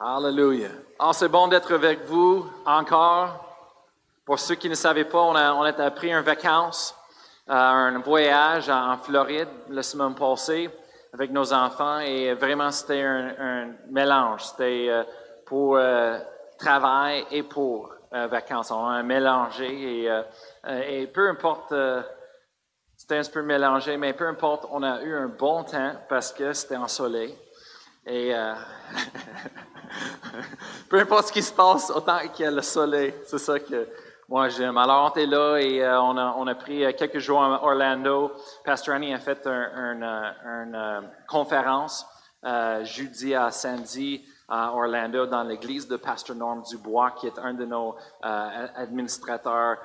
Hallelujah. 0.00 0.68
Ah, 1.00 1.10
c'est 1.12 1.28
bon 1.28 1.48
d'être 1.48 1.74
avec 1.74 2.04
vous 2.04 2.48
encore. 2.64 3.44
Pour 4.24 4.38
ceux 4.38 4.54
qui 4.54 4.68
ne 4.68 4.76
savaient 4.76 5.04
pas, 5.04 5.22
on 5.22 5.34
a, 5.34 5.52
on 5.54 5.62
a 5.62 5.90
pris 5.90 6.12
un 6.12 6.22
vacances, 6.22 6.94
euh, 7.48 7.52
un 7.52 7.98
voyage 7.98 8.70
en, 8.70 8.96
Floride 8.98 9.48
la 9.70 9.82
semaine 9.82 10.14
passée 10.14 10.70
avec 11.12 11.32
nos 11.32 11.52
enfants 11.52 11.98
et 11.98 12.32
vraiment 12.34 12.70
c'était 12.70 13.02
un, 13.02 13.72
mélange. 13.90 14.44
C'était 14.44 14.86
euh, 14.88 15.02
pour 15.44 15.76
euh, 15.76 16.16
travail 16.60 17.26
et 17.32 17.42
pour 17.42 17.92
euh, 18.12 18.28
vacances. 18.28 18.70
On 18.70 18.86
a 18.86 19.02
mélangé 19.02 20.04
et, 20.04 20.20
et 20.86 21.08
peu 21.08 21.28
importe, 21.28 21.74
c'était 22.96 23.18
un 23.18 23.32
peu 23.32 23.42
mélangé, 23.42 23.96
mais 23.96 24.12
peu 24.12 24.28
importe, 24.28 24.64
on 24.70 24.84
a 24.84 25.02
eu 25.02 25.16
un 25.16 25.26
bon 25.26 25.64
temps 25.64 25.94
parce 26.08 26.32
que 26.32 26.52
c'était 26.52 26.76
ensoleillé. 26.76 27.36
Et 28.06 28.32
peu 30.88 30.98
importe 30.98 31.28
ce 31.28 31.32
qui 31.32 31.42
se 31.42 31.52
passe, 31.52 31.90
autant 31.90 32.18
qu'il 32.32 32.44
y 32.44 32.48
a 32.48 32.50
le 32.50 32.62
soleil, 32.62 33.14
c'est 33.24 33.38
ça 33.38 33.58
que 33.58 33.88
moi 34.28 34.48
j'aime. 34.50 34.76
Alors 34.76 35.06
on 35.06 35.08
était 35.10 35.26
là 35.26 35.56
et 35.56 35.82
euh, 35.82 36.00
on, 36.02 36.16
a, 36.18 36.34
on 36.36 36.46
a 36.46 36.54
pris 36.54 36.84
euh, 36.84 36.92
quelques 36.92 37.18
jours 37.18 37.42
à 37.42 37.64
Orlando. 37.64 38.32
Pastor 38.64 38.94
Annie 38.94 39.14
a 39.14 39.18
fait 39.18 39.46
une 39.46 40.74
euh, 40.74 41.00
conférence 41.26 42.06
euh, 42.44 42.84
jeudi 42.84 43.34
à 43.34 43.50
samedi 43.50 44.22
à 44.50 44.72
Orlando 44.74 45.26
dans 45.26 45.42
l'église 45.42 45.88
de 45.88 45.96
Pastor 45.96 46.34
Norm 46.34 46.62
Dubois, 46.62 47.10
qui 47.10 47.26
est 47.26 47.38
un 47.38 47.52
de 47.52 47.66
nos 47.66 47.96
administrateurs 48.22 49.76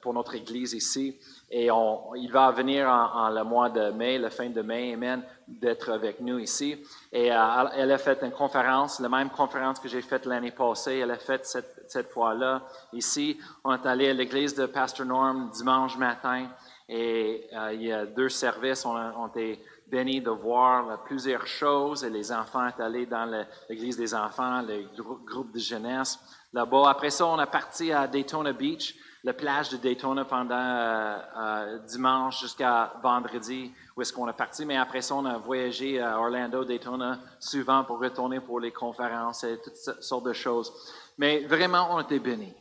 pour 0.00 0.14
notre 0.14 0.34
église 0.36 0.72
ici. 0.72 1.18
Et 1.50 1.66
il 1.66 2.30
va 2.32 2.50
venir 2.50 2.88
en, 2.88 3.26
en, 3.26 3.28
le 3.28 3.44
mois 3.44 3.68
de 3.68 3.90
mai, 3.90 4.16
la 4.16 4.30
fin 4.30 4.48
de 4.48 4.62
mai, 4.62 4.94
Amen, 4.94 5.22
d'être 5.46 5.90
avec 5.90 6.20
nous 6.20 6.38
ici. 6.38 6.82
Et 7.14 7.30
euh, 7.30 7.64
elle 7.74 7.92
a 7.92 7.98
fait 7.98 8.22
une 8.22 8.32
conférence, 8.32 8.98
la 8.98 9.10
même 9.10 9.28
conférence 9.28 9.78
que 9.78 9.86
j'ai 9.86 10.00
faite 10.00 10.24
l'année 10.24 10.50
passée, 10.50 10.98
elle 10.98 11.10
a 11.10 11.18
fait 11.18 11.44
cette, 11.44 11.84
cette 11.86 12.10
fois-là 12.10 12.62
ici. 12.94 13.38
On 13.64 13.74
est 13.74 13.86
allé 13.86 14.08
à 14.08 14.14
l'église 14.14 14.54
de 14.54 14.64
Pastor 14.64 15.04
Norm 15.04 15.50
dimanche 15.50 15.98
matin 15.98 16.48
et 16.88 17.48
euh, 17.54 17.74
il 17.74 17.82
y 17.82 17.92
a 17.92 18.06
deux 18.06 18.30
services. 18.30 18.86
On, 18.86 18.96
a, 18.96 19.12
on 19.18 19.28
était 19.28 19.60
béni 19.88 20.22
de 20.22 20.30
voir 20.30 21.04
plusieurs 21.04 21.46
choses 21.46 22.02
et 22.02 22.08
les 22.08 22.32
enfants 22.32 22.70
sont 22.70 22.82
allés 22.82 23.04
dans 23.04 23.30
l'église 23.68 23.98
des 23.98 24.14
enfants, 24.14 24.62
le 24.62 24.86
groupe 24.96 25.52
de 25.52 25.58
jeunesse 25.58 26.18
là-bas. 26.54 26.88
Après 26.88 27.10
ça, 27.10 27.26
on 27.26 27.38
est 27.38 27.46
parti 27.46 27.92
à 27.92 28.06
Daytona 28.06 28.54
Beach, 28.54 28.94
la 29.24 29.32
plage 29.32 29.70
de 29.70 29.76
Daytona 29.76 30.24
pendant 30.24 30.54
euh, 30.56 31.18
euh, 31.36 31.78
dimanche 31.86 32.40
jusqu'à 32.40 32.92
vendredi 33.02 33.72
où 33.96 34.02
est-ce 34.02 34.12
qu'on 34.12 34.28
est 34.28 34.36
parti. 34.36 34.66
Mais 34.66 34.76
après 34.76 35.00
ça, 35.00 35.14
on 35.14 35.24
a 35.24 35.38
voyagé 35.38 36.00
à 36.00 36.18
Orlando, 36.18 36.64
Daytona 36.64 37.18
souvent 37.38 37.84
pour 37.84 38.00
retourner 38.00 38.40
pour 38.40 38.58
les 38.58 38.72
conférences 38.72 39.44
et 39.44 39.60
toutes 39.62 39.76
sortes 39.76 40.26
de 40.26 40.32
choses. 40.32 40.72
Mais 41.18 41.44
vraiment, 41.44 41.88
on 41.94 42.00
était 42.00 42.18
bénis. 42.18 42.54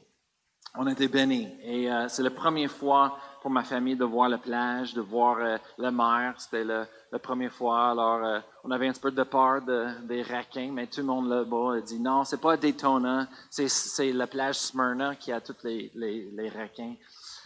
On 0.76 0.88
était 0.88 1.08
bénis. 1.08 1.50
Et 1.64 1.92
euh, 1.92 2.08
c'est 2.08 2.24
la 2.24 2.32
première 2.32 2.72
fois 2.72 3.18
pour 3.42 3.50
ma 3.50 3.64
famille 3.64 3.96
de 3.96 4.06
voir 4.06 4.30
la 4.30 4.38
plage, 4.38 4.94
de 4.94 5.02
voir 5.02 5.38
euh, 5.40 5.58
la 5.80 5.92
mer. 5.92 6.36
C'était 6.38 6.64
la, 6.64 6.86
première 7.20 7.52
fois. 7.52 7.90
Alors, 7.90 8.24
euh, 8.24 8.40
on 8.64 8.72
avait 8.72 8.88
un 8.88 8.92
petit 8.92 9.02
peu 9.02 9.12
de 9.12 9.24
peur 9.24 9.62
de, 9.64 9.88
des 10.08 10.22
requins, 10.22 10.72
mais 10.72 10.88
tout 10.88 11.02
le 11.02 11.08
monde 11.08 11.28
là-bas 11.28 11.78
a 11.78 11.82
dit 11.82 12.00
non, 12.00 12.24
c'est 12.24 12.40
pas 12.40 12.56
Daytona, 12.56 13.28
c'est 13.50 14.14
la 14.14 14.28
plage 14.28 14.60
Smyrna 14.60 15.16
qui 15.16 15.32
a 15.32 15.42
tous 15.42 15.64
les, 15.64 15.92
les, 15.96 16.50
requins. 16.50 16.96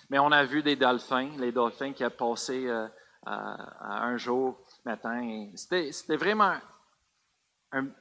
Mais 0.09 0.19
on 0.19 0.31
a 0.31 0.43
vu 0.43 0.61
des 0.61 0.75
dolphins, 0.75 1.31
les 1.39 1.51
dolphins 1.51 1.93
qui 1.93 2.05
ont 2.05 2.09
passé 2.09 2.67
euh, 2.67 2.87
un 3.25 4.17
jour 4.17 4.57
matin. 4.83 5.47
C'était 5.55 6.17
vraiment, 6.17 6.55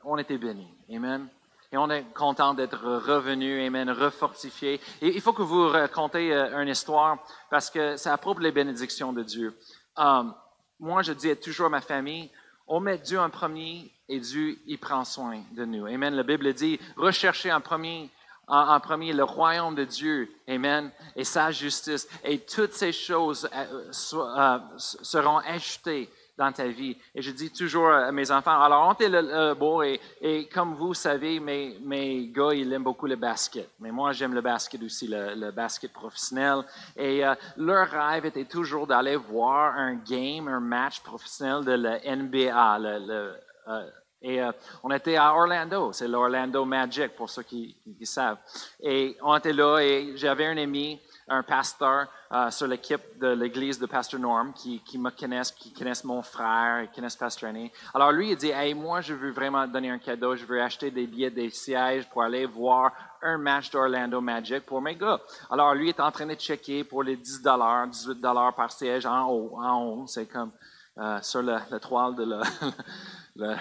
on 0.04 0.18
était 0.18 0.36
bénis. 0.36 0.74
Amen. 0.92 1.28
Et 1.74 1.76
on 1.76 1.90
est 1.90 2.04
content 2.14 2.54
d'être 2.54 2.84
revenu, 2.84 3.66
Amen, 3.66 3.90
refortifié. 3.90 4.80
Et 5.02 5.08
il 5.08 5.20
faut 5.20 5.32
que 5.32 5.42
vous 5.42 5.66
racontez 5.66 6.32
euh, 6.32 6.62
une 6.62 6.68
histoire 6.68 7.18
parce 7.50 7.68
que 7.68 8.08
à 8.08 8.16
propos 8.16 8.40
des 8.40 8.52
bénédictions 8.52 9.12
de 9.12 9.24
Dieu. 9.24 9.58
Um, 9.96 10.32
moi, 10.78 11.02
je 11.02 11.12
dis 11.12 11.34
toujours 11.34 11.66
à 11.66 11.70
ma 11.70 11.80
famille, 11.80 12.30
on 12.68 12.78
met 12.78 12.98
Dieu 12.98 13.18
en 13.18 13.28
premier 13.28 13.92
et 14.08 14.20
Dieu, 14.20 14.56
il 14.68 14.78
prend 14.78 15.04
soin 15.04 15.42
de 15.50 15.64
nous. 15.64 15.86
Amen. 15.86 16.14
La 16.14 16.22
Bible 16.22 16.54
dit, 16.54 16.78
recherchez 16.96 17.52
en 17.52 17.60
premier, 17.60 18.08
en, 18.46 18.78
premier 18.78 19.12
le 19.12 19.24
royaume 19.24 19.74
de 19.74 19.84
Dieu. 19.84 20.32
Amen. 20.46 20.92
Et 21.16 21.24
sa 21.24 21.50
justice. 21.50 22.06
Et 22.22 22.38
toutes 22.38 22.74
ces 22.74 22.92
choses 22.92 23.50
euh, 23.52 23.90
euh, 24.14 24.58
seront 24.78 25.38
ajoutées 25.38 26.08
dans 26.36 26.52
ta 26.52 26.66
vie. 26.66 26.96
Et 27.14 27.22
je 27.22 27.30
dis 27.30 27.50
toujours 27.50 27.88
à 27.88 28.10
mes 28.12 28.30
enfants, 28.30 28.60
alors 28.60 28.88
on 28.88 29.04
est 29.04 29.08
le, 29.08 29.20
le 29.20 29.54
beau 29.54 29.82
et, 29.82 30.00
et, 30.20 30.48
comme 30.48 30.74
vous 30.74 30.94
savez, 30.94 31.38
mes, 31.38 31.78
mes 31.82 32.26
gars, 32.28 32.52
ils 32.52 32.72
aiment 32.72 32.82
beaucoup 32.82 33.06
le 33.06 33.16
basket. 33.16 33.68
Mais 33.78 33.90
moi, 33.90 34.12
j'aime 34.12 34.34
le 34.34 34.40
basket 34.40 34.82
aussi, 34.82 35.06
le, 35.06 35.34
le, 35.34 35.50
basket 35.52 35.92
professionnel. 35.92 36.64
Et 36.96 37.24
euh, 37.24 37.34
leur 37.56 37.88
rêve 37.88 38.26
était 38.26 38.44
toujours 38.44 38.86
d'aller 38.86 39.16
voir 39.16 39.74
un 39.76 39.94
game, 39.94 40.48
un 40.48 40.60
match 40.60 41.00
professionnel 41.00 41.64
de 41.64 41.72
la 41.72 42.16
NBA. 42.16 42.78
Le, 42.78 42.98
le, 42.98 43.34
euh, 43.68 43.90
et 44.24 44.40
euh, 44.40 44.52
on 44.82 44.90
était 44.90 45.16
à 45.16 45.34
Orlando, 45.34 45.92
c'est 45.92 46.08
l'Orlando 46.08 46.64
Magic 46.64 47.14
pour 47.14 47.28
ceux 47.28 47.42
qui, 47.42 47.76
qui, 47.98 48.06
savent. 48.06 48.38
Et 48.80 49.18
on 49.22 49.36
était 49.36 49.52
là 49.52 49.80
et 49.80 50.16
j'avais 50.16 50.46
un 50.46 50.56
ami, 50.56 50.98
un 51.28 51.42
pasteur 51.42 52.06
euh, 52.32 52.50
sur 52.50 52.66
l'équipe 52.66 53.18
de 53.18 53.28
l'église 53.28 53.78
de 53.78 53.86
Pasteur 53.86 54.20
Norm 54.20 54.52
qui, 54.52 54.80
qui, 54.80 54.98
me 54.98 55.10
connaissent, 55.10 55.52
qui 55.52 55.72
connaissent 55.72 56.04
mon 56.04 56.22
frère, 56.22 56.88
qui 56.88 56.96
connaissent 56.96 57.16
Pasteur 57.16 57.50
Annie. 57.50 57.72
Alors 57.94 58.12
lui, 58.12 58.30
il 58.30 58.36
dit, 58.36 58.50
hey, 58.50 58.74
moi, 58.74 59.00
je 59.00 59.14
veux 59.14 59.30
vraiment 59.30 59.66
donner 59.66 59.90
un 59.90 59.98
cadeau, 59.98 60.36
je 60.36 60.44
veux 60.44 60.60
acheter 60.60 60.90
des 60.90 61.06
billets, 61.06 61.30
des 61.30 61.50
sièges 61.50 62.08
pour 62.10 62.22
aller 62.22 62.44
voir 62.46 62.92
un 63.22 63.38
match 63.38 63.70
d'Orlando 63.70 64.20
Magic 64.20 64.66
pour 64.66 64.82
mes 64.82 64.94
gars. 64.94 65.18
Alors 65.50 65.74
lui 65.74 65.88
est 65.88 66.00
en 66.00 66.10
train 66.10 66.26
de 66.26 66.34
checker 66.34 66.84
pour 66.84 67.02
les 67.02 67.16
10 67.16 67.42
dollars, 67.42 67.88
18 67.88 68.20
dollars 68.20 68.54
par 68.54 68.70
siège 68.70 69.06
en 69.06 69.28
haut, 69.28 69.56
en 69.56 69.82
haut, 69.82 70.06
c'est 70.06 70.26
comme 70.26 70.52
euh, 70.98 71.18
sur 71.22 71.42
la, 71.42 71.62
la, 71.70 71.80
toile 71.80 72.14
de 72.14 72.24
le, 73.36 73.56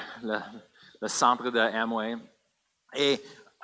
le, 1.01 1.07
centre 1.07 1.49
de 1.49 1.59
Amway. 1.59 2.17
Et 2.95 3.19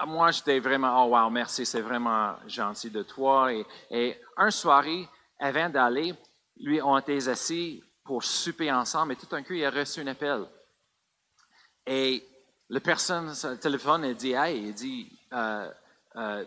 moi, 0.05 0.31
j'étais 0.31 0.59
vraiment, 0.59 1.05
oh 1.05 1.15
wow, 1.15 1.29
merci, 1.29 1.65
c'est 1.65 1.81
vraiment 1.81 2.35
gentil 2.47 2.89
de 2.89 3.03
toi. 3.03 3.53
Et, 3.53 3.65
et 3.91 4.21
un 4.37 4.51
soirée, 4.51 5.07
avant 5.39 5.69
d'aller, 5.69 6.13
lui, 6.57 6.81
on 6.81 6.97
était 6.97 7.27
assis 7.27 7.83
pour 8.03 8.23
souper 8.23 8.71
ensemble, 8.71 9.13
et 9.13 9.15
tout 9.15 9.27
d'un 9.27 9.43
coup, 9.43 9.53
il 9.53 9.63
a 9.63 9.69
reçu 9.69 10.01
un 10.01 10.07
appel. 10.07 10.45
Et 11.85 12.27
la 12.69 12.79
personne 12.79 13.27
le 13.29 13.57
téléphone, 13.57 14.05
elle 14.05 14.15
dit, 14.15 14.33
hey, 14.33 14.67
il 14.67 14.73
dit, 14.73 15.19
euh, 15.33 15.71
euh, 16.15 16.45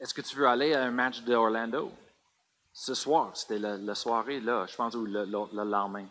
est-ce 0.00 0.14
que 0.14 0.20
tu 0.20 0.36
veux 0.36 0.46
aller 0.46 0.74
à 0.74 0.84
un 0.84 0.90
match 0.90 1.22
d'Orlando? 1.22 1.92
Ce 2.72 2.94
soir, 2.94 3.36
c'était 3.36 3.58
la, 3.58 3.94
soirée, 3.94 4.40
là, 4.40 4.66
je 4.66 4.74
pense, 4.74 4.94
ou 4.94 5.04
le, 5.04 5.24
le 5.24 5.64
lendemain. 5.64 6.06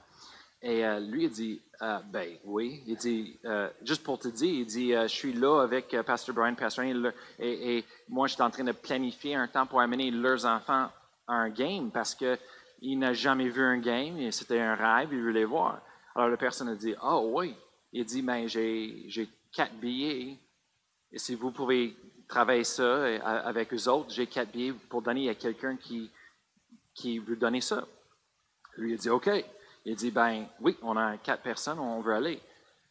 Et 0.66 0.86
euh, 0.86 1.02
lui, 1.02 1.26
il 1.26 1.30
dit, 1.30 1.62
euh, 1.82 2.00
ben 2.06 2.38
oui. 2.46 2.82
Il 2.88 2.96
dit, 2.96 3.38
euh, 3.44 3.70
juste 3.84 4.02
pour 4.02 4.18
te 4.18 4.30
dire, 4.30 4.54
il 4.54 4.66
dit, 4.66 4.92
je 4.94 5.08
suis 5.08 5.34
là 5.34 5.62
avec 5.62 5.94
Pasteur 6.06 6.34
Brian, 6.34 6.56
Pasteur 6.56 6.86
et, 6.86 7.78
et, 7.78 7.86
moi, 8.08 8.28
je 8.28 8.36
suis 8.36 8.42
en 8.42 8.50
train 8.50 8.64
de 8.64 8.72
planifier 8.72 9.36
un 9.36 9.50
temps 9.50 9.66
pour 9.66 9.82
amener 9.82 10.10
leurs 10.10 10.46
enfants 10.46 10.90
à 11.28 11.34
un 11.34 11.50
game 11.50 11.92
parce 11.92 12.16
qu'il 12.16 12.98
n'a 12.98 13.12
jamais 13.12 13.50
vu 13.50 13.62
un 13.62 13.78
game 13.78 14.32
c'était 14.32 14.60
un 14.60 14.76
rêve, 14.76 15.10
il 15.12 15.22
voulait 15.22 15.44
voir. 15.44 15.82
Alors 16.16 16.30
la 16.30 16.38
personne 16.38 16.70
a 16.70 16.76
dit, 16.76 16.96
oh 17.04 17.32
oui. 17.34 17.56
Il 17.92 18.06
dit, 18.06 18.22
ben 18.22 18.48
j'ai 18.48 19.30
quatre 19.52 19.74
billets 19.74 20.38
et 21.12 21.20
si 21.20 21.36
vous 21.36 21.52
pouvez 21.52 21.96
travailler 22.28 22.64
ça 22.64 23.06
avec 23.46 23.74
eux 23.74 23.90
autres, 23.90 24.10
j'ai 24.10 24.28
quatre 24.28 24.52
billets 24.52 24.74
pour 24.90 25.02
donner 25.02 25.30
à 25.30 25.36
quelqu'un 25.36 25.76
qui, 25.76 26.10
qui 26.96 27.20
veut 27.20 27.36
donner 27.36 27.62
ça. 27.62 27.86
Lui, 28.78 28.94
il 28.94 28.98
dit, 28.98 29.10
OK. 29.10 29.30
Il 29.86 29.96
dit, 29.96 30.12
ben 30.12 30.46
oui, 30.62 30.78
on 30.82 30.96
a 30.96 31.18
quatre 31.18 31.44
personnes, 31.44 31.80
on 31.80 32.02
veut 32.02 32.14
aller. 32.14 32.42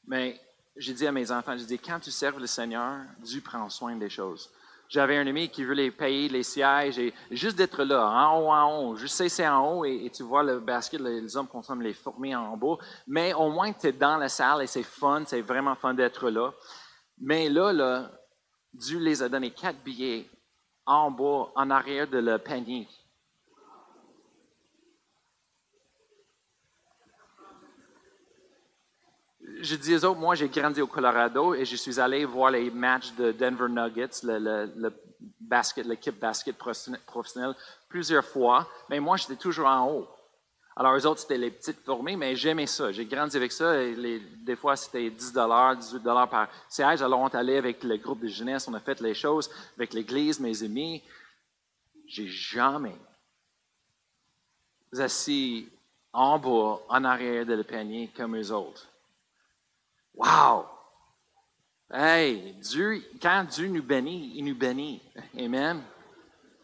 Mais 0.06 0.40
j'ai 0.76 0.92
dit 0.92 1.06
à 1.06 1.12
mes 1.12 1.30
enfants, 1.30 1.56
j'ai 1.56 1.64
dit, 1.64 1.78
quand 1.78 2.00
tu 2.00 2.10
serves 2.10 2.38
le 2.38 2.46
Seigneur, 2.46 3.00
Dieu 3.18 3.40
prend 3.40 3.68
soin 3.70 3.96
des 3.96 4.10
choses. 4.10 4.50
J'avais 4.88 5.16
un 5.16 5.26
ami 5.26 5.48
qui 5.48 5.64
voulait 5.64 5.90
payer 5.90 6.28
les 6.28 6.42
sièges 6.42 6.98
et 6.98 7.14
juste 7.30 7.56
d'être 7.56 7.82
là, 7.82 8.06
en 8.06 8.38
haut, 8.38 8.52
en 8.52 8.78
haut, 8.78 8.96
juste 8.96 9.26
c'est 9.26 9.48
en 9.48 9.66
haut 9.66 9.84
et, 9.86 10.10
tu 10.14 10.22
vois 10.22 10.42
le 10.42 10.60
basket, 10.60 11.00
les 11.00 11.34
hommes 11.34 11.48
consomment 11.48 11.80
les 11.80 11.94
fourmis 11.94 12.34
en 12.36 12.58
bas. 12.58 12.76
Mais 13.06 13.32
au 13.32 13.48
moins, 13.48 13.72
tu 13.72 13.86
es 13.86 13.92
dans 13.92 14.18
la 14.18 14.28
salle 14.28 14.62
et 14.62 14.66
c'est 14.66 14.82
fun, 14.82 15.22
c'est 15.26 15.40
vraiment 15.40 15.74
fun 15.76 15.94
d'être 15.94 16.28
là. 16.28 16.52
Mais 17.18 17.48
là, 17.48 17.72
là, 17.72 18.10
Dieu 18.74 18.98
les 18.98 19.22
a 19.22 19.30
donné 19.30 19.50
quatre 19.50 19.82
billets 19.82 20.28
en 20.84 21.10
bas, 21.10 21.50
en 21.54 21.70
arrière 21.70 22.06
de 22.06 22.18
le 22.18 22.36
panier. 22.36 22.86
Je 29.62 29.76
dis 29.76 29.94
aux 29.94 30.04
autres, 30.04 30.20
moi, 30.20 30.34
j'ai 30.34 30.48
grandi 30.48 30.80
au 30.80 30.86
Colorado 30.86 31.54
et 31.54 31.64
je 31.64 31.76
suis 31.76 32.00
allé 32.00 32.24
voir 32.24 32.50
les 32.50 32.70
matchs 32.70 33.12
de 33.12 33.32
Denver 33.32 33.68
Nuggets, 33.68 34.26
l'équipe 35.84 36.18
basket 36.18 36.56
professionnelle, 36.56 37.54
plusieurs 37.88 38.24
fois, 38.24 38.68
mais 38.90 38.98
moi, 38.98 39.16
j'étais 39.16 39.36
toujours 39.36 39.66
en 39.66 39.88
haut. 39.88 40.08
Alors, 40.74 40.96
eux 40.96 41.06
autres, 41.06 41.20
c'était 41.20 41.38
les 41.38 41.50
petites 41.50 41.84
formées, 41.84 42.16
mais 42.16 42.34
j'aimais 42.34 42.66
ça. 42.66 42.90
J'ai 42.92 43.04
grandi 43.04 43.36
avec 43.36 43.52
ça. 43.52 43.74
Des 43.76 44.56
fois, 44.56 44.74
c'était 44.74 45.10
10 45.10 45.32
18 45.32 46.02
par 46.02 46.48
siège. 46.68 47.02
Alors, 47.02 47.20
on 47.20 47.28
est 47.28 47.34
allé 47.34 47.58
avec 47.58 47.84
le 47.84 47.98
groupe 47.98 48.20
de 48.20 48.28
jeunesse, 48.28 48.66
on 48.68 48.74
a 48.74 48.80
fait 48.80 49.00
les 49.00 49.14
choses 49.14 49.50
avec 49.76 49.92
l'Église, 49.92 50.40
mes 50.40 50.62
amis. 50.62 51.02
J'ai 52.06 52.26
jamais 52.26 52.96
assis 54.98 55.68
en 56.12 56.38
bas, 56.38 56.80
en 56.88 57.04
arrière 57.04 57.46
de 57.46 57.54
le 57.54 57.64
panier 57.64 58.10
comme 58.16 58.36
eux 58.36 58.50
autres. 58.50 58.91
Wow! 60.14 60.66
Hey, 61.92 62.54
Dieu, 62.60 63.02
quand 63.20 63.44
Dieu 63.44 63.68
nous 63.68 63.82
bénit, 63.82 64.32
il 64.36 64.44
nous 64.44 64.54
bénit. 64.54 65.02
Amen. 65.38 65.82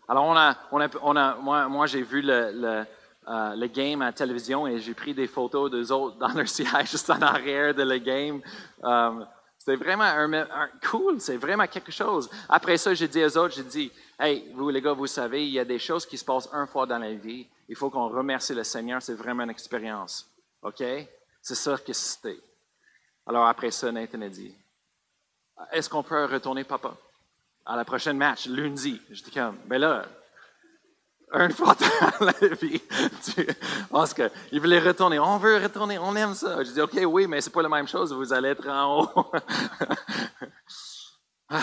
Alors, 0.09 0.25
on 0.25 0.37
a, 0.37 0.57
on 0.73 0.81
a, 0.81 0.89
on 1.03 1.17
a 1.17 1.35
moi, 1.37 1.69
moi 1.69 1.87
j'ai 1.87 2.03
vu 2.03 2.23
le, 2.23 2.51
le, 2.53 2.85
euh, 3.29 3.55
le, 3.57 3.67
game 3.67 4.01
à 4.01 4.07
la 4.07 4.13
télévision 4.13 4.67
et 4.67 4.81
j'ai 4.81 4.95
pris 4.95 5.13
des 5.13 5.27
photos 5.27 5.71
d'eux 5.71 5.93
autres 5.93 6.17
dans 6.17 6.29
leur 6.29 6.49
siège 6.49 6.91
juste 6.91 7.11
en 7.11 7.21
arrière 7.21 7.75
de 7.75 7.83
le 7.83 7.99
game. 7.99 8.41
Um, 8.83 9.27
c'était 9.59 9.77
vraiment 9.77 10.05
un, 10.05 10.69
cool, 10.89 11.21
c'est 11.21 11.37
vraiment 11.37 11.67
quelque 11.67 11.93
chose. 11.93 12.31
Après 12.49 12.79
ça, 12.79 12.95
j'ai 12.95 13.09
dit 13.09 13.23
aux 13.23 13.37
autres, 13.37 13.55
j'ai 13.55 13.65
dit, 13.65 13.93
hey, 14.19 14.51
vous 14.55 14.71
les 14.71 14.81
gars, 14.81 14.95
vous 14.95 15.07
savez, 15.07 15.47
il 15.47 15.53
y 15.53 15.59
a 15.59 15.65
des 15.65 15.79
choses 15.79 16.07
qui 16.07 16.17
se 16.17 16.25
passent 16.25 16.49
une 16.55 16.67
fois 16.67 16.87
dans 16.87 16.99
la 16.99 17.13
vie. 17.13 17.47
Il 17.69 17.77
faut 17.77 17.91
qu'on 17.91 18.09
remercie 18.09 18.55
le 18.55 18.65
Seigneur, 18.65 19.03
c'est 19.03 19.13
vraiment 19.13 19.43
une 19.43 19.51
expérience. 19.51 20.27
OK? 20.63 20.83
C'est 21.43 21.55
ça 21.55 21.77
que 21.77 21.93
c'était. 21.93 22.41
Alors 23.29 23.47
après 23.47 23.71
ça, 23.71 23.93
Nathan 23.93 24.23
a 24.23 24.29
dit, 24.29 24.55
est-ce 25.73 25.91
qu'on 25.91 26.03
peut 26.03 26.25
retourner, 26.25 26.65
papa, 26.65 26.97
à 27.67 27.77
la 27.77 27.85
prochaine 27.85 28.17
match, 28.17 28.47
lundi? 28.47 29.03
J'étais 29.11 29.31
comme, 29.31 29.59
ben 29.67 29.79
là, 29.79 30.07
une 31.35 31.53
fois 31.53 31.75
dans 31.75 32.25
la 32.27 32.55
vie, 32.55 32.81
parce 33.91 34.15
qu'il 34.15 34.61
voulait 34.61 34.79
retourner. 34.79 35.19
On 35.19 35.37
veut 35.37 35.59
retourner, 35.59 35.99
on 35.99 36.17
aime 36.17 36.33
ça. 36.33 36.65
Je 36.65 36.71
dis, 36.71 36.81
OK, 36.81 36.99
oui, 37.07 37.27
mais 37.27 37.43
c'est 37.43 37.51
pas 37.51 37.61
la 37.61 37.69
même 37.69 37.87
chose, 37.87 38.15
vous 38.15 38.33
allez 38.33 38.49
être 38.49 38.67
en 38.67 39.03
haut. 39.03 39.33
Ah, 41.51 41.63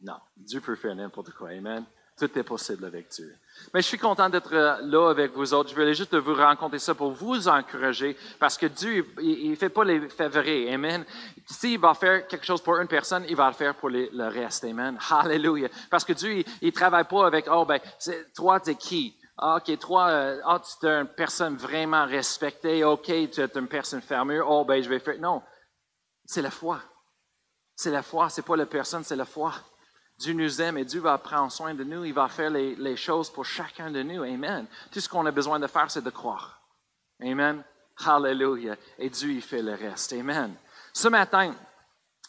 non, 0.00 0.16
Dieu 0.34 0.62
peut 0.62 0.74
faire 0.74 0.94
n'importe 0.94 1.30
quoi. 1.32 1.50
Amen. 1.50 1.84
Tout 2.18 2.38
est 2.38 2.42
possible 2.42 2.84
avec 2.84 3.08
Dieu. 3.10 3.34
Mais 3.72 3.80
je 3.80 3.86
suis 3.86 3.98
content 3.98 4.28
d'être 4.28 4.52
euh, 4.52 4.78
là 4.82 5.10
avec 5.10 5.32
vous 5.32 5.54
autres. 5.54 5.70
Je 5.70 5.74
voulais 5.74 5.94
juste 5.94 6.16
vous 6.16 6.34
raconter 6.34 6.78
ça 6.78 6.94
pour 6.94 7.12
vous 7.12 7.48
encourager 7.48 8.16
parce 8.38 8.56
que 8.56 8.66
Dieu, 8.66 9.06
il 9.20 9.50
ne 9.50 9.56
fait 9.56 9.68
pas 9.68 9.84
les 9.84 10.08
favoris. 10.08 10.68
Amen. 10.72 11.04
S'il 11.46 11.78
va 11.78 11.94
faire 11.94 12.26
quelque 12.26 12.44
chose 12.44 12.60
pour 12.60 12.76
une 12.78 12.88
personne, 12.88 13.24
il 13.28 13.36
va 13.36 13.46
le 13.48 13.54
faire 13.54 13.74
pour 13.74 13.90
le 13.90 14.28
reste. 14.28 14.64
Amen. 14.64 14.98
Hallelujah. 15.10 15.68
Parce 15.90 16.04
que 16.04 16.12
Dieu, 16.12 16.44
il 16.60 16.66
ne 16.66 16.70
travaille 16.72 17.04
pas 17.04 17.26
avec, 17.26 17.46
oh, 17.50 17.64
ben, 17.64 17.80
toi, 18.34 18.58
tu 18.58 18.70
es 18.70 18.74
qui? 18.74 19.14
OK, 19.40 19.78
toi, 19.78 20.08
euh, 20.08 20.40
ah, 20.44 20.60
tu 20.60 20.86
es 20.86 20.90
une 20.90 21.06
personne 21.06 21.56
vraiment 21.56 22.04
respectée. 22.06 22.82
OK, 22.82 23.04
tu 23.04 23.40
es 23.40 23.50
une 23.54 23.68
personne 23.68 24.00
fermée. 24.00 24.40
Oh, 24.40 24.64
ben, 24.64 24.82
je 24.82 24.88
vais 24.88 24.98
faire. 24.98 25.18
Non. 25.20 25.42
C'est 26.24 26.42
la 26.42 26.50
foi. 26.50 26.80
C'est 27.76 27.92
la 27.92 28.02
foi. 28.02 28.28
C'est 28.30 28.42
pas 28.42 28.56
la 28.56 28.66
personne, 28.66 29.04
c'est 29.04 29.14
la 29.14 29.24
foi. 29.24 29.54
Dieu 30.18 30.32
nous 30.32 30.60
aime 30.60 30.78
et 30.78 30.84
Dieu 30.84 31.00
va 31.00 31.16
prendre 31.18 31.52
soin 31.52 31.74
de 31.74 31.84
nous. 31.84 32.04
Il 32.04 32.12
va 32.12 32.28
faire 32.28 32.50
les, 32.50 32.96
choses 32.96 33.30
pour 33.30 33.44
chacun 33.44 33.90
de 33.90 34.02
nous. 34.02 34.22
Amen. 34.22 34.66
Tout 34.90 35.00
ce 35.00 35.08
qu'on 35.08 35.24
a 35.26 35.30
besoin 35.30 35.60
de 35.60 35.66
faire, 35.66 35.90
c'est 35.90 36.02
de 36.02 36.10
croire. 36.10 36.60
Amen. 37.22 37.62
Hallelujah. 38.04 38.76
Et 38.98 39.10
Dieu, 39.10 39.30
il 39.30 39.42
fait 39.42 39.62
le 39.62 39.74
reste. 39.74 40.12
Amen. 40.12 40.54
Ce 40.92 41.08
matin, 41.08 41.54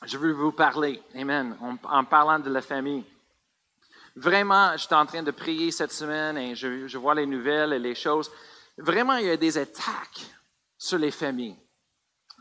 je 0.05 0.17
veux 0.17 0.33
vous 0.33 0.51
parler. 0.51 1.01
Amen. 1.15 1.57
En, 1.83 2.05
parlant 2.05 2.39
de 2.39 2.49
la 2.49 2.61
famille. 2.61 3.05
Vraiment, 4.15 4.73
je 4.73 4.85
suis 4.85 4.95
en 4.95 5.05
train 5.05 5.23
de 5.23 5.31
prier 5.31 5.71
cette 5.71 5.91
semaine 5.91 6.37
et 6.37 6.55
je 6.55 6.97
vois 6.97 7.15
les 7.15 7.25
nouvelles 7.25 7.73
et 7.73 7.79
les 7.79 7.95
choses. 7.95 8.31
Vraiment, 8.77 9.15
il 9.15 9.27
y 9.27 9.31
a 9.31 9.37
des 9.37 9.57
attaques 9.57 10.25
sur 10.77 10.97
les 10.97 11.11
familles. 11.11 11.57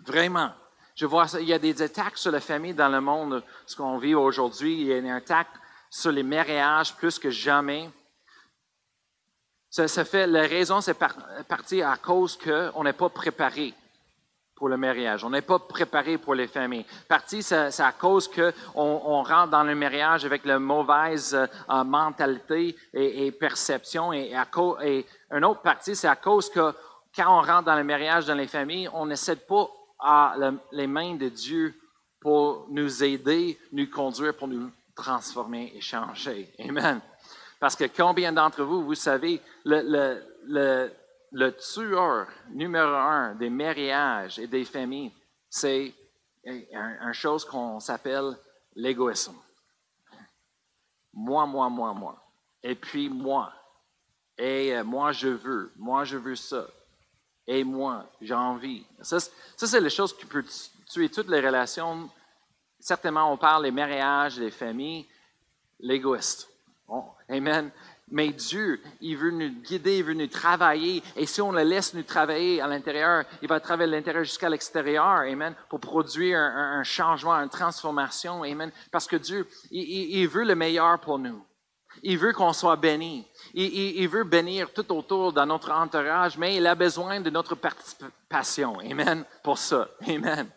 Vraiment. 0.04 0.52
Je 0.98 1.06
vois, 1.06 1.26
il 1.38 1.46
y 1.46 1.52
a 1.52 1.60
des 1.60 1.80
attaques 1.80 2.18
sur 2.18 2.32
la 2.32 2.40
famille 2.40 2.74
dans 2.74 2.88
le 2.88 3.00
monde, 3.00 3.44
ce 3.66 3.76
qu'on 3.76 3.98
vit 3.98 4.16
aujourd'hui. 4.16 4.80
Il 4.80 4.86
y 4.88 4.92
a 4.92 4.98
une 4.98 5.10
attaque 5.10 5.46
sur 5.88 6.10
les 6.10 6.24
mariages 6.24 6.96
plus 6.96 7.20
que 7.20 7.30
jamais. 7.30 7.88
Ça, 9.70 9.86
fait, 10.04 10.26
la 10.26 10.40
raison, 10.40 10.80
c'est 10.80 10.98
parti 11.46 11.82
à 11.82 11.96
cause 11.98 12.36
qu'on 12.36 12.82
n'est 12.82 12.94
pas 12.94 13.10
préparé 13.10 13.74
pour 14.56 14.68
le 14.68 14.76
mariage. 14.76 15.22
On 15.22 15.30
n'est 15.30 15.40
pas 15.40 15.60
préparé 15.60 16.18
pour 16.18 16.34
les 16.34 16.48
familles. 16.48 16.84
Partie, 17.06 17.44
c'est 17.44 17.78
à 17.78 17.92
cause 17.92 18.26
qu'on 18.26 18.52
on 18.74 19.22
rentre 19.22 19.50
dans 19.50 19.62
le 19.62 19.76
mariage 19.76 20.24
avec 20.24 20.44
la 20.44 20.58
mauvaise 20.58 21.32
euh, 21.32 21.84
mentalité 21.84 22.74
et, 22.92 23.30
perception. 23.30 24.12
Et, 24.12 24.34
à 24.34 24.48
et 24.82 25.06
une 25.30 25.44
autre 25.44 25.62
partie, 25.62 25.94
c'est 25.94 26.08
à 26.08 26.16
cause 26.16 26.50
que 26.50 26.74
quand 27.14 27.38
on 27.38 27.40
rentre 27.40 27.66
dans 27.66 27.76
le 27.76 27.84
mariage 27.84 28.26
dans 28.26 28.34
les 28.34 28.48
familles, 28.48 28.90
on 28.92 29.06
n'essaie 29.06 29.36
pas 29.36 29.70
à 29.98 30.36
les 30.72 30.86
mains 30.86 31.16
de 31.16 31.28
Dieu 31.28 31.74
pour 32.20 32.66
nous 32.70 33.02
aider, 33.02 33.58
nous 33.72 33.88
conduire, 33.88 34.36
pour 34.36 34.48
nous 34.48 34.70
transformer 34.94 35.72
et 35.74 35.80
changer. 35.80 36.52
Amen. 36.58 37.00
Parce 37.60 37.74
que 37.76 37.84
combien 37.84 38.32
d'entre 38.32 38.62
vous, 38.62 38.84
vous 38.84 38.94
savez, 38.94 39.40
le, 39.64 40.22
le, 40.46 40.92
le, 41.32 41.50
tueur 41.56 42.28
numéro 42.50 42.94
un 42.94 43.34
des 43.34 43.50
mariages 43.50 44.38
et 44.38 44.46
des 44.46 44.64
familles, 44.64 45.12
c'est 45.48 45.92
une 46.44 47.12
chose 47.12 47.44
qu'on 47.44 47.80
s'appelle 47.80 48.36
l'égoïsme. 48.74 49.36
Moi, 51.12 51.46
moi, 51.46 51.68
moi, 51.68 51.92
moi. 51.92 52.16
Et 52.62 52.74
puis 52.74 53.08
moi. 53.08 53.52
Et 54.36 54.76
euh, 54.76 54.84
moi, 54.84 55.10
je 55.10 55.28
veux. 55.28 55.72
Moi, 55.76 56.04
je 56.04 56.16
veux 56.16 56.36
ça 56.36 56.64
et 57.50 57.64
moi, 57.64 58.04
j'ai 58.20 58.34
envie. 58.34 58.84
Ça, 59.00 59.18
c'est 59.56 59.80
les 59.80 59.88
choses 59.88 60.14
qui 60.14 60.26
peuvent 60.26 60.44
tuer 60.86 61.08
toutes 61.08 61.30
les 61.30 61.40
relations. 61.40 62.10
Certainement, 62.78 63.32
on 63.32 63.38
parle 63.38 63.62
des 63.64 63.70
mariages, 63.70 64.36
des 64.36 64.50
familles, 64.50 65.06
l'égoïste. 65.80 66.46
amen. 67.26 67.70
Mais 68.10 68.28
Dieu, 68.30 68.82
il 69.00 69.16
veut 69.16 69.30
nous 69.30 69.50
guider, 69.62 69.98
il 69.98 70.04
veut 70.04 70.14
nous 70.14 70.26
travailler. 70.26 71.02
Et 71.16 71.24
si 71.24 71.40
on 71.40 71.50
le 71.50 71.62
laisse 71.62 71.94
nous 71.94 72.02
travailler 72.02 72.60
à 72.60 72.66
l'intérieur, 72.66 73.24
il 73.40 73.48
va 73.48 73.60
travailler 73.60 73.92
à 73.94 73.96
l'intérieur 73.96 74.24
jusqu'à 74.24 74.50
l'extérieur. 74.50 75.06
Amen. 75.06 75.54
Pour 75.70 75.80
produire 75.80 76.38
un, 76.38 76.84
changement, 76.84 77.32
une 77.32 77.48
transformation. 77.48 78.42
Amen. 78.42 78.70
Parce 78.90 79.06
que 79.06 79.16
Dieu, 79.16 79.48
il 79.70 80.26
veut 80.26 80.44
le 80.44 80.54
meilleur 80.54 81.00
pour 81.00 81.18
nous. 81.18 81.42
Il 82.02 82.18
veut 82.18 82.32
qu'on 82.32 82.52
soit 82.52 82.76
béni. 82.76 83.26
Il, 83.54 84.08
veut 84.08 84.24
bénir 84.24 84.72
tout 84.72 84.92
autour 84.92 85.32
dans 85.32 85.46
notre 85.46 85.70
entourage, 85.70 86.36
mais 86.36 86.56
il 86.56 86.66
a 86.66 86.74
besoin 86.74 87.20
de 87.20 87.30
notre 87.30 87.54
participation. 87.54 88.78
Amen. 88.80 89.24
Pour 89.42 89.58
ça. 89.58 89.88
Amen. 90.06 90.48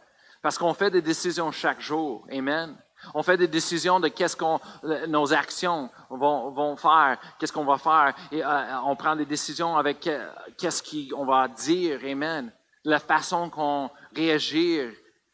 Parce 0.41 0.57
qu'on 0.57 0.74
fait 0.74 0.89
des 0.89 1.01
décisions 1.01 1.51
chaque 1.51 1.81
jour. 1.81 2.25
Amen. 2.31 2.75
On 3.13 3.24
fait 3.24 3.38
des 3.38 3.48
décisions 3.48 4.00
de 4.00 4.07
qu'est-ce 4.10 4.36
qu'on, 4.36 4.60
nos 5.07 5.33
actions 5.33 5.89
vont, 6.10 6.75
faire, 6.75 7.17
qu'est-ce 7.39 7.51
qu'on 7.51 7.65
va 7.65 7.77
faire. 7.77 8.13
Euh, 8.33 8.74
on 8.86 8.95
prend 8.95 9.15
des 9.15 9.25
décisions 9.25 9.75
avec 9.75 10.05
euh, 10.07 10.29
qu'est-ce 10.57 11.10
qu'on 11.10 11.25
va 11.25 11.48
dire. 11.48 12.00
Amen. 12.05 12.51
La 12.83 13.00
façon 13.00 13.50
qu'on 13.50 13.89
réagit. 14.15 14.79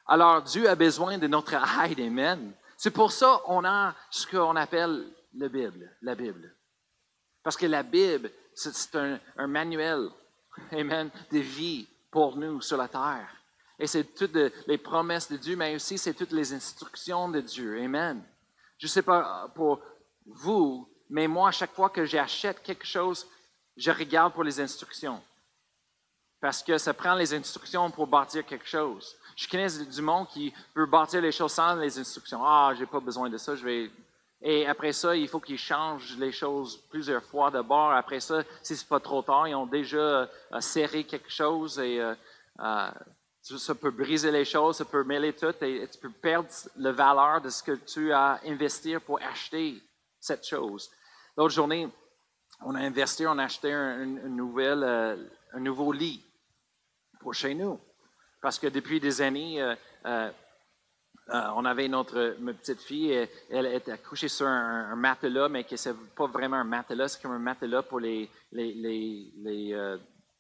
Alors, 0.08 0.42
Dieu 0.42 0.70
a 0.70 0.76
besoin 0.76 1.18
de 1.18 1.28
notre 1.28 1.56
aide. 1.56 2.00
Amen. 2.00 2.54
C'est 2.78 2.92
pour 2.92 3.12
ça 3.12 3.42
qu'on 3.46 3.66
a 3.66 3.94
ce 4.10 4.28
qu'on 4.28 4.56
appelle 4.56 5.06
la 5.36 5.50
Bible, 5.50 5.92
la 6.02 6.16
Bible. 6.16 6.54
Parce 7.48 7.56
que 7.56 7.66
la 7.66 7.82
Bible, 7.82 8.30
c'est 8.54 8.94
un, 8.98 9.48
manuel, 9.48 10.10
amen, 10.74 11.10
de 11.32 11.40
vie 11.40 11.88
pour 12.12 12.36
nous 12.36 12.60
sur 12.60 12.76
la 12.76 12.90
terre. 12.90 13.34
Et 13.80 13.88
c'est 13.88 14.04
toutes 14.04 14.36
les 14.68 14.78
promesses 14.78 15.32
de 15.32 15.38
Dieu, 15.38 15.56
mais 15.56 15.74
aussi 15.74 15.98
c'est 15.98 16.14
toutes 16.14 16.34
les 16.34 16.52
instructions 16.52 17.30
de 17.30 17.40
Dieu. 17.40 17.82
Amen. 17.82 18.22
Je 18.78 18.88
ne 18.88 18.90
sais 18.90 19.02
pas 19.02 19.50
pour 19.56 19.80
vous, 20.26 20.90
mais 21.10 21.30
moi, 21.30 21.48
à 21.48 21.52
chaque 21.54 21.74
fois 21.74 21.90
que 21.90 22.04
j'achète 22.04 22.62
quelque 22.62 22.86
chose, 22.86 23.26
je 23.78 23.92
regarde 23.92 24.34
pour 24.34 24.44
les 24.44 24.60
instructions. 24.60 25.24
Parce 26.42 26.62
que 26.62 26.78
ça 26.78 26.94
prend 26.94 27.16
les 27.16 27.34
instructions 27.34 27.90
pour 27.92 28.08
bâtir 28.08 28.46
quelque 28.46 28.68
chose. 28.68 29.16
Je 29.38 29.48
connais 29.48 29.70
du 29.86 30.02
monde 30.02 30.28
qui 30.28 30.54
veut 30.76 30.86
bâtir 30.86 31.22
les 31.22 31.32
choses 31.32 31.54
sans 31.54 31.76
les 31.76 31.98
instructions. 31.98 32.44
Ah, 32.44 32.74
j'ai 32.78 32.86
pas 32.86 33.00
besoin 33.00 33.30
de 33.30 33.38
ça, 33.38 33.56
je 33.56 33.64
vais 33.64 33.90
et 34.42 34.68
après 34.68 34.94
ça, 34.94 35.16
il 35.16 35.28
faut 35.28 35.40
qu'ils 35.40 35.58
changent 35.58 36.16
les 36.18 36.32
choses 36.32 36.78
plusieurs 36.90 37.24
fois 37.24 37.50
de 37.50 37.62
bord. 37.62 37.92
Après 37.92 38.20
ça, 38.20 38.44
si 38.62 38.76
ce 38.76 38.84
n'est 38.84 38.88
pas 38.88 39.00
trop 39.00 39.22
tard, 39.22 39.48
ils 39.48 39.56
ont 39.56 39.66
déjà 39.66 39.98
euh, 39.98 40.28
serré 40.60 41.04
quelque 41.06 41.32
chose 41.32 41.80
et 41.80 42.00
euh, 42.00 42.14
euh, 42.60 42.90
ça 43.42 43.74
peut 43.74 43.90
briser 43.90 44.32
les 44.32 44.46
choses, 44.46 44.78
ça 44.78 44.86
peut 44.86 45.04
mêler 45.04 45.34
tout 45.34 45.56
et 45.64 45.88
tu 45.88 45.98
peux 46.00 46.12
perdre 46.12 46.50
la 46.76 46.92
valeur 46.92 47.42
de 47.42 47.50
ce 47.50 47.64
que 47.64 47.72
tu 47.72 48.14
as 48.14 48.40
investi 48.46 49.00
pour 49.00 49.20
acheter 49.22 49.82
cette 50.20 50.46
chose. 50.46 50.92
L'autre 51.36 51.54
journée, 51.56 51.90
on 52.62 52.76
a 52.76 52.80
investi, 52.80 53.26
on 53.26 53.38
a 53.40 53.46
acheté 53.46 53.72
un, 53.72 54.18
un 55.54 55.60
nouveau 55.60 55.92
lit 55.92 56.24
pour 57.20 57.34
chez 57.34 57.56
nous. 57.56 57.80
Parce 58.42 58.60
que 58.60 58.68
depuis 58.68 59.00
des 59.00 59.22
années, 59.22 59.64
euh, 61.30 61.42
on 61.56 61.66
avait 61.66 61.90
notre 61.90 62.38
petite 62.40 62.82
fille, 62.82 63.28
elle, 63.50 63.66
était 63.66 63.92
accouchée 63.92 64.30
sur 64.30 64.48
un, 64.48 64.96
matelas, 64.96 65.50
mais 65.50 65.66
que 65.66 65.76
c'est 65.76 65.94
pas 66.16 66.28
vraiment 66.28 66.58
un 66.58 66.64
matelas, 66.64 67.10
c'est 67.10 67.22
comme 67.22 67.34
un 67.34 67.40
matelas 67.40 67.84
pour 67.84 68.00
les, 68.00 68.30
les, 68.54 68.74
les, 68.74 69.34
les, 69.38 69.74
euh, 69.74 69.98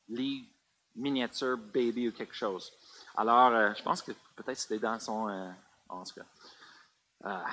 lit 0.07 0.47
miniature 0.95 1.57
baby 1.57 2.07
ou 2.07 2.11
quelque 2.13 2.33
chose. 2.33 2.71
Alors, 3.17 3.51
euh, 3.51 3.71
je 3.75 3.83
pense 3.83 4.01
que 4.01 4.13
peut-être 4.35 4.57
c'était 4.57 4.79
dans 4.79 4.97
son, 4.99 5.27
en 5.89 6.03
tout 6.03 6.21
cas, 7.21 7.43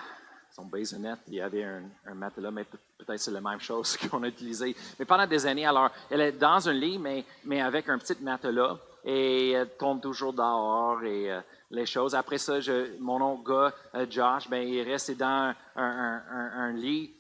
son 0.55 0.67
basinette, 0.67 1.21
il 1.27 1.35
y 1.35 1.41
avait 1.41 1.65
un, 1.65 1.83
un 2.07 2.15
matelas, 2.15 2.53
mais 2.53 2.65
peut-être 2.65 3.19
c'est 3.19 3.33
la 3.33 3.41
même 3.41 3.61
chose 3.61 3.97
qu'on 4.11 4.23
a 4.23 4.29
utilisé. 4.29 4.77
Mais 4.97 5.05
pendant 5.05 5.27
des 5.27 5.45
années, 5.45 5.67
alors, 5.67 5.91
elle 6.09 6.21
est 6.21 6.33
dans 6.33 6.69
un 6.69 6.73
lit, 6.73 7.01
mais, 7.01 7.25
mais 7.45 7.61
avec 7.61 7.89
un 7.89 7.99
petit 7.99 8.17
matelas, 8.23 8.79
et 9.05 9.51
elle 9.51 9.77
tombe 9.77 10.01
toujours 10.01 10.33
dehors 10.33 11.03
et 11.03 11.31
les 11.75 11.87
choses. 11.87 12.15
Après 12.15 12.39
ça, 12.39 12.59
mon 13.01 13.21
autre 13.21 13.45
gars, 13.45 14.07
Josh, 14.09 14.49
ben, 14.49 14.67
il 14.67 14.83
restait 14.83 15.15
dans 15.15 15.55
un, 15.77 16.73
lit 16.73 17.15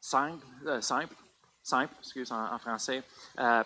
simple, 0.00 0.44
simple, 0.80 1.14
simple, 1.62 1.94
excuse 2.00 2.32
en, 2.32 2.58
français, 2.58 3.02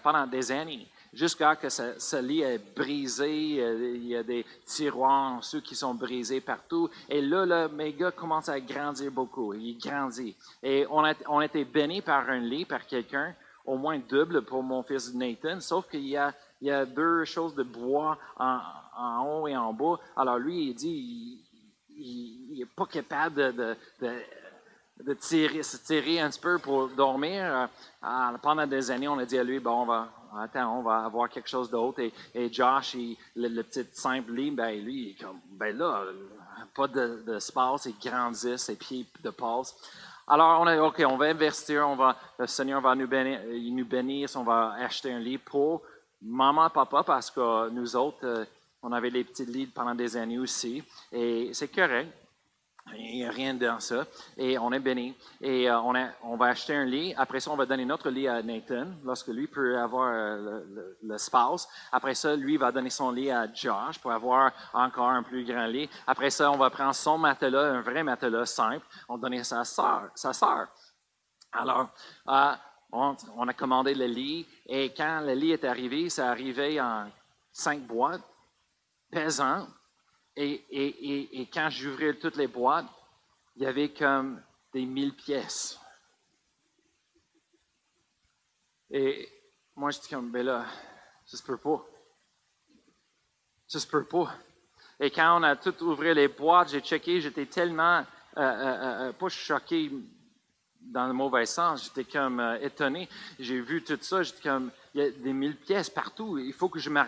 pendant 0.02 0.26
des 0.26 0.50
années 0.52 0.88
jusqu'à 1.12 1.56
que 1.56 1.68
ce, 1.68 2.20
lit 2.20 2.42
est 2.42 2.74
brisé. 2.74 3.60
Euh, 3.60 3.96
il 3.96 4.06
y 4.06 4.16
a 4.16 4.22
des 4.22 4.44
tiroirs, 4.64 5.42
ceux 5.42 5.60
qui 5.60 5.74
sont 5.74 5.94
brisés 5.94 6.40
partout. 6.40 6.88
Et 7.08 7.20
là, 7.20 7.44
le 7.46 7.68
mes 7.68 7.92
gars 7.92 8.10
commencent 8.10 8.48
à 8.48 8.60
grandir 8.60 9.10
beaucoup. 9.10 9.54
Il 9.54 9.78
grandit. 9.78 10.36
Et 10.62 10.86
on 10.90 11.04
a, 11.04 11.14
on 11.26 11.40
été 11.40 11.64
bénis 11.64 12.02
par 12.02 12.28
un 12.28 12.40
lit, 12.40 12.64
par 12.64 12.86
quelqu'un, 12.86 13.34
au 13.64 13.76
moins 13.76 13.98
double 13.98 14.42
pour 14.42 14.62
mon 14.62 14.82
fils 14.82 15.12
Nathan, 15.14 15.60
sauf 15.60 15.88
qu'il 15.88 16.06
y 16.06 16.16
a, 16.16 16.34
il 16.60 16.68
y 16.68 16.70
a 16.70 16.84
deux 16.84 17.24
choses 17.24 17.54
de 17.54 17.62
bois 17.62 18.18
en, 18.36 18.60
en, 18.96 19.24
haut 19.26 19.48
et 19.48 19.56
en 19.56 19.72
bas. 19.72 19.96
Alors 20.16 20.38
lui, 20.38 20.70
il 20.70 20.74
dit, 20.74 21.44
il 21.90 22.58
n'est 22.58 22.66
pas 22.66 22.86
capable 22.86 23.54
de, 23.54 23.76
de, 24.00 24.20
de 25.04 25.14
tirer, 25.14 25.62
se 25.62 25.76
tirer 25.76 26.20
un 26.20 26.30
petit 26.30 26.40
peu 26.40 26.58
pour 26.58 26.88
dormir. 26.88 27.68
Euh, 28.02 28.38
pendant 28.42 28.66
des 28.66 28.90
années, 28.90 29.08
on 29.08 29.18
a 29.18 29.24
dit 29.24 29.38
à 29.38 29.44
lui, 29.44 29.60
bon, 29.60 29.82
on 29.82 29.86
va, 29.86 30.08
attends, 30.38 30.78
on 30.78 30.82
va 30.82 31.04
avoir 31.04 31.28
quelque 31.28 31.48
chose 31.48 31.70
d'autre. 31.70 32.00
Et, 32.34 32.52
Josh, 32.52 32.96
le, 33.36 33.62
petit 33.62 33.86
simple 33.92 34.32
lit, 34.32 34.50
ben, 34.50 34.82
lui, 34.82 35.02
il 35.02 35.10
est 35.10 35.24
comme, 35.24 35.40
ben 35.52 35.76
là, 35.76 36.02
pas 36.74 36.88
d'espace, 36.88 37.86
de, 37.86 37.90
il 37.90 38.10
grandit, 38.10 38.58
ses 38.58 38.76
pieds 38.76 39.06
de 39.22 39.30
passe. 39.30 39.76
Alors, 40.26 40.60
on 40.60 40.66
a 40.66 40.78
OK, 40.82 41.02
on 41.06 41.16
va 41.16 41.26
investir, 41.26 41.88
on 41.88 41.96
va, 41.96 42.16
le 42.38 42.46
Seigneur 42.46 42.80
va 42.82 42.94
nous 42.94 43.08
bénir, 43.08 43.40
nous 43.46 43.86
bénir, 43.86 44.28
on 44.34 44.42
va 44.42 44.74
acheter 44.78 45.12
un 45.12 45.18
lit 45.18 45.38
pour 45.38 45.82
maman 46.22 46.70
papa, 46.70 47.02
parce 47.02 47.30
que 47.30 47.68
nous 47.70 47.96
autres, 47.96 48.24
euh, 48.24 48.44
on 48.82 48.92
avait 48.92 49.10
les 49.10 49.24
petits 49.24 49.46
lits 49.46 49.66
pendant 49.66 49.94
des 49.94 50.16
années 50.16 50.38
aussi. 50.38 50.82
Et 51.12 51.50
c'est 51.52 51.68
correct. 51.68 52.12
Il 52.96 53.16
n'y 53.16 53.24
a 53.24 53.30
rien 53.30 53.54
dans 53.54 53.80
ça. 53.80 54.06
Et 54.36 54.58
on 54.58 54.72
est 54.72 54.80
béni. 54.80 55.14
Et 55.40 55.68
euh, 55.70 55.78
on, 56.22 56.36
va 56.36 56.46
acheter 56.46 56.74
un 56.74 56.84
lit. 56.84 57.14
Après 57.16 57.40
ça, 57.40 57.50
on 57.50 57.56
va 57.56 57.66
donner 57.66 57.84
notre 57.84 58.08
lit 58.08 58.28
à 58.28 58.42
Nathan, 58.42 58.86
lorsque 59.04 59.28
lui 59.28 59.46
peut 59.46 59.78
avoir 59.78 60.10
euh, 60.12 60.62
l'espace. 61.02 61.68
Après 61.92 62.14
ça, 62.14 62.34
lui 62.34 62.56
va 62.56 62.72
donner 62.72 62.90
son 62.90 63.10
lit 63.10 63.30
à 63.30 63.52
Josh 63.52 63.98
pour 64.00 64.12
avoir 64.12 64.52
encore 64.72 65.10
un 65.10 65.22
plus 65.22 65.44
grand 65.44 65.66
lit. 65.66 65.88
Après 66.06 66.30
ça, 66.30 66.50
on 66.50 66.56
va 66.56 66.70
prendre 66.70 66.94
son 66.94 67.18
matelas, 67.18 67.72
un 67.74 67.80
vrai 67.82 68.02
matelas 68.02 68.46
simple. 68.46 68.86
On 69.08 69.16
va 69.16 69.20
donner 69.20 69.40
à 69.40 69.44
sa 69.44 69.64
sa 70.14 70.32
soeur. 70.32 70.68
Alors, 71.52 71.88
euh, 72.28 72.52
on, 72.92 73.48
a 73.48 73.54
commandé 73.54 73.94
le 73.94 74.06
lit. 74.06 74.46
Et 74.66 74.92
quand 74.94 75.20
le 75.20 75.34
lit 75.34 75.52
est 75.52 75.64
arrivé, 75.64 76.08
ça 76.08 76.30
arrivait 76.30 76.80
en 76.80 77.10
cinq 77.52 77.80
boîtes, 77.82 78.22
pesant 79.10 79.66
et, 80.40 81.40
et, 81.40 81.46
quand 81.52 81.68
j'ouvrais 81.70 82.14
toutes 82.14 82.36
les 82.36 82.46
boîtes, 82.46 82.86
il 83.56 83.62
y 83.62 83.66
avait 83.66 83.92
comme 83.92 84.40
des 84.72 84.86
mille 84.86 85.14
pièces. 85.16 85.80
Et 88.90 89.28
moi, 89.74 89.90
j'étais 89.90 90.14
comme, 90.14 90.30
ben 90.30 90.46
là, 90.46 90.64
ça 91.26 91.36
se 91.36 91.42
peut 91.42 91.56
pas. 91.56 91.84
Ça 93.66 93.80
se 93.80 93.86
peut 93.86 94.04
pas. 94.04 94.32
Et 95.00 95.10
quand 95.10 95.40
on 95.40 95.42
a 95.42 95.56
tout 95.56 95.74
ouvert 95.82 96.14
les 96.14 96.28
boîtes, 96.28 96.70
j'ai 96.70 96.80
checké, 96.80 97.20
j'étais 97.20 97.46
tellement, 97.46 98.04
euh, 98.36 98.40
euh, 98.40 99.08
euh, 99.08 99.12
pas 99.12 99.28
choqué 99.28 99.90
dans 100.80 101.06
le 101.06 101.12
mauvais 101.12 101.46
sens, 101.46 101.84
j'étais 101.84 102.04
comme 102.04 102.40
étonné. 102.62 103.08
J'ai 103.38 103.60
vu 103.60 103.82
tout 103.82 103.98
ça, 104.00 104.22
j'étais 104.22 104.48
comme, 104.48 104.70
il 104.94 105.02
y 105.02 105.04
a 105.04 105.10
des 105.10 105.32
mille 105.32 105.56
pièces 105.56 105.90
partout. 105.90 106.38
Il 106.38 106.52
faut 106.52 106.68
que 106.68 106.78
je 106.78 106.88
me 106.88 107.00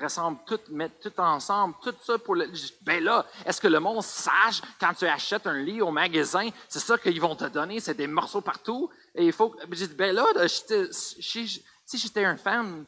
rassemble 0.00 0.38
tout, 0.46 0.60
mettre 0.70 1.00
tout 1.00 1.20
ensemble, 1.20 1.74
tout 1.82 1.94
ça 2.02 2.18
pour 2.18 2.36
le. 2.36 2.46
Ben 2.82 3.02
là, 3.02 3.26
est-ce 3.44 3.60
que 3.60 3.68
le 3.68 3.80
monde 3.80 4.02
sache 4.02 4.62
quand 4.78 4.94
tu 4.94 5.06
achètes 5.06 5.46
un 5.46 5.60
lit 5.60 5.82
au 5.82 5.90
magasin, 5.90 6.48
c'est 6.68 6.80
ça 6.80 6.96
qu'ils 6.96 7.20
vont 7.20 7.34
te 7.34 7.44
donner, 7.44 7.80
c'est 7.80 7.94
des 7.94 8.06
morceaux 8.06 8.40
partout. 8.40 8.88
Et 9.14 9.26
il 9.26 9.32
faut. 9.32 9.56
Ben 9.96 10.14
là, 10.14 10.26
si 10.48 11.98
j'étais 11.98 12.24
un 12.24 12.36
fan 12.36 12.84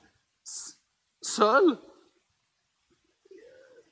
seul, 1.21 1.79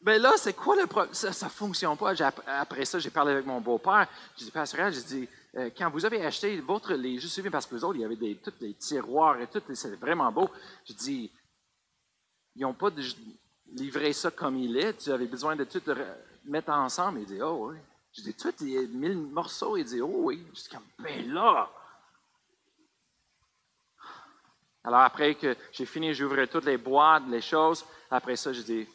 ben 0.00 0.20
là, 0.20 0.34
c'est 0.36 0.52
quoi 0.52 0.76
le 0.76 0.86
problème? 0.86 1.14
Ça 1.14 1.30
ne 1.30 1.50
fonctionne 1.50 1.96
pas. 1.96 2.12
Après 2.46 2.84
ça, 2.84 2.98
j'ai 2.98 3.10
parlé 3.10 3.32
avec 3.32 3.46
mon 3.46 3.60
beau-père. 3.60 4.06
J'ai 4.36 4.44
dit, 4.44 4.50
Pasteur, 4.50 4.90
j'ai 4.90 5.00
dit, 5.00 5.28
euh, 5.56 5.70
quand 5.76 5.90
vous 5.90 6.04
avez 6.04 6.24
acheté 6.24 6.60
votre 6.60 6.96
je 6.96 7.26
suis 7.26 7.48
parce 7.50 7.66
que 7.66 7.74
vous 7.74 7.84
autres, 7.84 7.96
il 7.96 8.02
y 8.02 8.04
avait 8.04 8.16
des, 8.16 8.36
tous 8.36 8.52
les 8.60 8.74
tiroirs 8.74 9.40
et 9.40 9.46
tout, 9.46 9.62
c'était 9.74 9.96
vraiment 9.96 10.30
beau. 10.32 10.50
Je 10.84 10.92
dis, 10.94 11.30
ils 12.56 12.62
n'ont 12.62 12.74
pas 12.74 12.90
livré 13.72 14.12
ça 14.12 14.30
comme 14.30 14.56
il 14.56 14.76
est, 14.76 14.96
tu 14.96 15.10
avais 15.10 15.26
besoin 15.26 15.54
de 15.54 15.64
tout 15.64 15.82
mettre 16.44 16.70
ensemble. 16.70 17.20
Il 17.20 17.26
dit, 17.26 17.40
oh 17.42 17.70
oui. 17.70 17.76
Je 18.12 18.22
dis, 18.22 18.34
tout, 18.34 18.54
il 18.60 18.68
y 18.68 18.78
a 18.78 18.82
mille 18.82 19.16
morceaux. 19.16 19.76
Il 19.76 19.84
dit, 19.84 20.00
oh 20.00 20.22
oui. 20.24 20.44
Je 20.54 20.62
dis, 20.62 20.68
comme, 20.68 20.84
ben 20.98 21.32
là. 21.32 21.70
Alors 24.84 25.00
après 25.00 25.34
que 25.34 25.56
j'ai 25.72 25.86
fini, 25.86 26.12
j'ouvrais 26.14 26.46
toutes 26.46 26.66
les 26.66 26.76
boîtes, 26.76 27.24
les 27.28 27.40
choses. 27.40 27.84
Après 28.10 28.36
ça, 28.36 28.52
je 28.52 28.60
dis, 28.60 28.86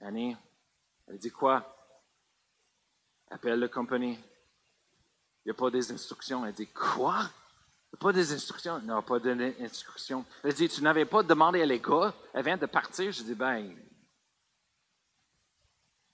Annie, 0.00 0.36
elle 1.06 1.18
dit 1.18 1.30
quoi? 1.30 1.64
Appelle 3.30 3.60
la 3.60 3.68
compagnie. 3.68 4.18
Il 5.46 5.50
n'y 5.50 5.52
a 5.52 5.54
pas 5.54 5.70
des 5.70 5.92
instructions. 5.92 6.44
Elle 6.44 6.52
dit, 6.52 6.66
quoi? 6.66 7.30
Pas 8.00 8.12
des 8.12 8.32
instructions. 8.32 8.80
Non, 8.80 9.00
pas 9.00 9.20
d'instructions. 9.20 10.24
Elle 10.42 10.52
dit, 10.52 10.68
tu 10.68 10.82
n'avais 10.82 11.04
pas 11.04 11.22
demandé 11.22 11.62
à 11.62 11.66
l'école. 11.66 12.12
Elle 12.34 12.44
vient 12.44 12.56
de 12.56 12.66
partir? 12.66 13.12
Je 13.12 13.22
dis, 13.22 13.36
ben, 13.36 13.72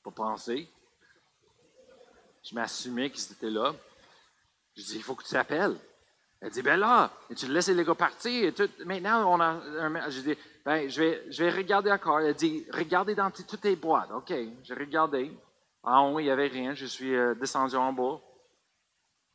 pas 0.05 0.11
penser. 0.11 0.69
Je 2.45 2.55
m'assumais 2.55 3.09
qu'ils 3.09 3.33
étaient 3.33 3.49
là. 3.49 3.75
Je 4.77 4.83
dis, 4.83 4.97
il 4.97 5.03
faut 5.03 5.15
que 5.15 5.25
tu 5.25 5.35
appelles. 5.35 5.79
Elle 6.43 6.51
dit, 6.51 6.61
ben 6.61 6.77
là, 6.77 7.11
tu 7.35 7.47
laisses 7.47 7.69
les 7.69 7.85
gars 7.87 7.95
partir. 7.95 8.45
Et. 8.45 8.85
Maintenant, 8.85 9.33
on 9.33 9.41
a 9.41 9.47
un... 9.47 10.11
Je 10.11 10.21
dis, 10.21 10.37
ben, 10.63 10.91
je 10.91 11.01
vais, 11.01 11.25
je 11.31 11.45
vais 11.45 11.51
regarder 11.51 11.91
encore. 11.91 12.21
Elle 12.21 12.35
dit, 12.35 12.67
regardez 12.71 13.15
dans 13.15 13.31
toutes 13.31 13.63
tes 13.63 13.77
boîtes. 13.77 14.11
OK, 14.11 14.31
j'ai 14.63 14.75
regardé. 14.75 15.33
En 15.83 16.11
haut, 16.11 16.21
il 16.21 16.25
n'y 16.25 16.31
avait 16.31 16.49
rien. 16.49 16.75
Je 16.75 16.85
suis 16.85 17.15
euh, 17.15 17.35
descendu 17.35 17.77
en 17.77 17.95
bas. 17.95 18.21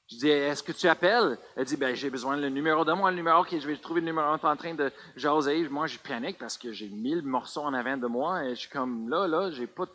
Je 0.10 0.16
dis, 0.16 0.30
est-ce 0.30 0.64
que 0.64 0.72
tu 0.72 0.88
appelles? 0.88 1.38
Elle 1.56 1.66
dit, 1.66 1.76
ben, 1.76 1.94
j'ai 1.94 2.10
besoin 2.10 2.38
du 2.38 2.50
numéro 2.50 2.86
de 2.86 2.94
moi, 2.94 3.12
le 3.12 3.18
numéro, 3.18 3.42
OK, 3.42 3.50
je 3.52 3.68
vais 3.68 3.76
trouver 3.76 4.00
le 4.00 4.08
numéro. 4.08 4.28
On 4.28 4.38
est 4.38 4.46
en 4.46 4.56
train 4.56 4.74
de 4.74 4.92
jaser. 5.18 5.68
Moi, 5.68 5.88
je 5.88 5.98
panique 6.00 6.38
parce 6.38 6.58
que 6.58 6.72
j'ai 6.72 6.88
mille 6.88 7.22
morceaux 7.24 7.64
en 7.64 7.74
avant 7.74 7.98
de 7.98 8.08
moi 8.08 8.46
et 8.46 8.52
je 8.52 8.62
suis 8.62 8.70
comme, 8.70 9.10
là, 9.10 9.28
là, 9.28 9.52
j'ai 9.52 9.68
pas 9.68 9.86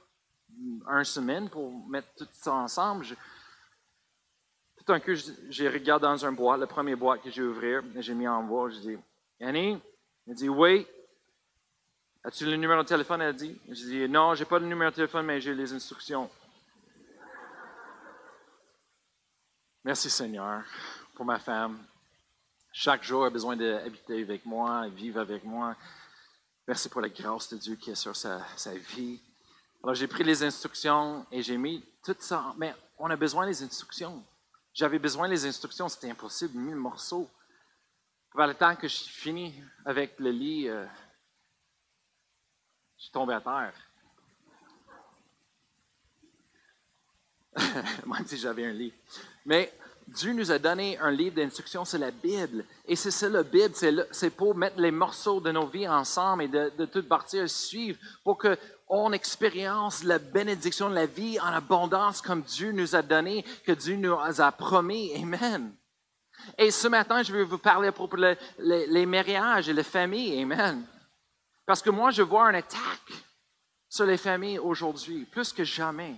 un 0.86 1.02
semaine 1.04 1.48
pour 1.48 1.72
mettre 1.88 2.08
tout 2.16 2.28
ça 2.32 2.52
ensemble. 2.52 3.06
Tout 4.84 4.92
un 4.92 5.00
coup, 5.00 5.12
j'ai 5.48 5.68
regardé 5.68 6.02
dans 6.02 6.26
un 6.26 6.32
boîte, 6.32 6.60
le 6.60 6.66
premier 6.66 6.94
boîte 6.94 7.22
que 7.22 7.30
j'ai 7.30 7.42
ouvert, 7.42 7.82
j'ai 7.96 8.14
mis 8.14 8.28
en 8.28 8.46
voix, 8.46 8.68
je 8.68 8.80
dis, 8.80 8.98
Annie? 9.40 9.80
Elle 10.28 10.34
dit, 10.34 10.48
oui. 10.48 10.86
As-tu 12.24 12.44
le 12.44 12.56
numéro 12.56 12.82
de 12.82 12.86
téléphone? 12.86 13.22
Elle 13.22 13.34
dit, 13.34 13.58
je 13.66 13.72
dis, 13.72 14.08
non, 14.08 14.34
j'ai 14.34 14.44
pas 14.44 14.58
le 14.58 14.66
numéro 14.66 14.90
de 14.90 14.94
téléphone, 14.94 15.24
mais 15.24 15.40
j'ai 15.40 15.54
les 15.54 15.72
instructions. 15.72 16.28
Merci 19.84 20.10
Seigneur 20.10 20.62
pour 21.12 21.24
ma 21.24 21.40
femme. 21.40 21.76
Chaque 22.72 23.02
jour, 23.02 23.24
a 23.24 23.30
besoin 23.30 23.56
d'habiter 23.56 24.22
avec 24.22 24.46
moi, 24.46 24.86
vivre 24.86 25.18
avec 25.18 25.42
moi. 25.42 25.74
Merci 26.68 26.88
pour 26.88 27.00
la 27.00 27.08
grâce 27.08 27.52
de 27.52 27.56
Dieu 27.56 27.74
qui 27.74 27.90
est 27.90 27.96
sur 27.96 28.14
sa, 28.14 28.38
vie. 28.94 29.20
Alors, 29.82 29.96
j'ai 29.96 30.06
pris 30.06 30.22
les 30.22 30.44
instructions 30.44 31.26
et 31.32 31.42
j'ai 31.42 31.56
mis 31.56 31.84
tout 32.04 32.14
ça. 32.20 32.54
Mais 32.58 32.72
on 32.96 33.10
a 33.10 33.16
besoin 33.16 33.44
des 33.44 33.60
instructions. 33.60 34.22
J'avais 34.72 35.00
besoin 35.00 35.28
des 35.28 35.44
instructions, 35.46 35.88
c'était 35.88 36.10
impossible, 36.10 36.56
mille 36.56 36.76
morceaux. 36.76 37.28
Par 38.32 38.46
le 38.46 38.54
temps 38.54 38.76
que 38.76 38.86
je 38.86 38.96
fini 38.96 39.52
avec 39.84 40.16
le 40.20 40.30
lit, 40.30 40.68
euh, 40.68 40.86
je 42.98 43.02
suis 43.02 43.12
tombé 43.12 43.34
à 43.34 43.40
terre. 43.40 43.74
Même 48.06 48.26
si 48.26 48.38
j'avais 48.38 48.64
un 48.64 48.72
lit. 48.72 48.94
Mais 49.44 49.72
Dieu 50.08 50.32
nous 50.32 50.50
a 50.50 50.58
donné 50.58 50.98
un 50.98 51.10
livre 51.10 51.36
d'instruction, 51.36 51.84
c'est 51.84 51.98
la 51.98 52.10
Bible. 52.10 52.64
Et 52.86 52.96
c'est 52.96 53.10
ça, 53.10 53.28
la 53.28 53.42
Bible, 53.42 53.74
c'est 54.10 54.30
pour 54.30 54.54
mettre 54.54 54.78
les 54.78 54.90
morceaux 54.90 55.40
de 55.40 55.50
nos 55.50 55.66
vies 55.66 55.88
ensemble 55.88 56.44
et 56.44 56.48
de, 56.48 56.72
de 56.76 56.84
tout 56.84 57.02
partir 57.02 57.48
suivre 57.48 57.98
pour 58.24 58.38
qu'on 58.38 59.12
expérience 59.12 60.04
la 60.04 60.18
bénédiction 60.18 60.90
de 60.90 60.94
la 60.94 61.06
vie 61.06 61.40
en 61.40 61.46
abondance 61.46 62.20
comme 62.20 62.42
Dieu 62.42 62.72
nous 62.72 62.94
a 62.94 63.02
donné, 63.02 63.44
que 63.64 63.72
Dieu 63.72 63.96
nous 63.96 64.16
a 64.18 64.52
promis. 64.52 65.12
Amen. 65.16 65.74
Et 66.58 66.70
ce 66.70 66.88
matin, 66.88 67.22
je 67.22 67.32
vais 67.32 67.44
vous 67.44 67.58
parler 67.58 67.88
à 67.88 67.92
propos 67.92 68.16
des 68.16 68.36
les, 68.58 69.06
mariages 69.06 69.68
et 69.68 69.72
les 69.72 69.82
familles. 69.82 70.42
Amen. 70.42 70.84
Parce 71.66 71.82
que 71.82 71.90
moi, 71.90 72.10
je 72.10 72.22
vois 72.22 72.48
une 72.50 72.56
attaque 72.56 73.12
sur 73.88 74.04
les 74.04 74.16
familles 74.16 74.58
aujourd'hui, 74.58 75.24
plus 75.24 75.52
que 75.52 75.64
jamais. 75.64 76.16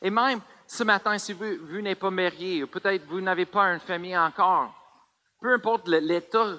Et 0.00 0.10
même 0.10 0.40
ce 0.66 0.82
matin, 0.82 1.18
si 1.18 1.32
vous, 1.32 1.80
n'êtes 1.80 1.98
pas 1.98 2.10
marié, 2.10 2.62
ou 2.62 2.66
peut-être 2.66 3.06
vous 3.06 3.20
n'avez 3.20 3.46
pas 3.46 3.72
une 3.72 3.80
famille 3.80 4.16
encore, 4.16 4.74
peu 5.40 5.52
importe 5.52 5.88
l'état 5.88 6.54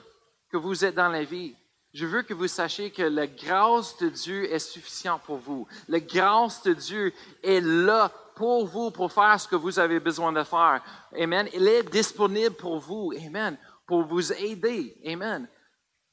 que 0.50 0.58
vous 0.58 0.86
êtes 0.86 0.96
dans 0.96 1.10
la 1.10 1.24
vie, 1.24 1.56
je 1.94 2.06
veux 2.06 2.22
que 2.22 2.34
vous 2.34 2.48
sachiez 2.48 2.92
que 2.92 3.02
la 3.02 3.28
grâce 3.28 3.98
de 3.98 4.10
Dieu 4.10 4.52
est 4.52 4.60
suffisante 4.60 5.24
pour 5.24 5.38
vous. 5.38 5.68
La 5.88 6.00
grâce 6.00 6.62
de 6.64 6.74
Dieu 6.74 7.14
est 7.44 7.62
là 7.62 8.12
pour 8.36 8.68
vous, 8.68 8.92
pour 8.92 9.12
faire 9.12 9.40
ce 9.40 9.48
que 9.48 9.56
vous 9.56 9.80
avez 9.80 10.00
besoin 10.00 10.32
de 10.32 10.44
faire. 10.44 10.84
Amen. 11.18 11.50
Il 11.54 11.68
est 11.68 11.84
disponible 11.84 12.56
pour 12.56 12.80
vous. 12.80 13.14
Amen. 13.26 13.58
Pour 13.88 14.04
vous 14.04 14.32
aider. 14.34 14.96
Amen. 15.08 15.48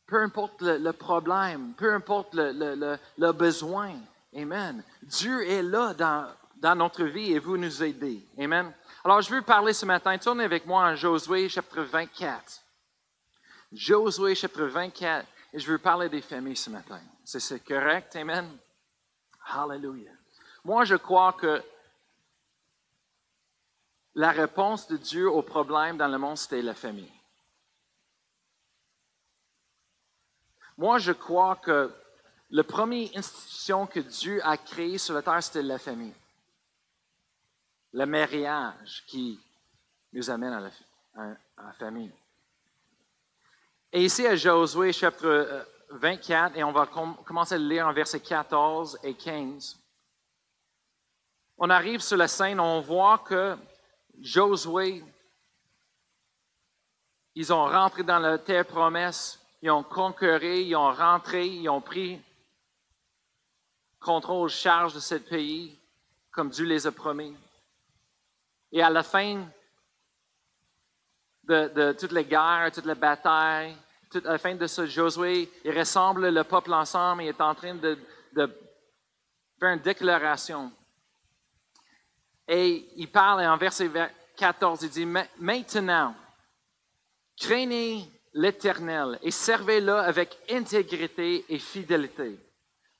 Peu 0.06 0.22
importe 0.22 0.62
le, 0.62 0.92
problème, 0.92 1.74
peu 1.76 1.92
importe 1.92 2.34
le, 2.34 2.98
le, 3.16 3.32
besoin. 3.32 3.92
Amen. 4.34 4.82
Dieu 5.02 5.46
est 5.48 5.62
là 5.62 5.92
dans, 5.92 6.28
dans 6.56 6.74
notre 6.74 7.04
vie 7.04 7.32
et 7.32 7.38
vous 7.38 7.56
nous 7.56 7.82
aidez. 7.82 8.26
Amen. 8.38 8.72
Alors, 9.04 9.20
je 9.20 9.30
veux 9.30 9.42
parler 9.42 9.72
ce 9.72 9.84
matin. 9.84 10.16
Tournez 10.18 10.44
avec 10.44 10.66
moi 10.66 10.84
en 10.84 10.94
Josué 10.94 11.48
chapitre 11.48 11.82
24. 11.82 12.62
Josué 13.72 14.34
chapitre 14.34 14.64
24. 14.64 15.26
Et 15.52 15.58
je 15.58 15.70
veux 15.70 15.78
parler 15.78 16.08
des 16.08 16.22
familles 16.22 16.56
ce 16.56 16.70
matin. 16.70 17.00
C'est 17.24 17.64
correct? 17.64 18.16
Amen? 18.16 18.58
Hallelujah. 19.46 20.12
Moi, 20.64 20.84
je 20.84 20.96
crois 20.96 21.34
que 21.34 21.62
la 24.14 24.30
réponse 24.30 24.88
de 24.88 24.96
Dieu 24.96 25.30
au 25.30 25.42
problème 25.42 25.96
dans 25.96 26.08
le 26.08 26.18
monde, 26.18 26.38
c'était 26.38 26.62
la 26.62 26.74
famille. 26.74 27.12
Moi, 30.76 30.98
je 30.98 31.12
crois 31.12 31.56
que 31.56 31.92
la 32.50 32.64
première 32.64 33.10
institution 33.16 33.86
que 33.86 34.00
Dieu 34.00 34.40
a 34.44 34.56
créée 34.56 34.98
sur 34.98 35.14
la 35.14 35.22
terre, 35.22 35.42
c'était 35.42 35.62
la 35.62 35.78
famille. 35.78 36.14
Le 37.94 38.06
mariage 38.06 39.04
qui 39.06 39.38
nous 40.12 40.28
amène 40.28 40.52
à 41.14 41.28
la 41.56 41.72
famille. 41.78 42.12
Et 43.92 44.02
ici 44.02 44.26
à 44.26 44.34
Josué 44.34 44.92
chapitre 44.92 45.64
24, 45.90 46.56
euh, 46.56 46.58
et 46.58 46.64
on 46.64 46.72
va 46.72 46.86
commencer 46.86 47.54
à 47.54 47.58
le 47.58 47.68
lire 47.68 47.86
en 47.86 47.92
versets 47.92 48.18
14 48.18 48.98
et 49.04 49.14
15. 49.14 49.78
On 51.56 51.70
arrive 51.70 52.00
sur 52.00 52.16
la 52.16 52.26
scène, 52.26 52.58
on 52.58 52.80
voit 52.80 53.18
que 53.18 53.56
Josué, 54.20 55.04
ils 57.36 57.52
ont 57.52 57.66
rentré 57.66 58.02
dans 58.02 58.18
la 58.18 58.38
terre 58.38 58.66
promesse, 58.66 59.38
ils 59.62 59.70
ont 59.70 59.84
conquéré, 59.84 60.62
ils 60.62 60.74
ont 60.74 60.92
rentré, 60.92 61.46
ils 61.46 61.68
ont 61.68 61.80
pris 61.80 62.20
contrôle, 64.00 64.50
charge 64.50 64.94
de 64.94 65.00
ce 65.00 65.14
pays, 65.14 65.78
comme 66.32 66.50
Dieu 66.50 66.66
les 66.66 66.88
a 66.88 66.90
promis. 66.90 67.36
Et 68.74 68.82
à 68.82 68.90
la 68.90 69.04
fin 69.04 69.46
de, 71.44 71.92
toutes 71.92 72.10
les 72.10 72.24
guerres, 72.24 72.72
toutes 72.74 72.86
les 72.86 72.96
batailles, 72.96 73.76
à 74.16 74.32
la 74.32 74.38
fin 74.38 74.56
de 74.56 74.66
ce 74.66 74.84
Josué, 74.84 75.48
il 75.64 75.78
ressemble 75.78 76.28
le 76.28 76.42
peuple 76.42 76.74
ensemble 76.74 77.22
et 77.22 77.26
est 77.26 77.40
en 77.40 77.54
train 77.54 77.76
de, 77.76 77.96
faire 78.34 79.68
une 79.68 79.78
déclaration. 79.78 80.72
Et 82.48 82.88
il 82.96 83.08
parle 83.12 83.46
en 83.46 83.56
verset 83.56 83.88
14, 84.36 84.82
il 84.82 84.90
dit, 84.90 85.06
maintenant, 85.38 86.16
craignez 87.38 88.10
l'Éternel 88.32 89.20
et 89.22 89.30
servez-le 89.30 89.94
avec 89.94 90.36
intégrité 90.50 91.44
et 91.48 91.60
fidélité. 91.60 92.40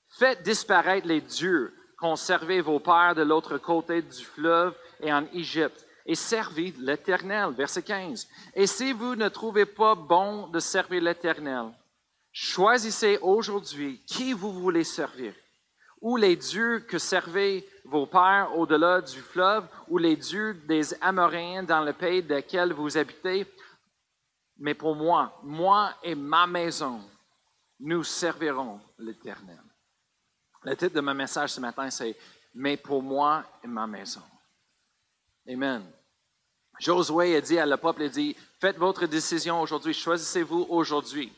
Faites 0.09 0.45
disparaître 0.45 1.09
les 1.09 1.21
dieux 1.21 1.75
qu'ont 1.99 2.14
servi 2.14 2.61
vos 2.61 2.78
pères 2.78 3.16
de 3.16 3.23
l'autre 3.23 3.58
côté 3.58 4.02
du 4.02 4.25
fleuve 4.25 4.76
et 5.00 5.13
en 5.13 5.25
Égypte 5.33 5.85
et 6.07 6.15
servez 6.15 6.75
l'Éternel. 6.78 7.50
Verset 7.52 7.83
15. 7.83 8.28
Et 8.54 8.67
si 8.67 8.93
vous 8.93 9.15
ne 9.17 9.28
trouvez 9.28 9.67
pas 9.67 9.95
bon 9.95 10.49
de 10.49 10.61
servir 10.61 11.02
l'Éternel, 11.02 11.71
choisissez 12.33 13.19
aujourd'hui 13.23 14.02
qui 14.07 14.33
vous 14.33 14.52
voulez 14.52 14.85
servir. 14.85 15.35
Ou 16.00 16.17
les 16.17 16.37
dieux 16.37 16.80
que 16.80 16.99
servaient 16.99 17.67
vos 17.85 18.04
pères 18.04 18.50
au-delà 18.57 19.00
du 19.00 19.21
fleuve, 19.21 19.67
ou 19.89 19.97
les 19.97 20.17
dieux 20.17 20.52
des 20.67 20.93
Amoréens 21.02 21.63
dans 21.63 21.80
le 21.80 21.95
pays 21.95 22.21
lequel 22.21 22.75
vous 22.75 22.99
habitez. 22.99 23.47
Mais 24.59 24.75
pour 24.75 24.95
moi, 24.95 25.41
moi 25.43 25.95
et 26.02 26.15
ma 26.15 26.47
maison, 26.47 27.00
nous 27.80 28.04
servirons 28.04 28.80
l'Éternel. 28.99 29.63
Le 30.63 30.76
titre 30.76 30.95
de 30.95 31.00
mon 31.00 31.15
message 31.15 31.50
ce 31.50 31.61
matin, 31.61 31.89
c'est 31.91 32.17
Mais 32.54 32.76
pour 32.76 33.02
moi 33.02 33.43
et 33.63 33.67
ma 33.67 33.87
maison. 33.87 34.23
Amen. 35.47 35.85
Josué 36.80 37.37
a 37.37 37.41
dit 37.41 37.59
à 37.59 37.67
le 37.67 37.76
peuple, 37.76 38.02
il 38.02 38.11
dit, 38.11 38.37
faites 38.61 38.78
votre 38.78 39.07
décision 39.07 39.61
aujourd'hui, 39.61 39.93
choisissez-vous 39.93 40.67
aujourd'hui. 40.71 41.33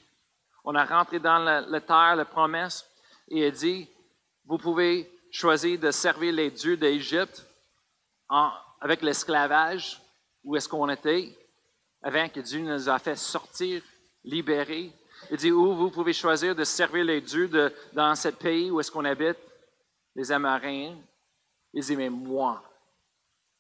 On 0.64 0.74
a 0.74 0.84
rentré 0.84 1.18
dans 1.18 1.38
la, 1.38 1.80
terre, 1.80 2.16
la 2.16 2.24
promesse, 2.24 2.86
et 3.28 3.46
il 3.46 3.52
dit, 3.52 3.88
vous 4.44 4.58
pouvez 4.58 5.10
choisir 5.30 5.78
de 5.78 5.90
servir 5.90 6.32
les 6.32 6.50
dieux 6.50 6.76
d'Égypte 6.76 7.44
avec 8.80 9.02
l'esclavage, 9.02 10.00
où 10.44 10.56
est-ce 10.56 10.68
qu'on 10.68 10.88
était, 10.88 11.36
avant 12.02 12.28
que 12.28 12.40
Dieu 12.40 12.60
nous 12.60 12.88
a 12.88 12.98
fait 12.98 13.16
sortir, 13.16 13.82
libérer. 14.22 14.92
Il 15.30 15.36
dit, 15.36 15.50
ou 15.50 15.74
vous 15.74 15.90
pouvez 15.90 16.12
choisir 16.12 16.54
de 16.54 16.62
servir 16.62 17.04
les 17.04 17.20
dieux 17.20 17.48
de, 17.48 17.72
dans 17.92 18.14
ce 18.14 18.28
pays 18.28 18.70
où 18.70 18.78
est-ce 18.78 18.90
qu'on 18.90 19.04
habite, 19.04 19.38
les 20.14 20.30
Amérindiens. 20.30 20.96
Il 21.72 21.82
dit, 21.82 21.96
mais 21.96 22.10
moi, 22.10 22.62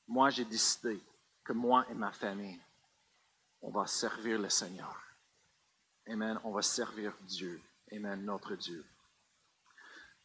moi, 0.06 0.30
j'ai 0.30 0.44
décidé 0.44 1.00
que 1.44 1.52
moi 1.52 1.84
et 1.90 1.94
ma 1.94 2.12
famille, 2.12 2.60
on 3.62 3.70
va 3.70 3.86
servir 3.86 4.38
le 4.38 4.48
Seigneur. 4.48 4.96
Amen. 6.08 6.38
On 6.44 6.52
va 6.52 6.62
servir 6.62 7.12
Dieu. 7.22 7.60
Amen, 7.92 8.24
notre 8.24 8.54
Dieu. 8.54 8.84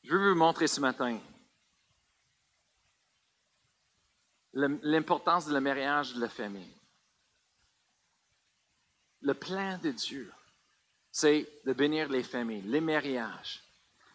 Je 0.04 0.16
veux 0.16 0.32
vous 0.32 0.38
montrer 0.38 0.68
ce 0.68 0.80
matin 0.80 1.20
l'importance 4.54 5.46
de 5.46 5.54
la 5.54 5.62
mariage 5.62 6.14
de 6.14 6.20
la 6.20 6.28
famille. 6.28 6.76
Le 9.22 9.34
plan 9.34 9.78
de 9.78 9.92
Dieu, 9.92 10.32
c'est 11.12 11.48
de 11.66 11.74
bénir 11.74 12.10
les 12.10 12.24
familles, 12.24 12.64
les 12.64 12.82
mariages. 12.82 13.64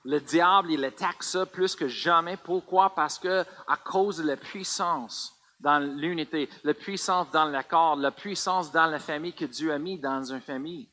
Le 0.04 0.20
diable, 0.20 0.72
il 0.72 0.84
attaque 0.84 1.22
ça 1.22 1.46
plus 1.46 1.74
que 1.74 1.88
jamais. 1.88 2.36
Pourquoi? 2.36 2.94
Parce 2.94 3.18
que 3.18 3.44
à 3.66 3.76
cause 3.76 4.18
de 4.18 4.24
la 4.24 4.36
puissance 4.36 5.35
dans 5.60 5.78
l'unité, 5.78 6.48
la 6.64 6.74
puissance 6.74 7.30
dans 7.30 7.46
l'accord, 7.46 7.96
la 7.96 8.10
puissance 8.10 8.70
dans 8.70 8.86
la 8.86 8.98
famille 8.98 9.32
que 9.32 9.44
Dieu 9.44 9.72
a 9.72 9.78
mis 9.78 9.98
dans 9.98 10.22
une 10.22 10.40
famille. 10.40 10.90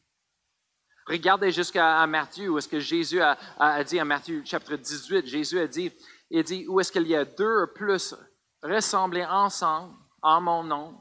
Regardez 1.05 1.51
jusqu'à 1.51 2.05
Matthieu, 2.07 2.49
où 2.49 2.57
est-ce 2.57 2.67
que 2.67 2.79
Jésus 2.79 3.21
a, 3.21 3.83
dit 3.83 3.99
à 3.99 4.05
Matthieu 4.05 4.41
chapitre 4.45 4.77
18, 4.77 5.27
Jésus 5.27 5.59
a 5.59 5.67
dit, 5.67 5.91
il 6.29 6.43
dit, 6.43 6.65
où 6.67 6.79
est-ce 6.79 6.91
qu'il 6.91 7.07
y 7.07 7.15
a 7.15 7.25
deux 7.25 7.67
plus 7.75 8.15
ressemblés 8.61 9.25
ensemble 9.25 9.95
en 10.21 10.39
mon 10.39 10.63
nom, 10.63 10.97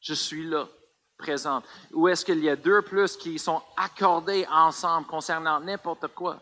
je 0.00 0.14
suis 0.14 0.48
là, 0.48 0.66
présent. 1.18 1.62
Où 1.92 2.08
est-ce 2.08 2.24
qu'il 2.24 2.42
y 2.42 2.48
a 2.48 2.56
deux 2.56 2.82
plus 2.82 3.16
qui 3.16 3.38
sont 3.38 3.62
accordés 3.76 4.46
ensemble 4.50 5.06
concernant 5.06 5.60
n'importe 5.60 6.08
quoi, 6.08 6.40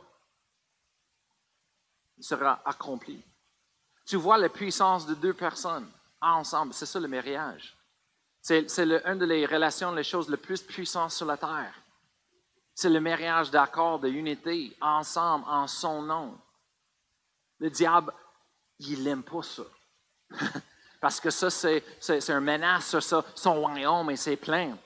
il 2.17 2.25
sera 2.25 2.61
accompli. 2.65 3.21
Tu 4.07 4.17
vois 4.17 4.39
la 4.39 4.49
puissance 4.49 5.07
de 5.07 5.15
deux 5.15 5.33
personnes 5.33 5.89
ensemble. 6.25 6.73
C'est 6.73 6.87
ça 6.87 7.01
le 7.01 7.09
mariage. 7.09 7.77
C'est, 8.41 8.79
une 8.79 9.19
des 9.19 9.47
relations, 9.47 9.93
les 9.93 10.05
choses 10.05 10.29
les 10.29 10.37
plus 10.37 10.63
puissantes 10.63 11.13
sur 11.13 11.27
la 11.27 11.37
terre. 11.37 11.75
C'est 12.75 12.91
le 12.91 13.01
mariage 13.01 13.51
d'accord, 13.51 14.01
de 14.01 14.09
unité, 14.09 14.77
ensemble, 14.81 15.45
en 15.49 15.67
son 15.67 16.03
nom. 16.03 16.39
Le 17.59 17.71
diable, 17.71 18.13
il 18.81 19.03
n'aime 19.03 19.23
pas 19.23 19.43
ça. 19.43 19.63
Parce 21.01 21.21
que 21.21 21.31
ça, 21.31 21.49
c'est, 21.51 22.31
un 22.31 22.41
menace 22.41 22.89
sur 22.89 23.03
ça, 23.03 23.25
son 23.35 23.55
royaume 23.61 24.11
et 24.11 24.17
c'est 24.17 24.37
plein. 24.37 24.77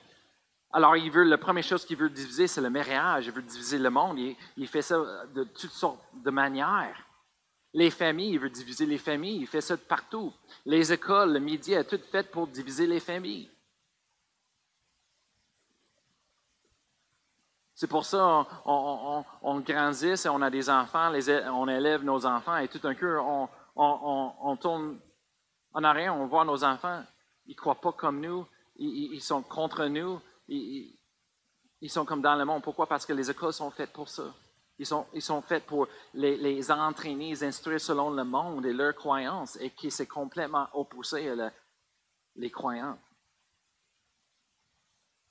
Alors, 0.71 0.95
il 0.95 1.09
veut, 1.11 1.23
la 1.23 1.37
première 1.37 1.63
chose 1.63 1.85
qu'il 1.85 1.97
veut 1.97 2.09
diviser, 2.09 2.47
c'est 2.47 2.61
le 2.61 2.69
mariage. 2.69 3.25
Il 3.25 3.31
veut 3.31 3.41
diviser 3.41 3.79
le 3.79 3.89
monde. 3.89 4.19
il 4.55 4.67
fait 4.67 4.81
ça 4.81 4.97
de 5.33 5.43
toutes 5.43 5.71
sortes 5.71 5.99
de 6.13 6.29
manières. 6.29 7.08
Les 7.73 7.91
familles, 7.91 8.31
il 8.31 8.39
veut 8.39 8.49
diviser 8.49 8.85
les 8.85 8.97
familles, 8.97 9.41
il 9.41 9.47
fait 9.47 9.61
ça 9.61 9.75
de 9.75 9.81
partout. 9.81 10.33
Les 10.65 10.91
écoles, 10.91 11.33
le 11.33 11.39
midi, 11.39 11.75
a 11.75 11.83
tout 11.83 11.99
fait 12.11 12.29
pour 12.29 12.47
diviser 12.47 12.87
les 12.87 12.99
familles. 12.99 13.49
C'est 17.79 17.87
pour 17.87 18.03
ça 18.03 18.45
qu'on 18.65 19.23
on, 19.41 19.59
grandit 19.61 20.07
et 20.07 20.29
on 20.29 20.41
a 20.41 20.49
des 20.49 20.69
enfants, 20.69 21.13
on 21.53 21.67
élève 21.69 22.03
nos 22.03 22.25
enfants 22.25 22.57
et 22.57 22.67
tout 22.67 22.81
un 22.83 22.93
coup, 22.93 23.05
on, 23.75 24.57
tourne 24.57 24.99
en 25.73 25.83
arrière, 25.85 26.13
on 26.13 26.25
voit 26.25 26.43
nos 26.43 26.61
enfants, 26.65 27.01
ils 27.45 27.51
ne 27.51 27.55
croient 27.55 27.79
pas 27.79 27.93
comme 27.93 28.19
nous, 28.19 28.45
ils, 28.75 29.21
sont 29.21 29.41
contre 29.41 29.85
nous, 29.85 30.19
ils 30.49 31.89
sont 31.89 32.03
comme 32.03 32.21
dans 32.21 32.35
le 32.35 32.43
monde. 32.43 32.63
Pourquoi? 32.63 32.85
Parce 32.85 33.05
que 33.05 33.13
les 33.13 33.31
écoles 33.31 33.53
sont 33.53 33.71
faites 33.71 33.93
pour 33.93 34.09
ça. 34.09 34.25
Ils 34.79 34.85
sont, 34.85 35.41
faits 35.41 35.65
pour 35.65 35.89
les, 36.13 36.71
entraîner, 36.71 37.31
les 37.31 37.43
instruire 37.43 37.81
selon 37.81 38.11
le 38.11 38.23
monde 38.23 38.65
et 38.65 38.71
leurs 38.71 38.95
croyances, 38.95 39.57
et 39.57 39.71
qui 39.71 39.91
c'est 39.91 40.07
complètement 40.07 40.69
opposé 40.71 41.29
à 41.29 41.51
les 42.37 42.49
croyants. 42.49 42.97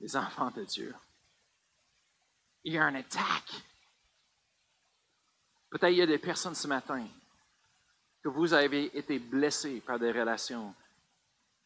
Les 0.00 0.14
enfants 0.16 0.50
de 0.50 0.64
Dieu. 0.64 0.94
Il 2.62 2.74
y 2.74 2.78
a 2.78 2.84
une 2.84 2.96
attaque. 2.96 3.54
Peut-être 5.70 5.92
il 5.92 5.98
y 5.98 6.02
a 6.02 6.06
des 6.06 6.18
personnes 6.18 6.54
ce 6.54 6.68
matin 6.68 7.06
que 8.22 8.28
vous 8.28 8.52
avez 8.52 8.96
été 8.98 9.18
blessés 9.18 9.80
par 9.80 9.98
des 9.98 10.12
relations, 10.12 10.74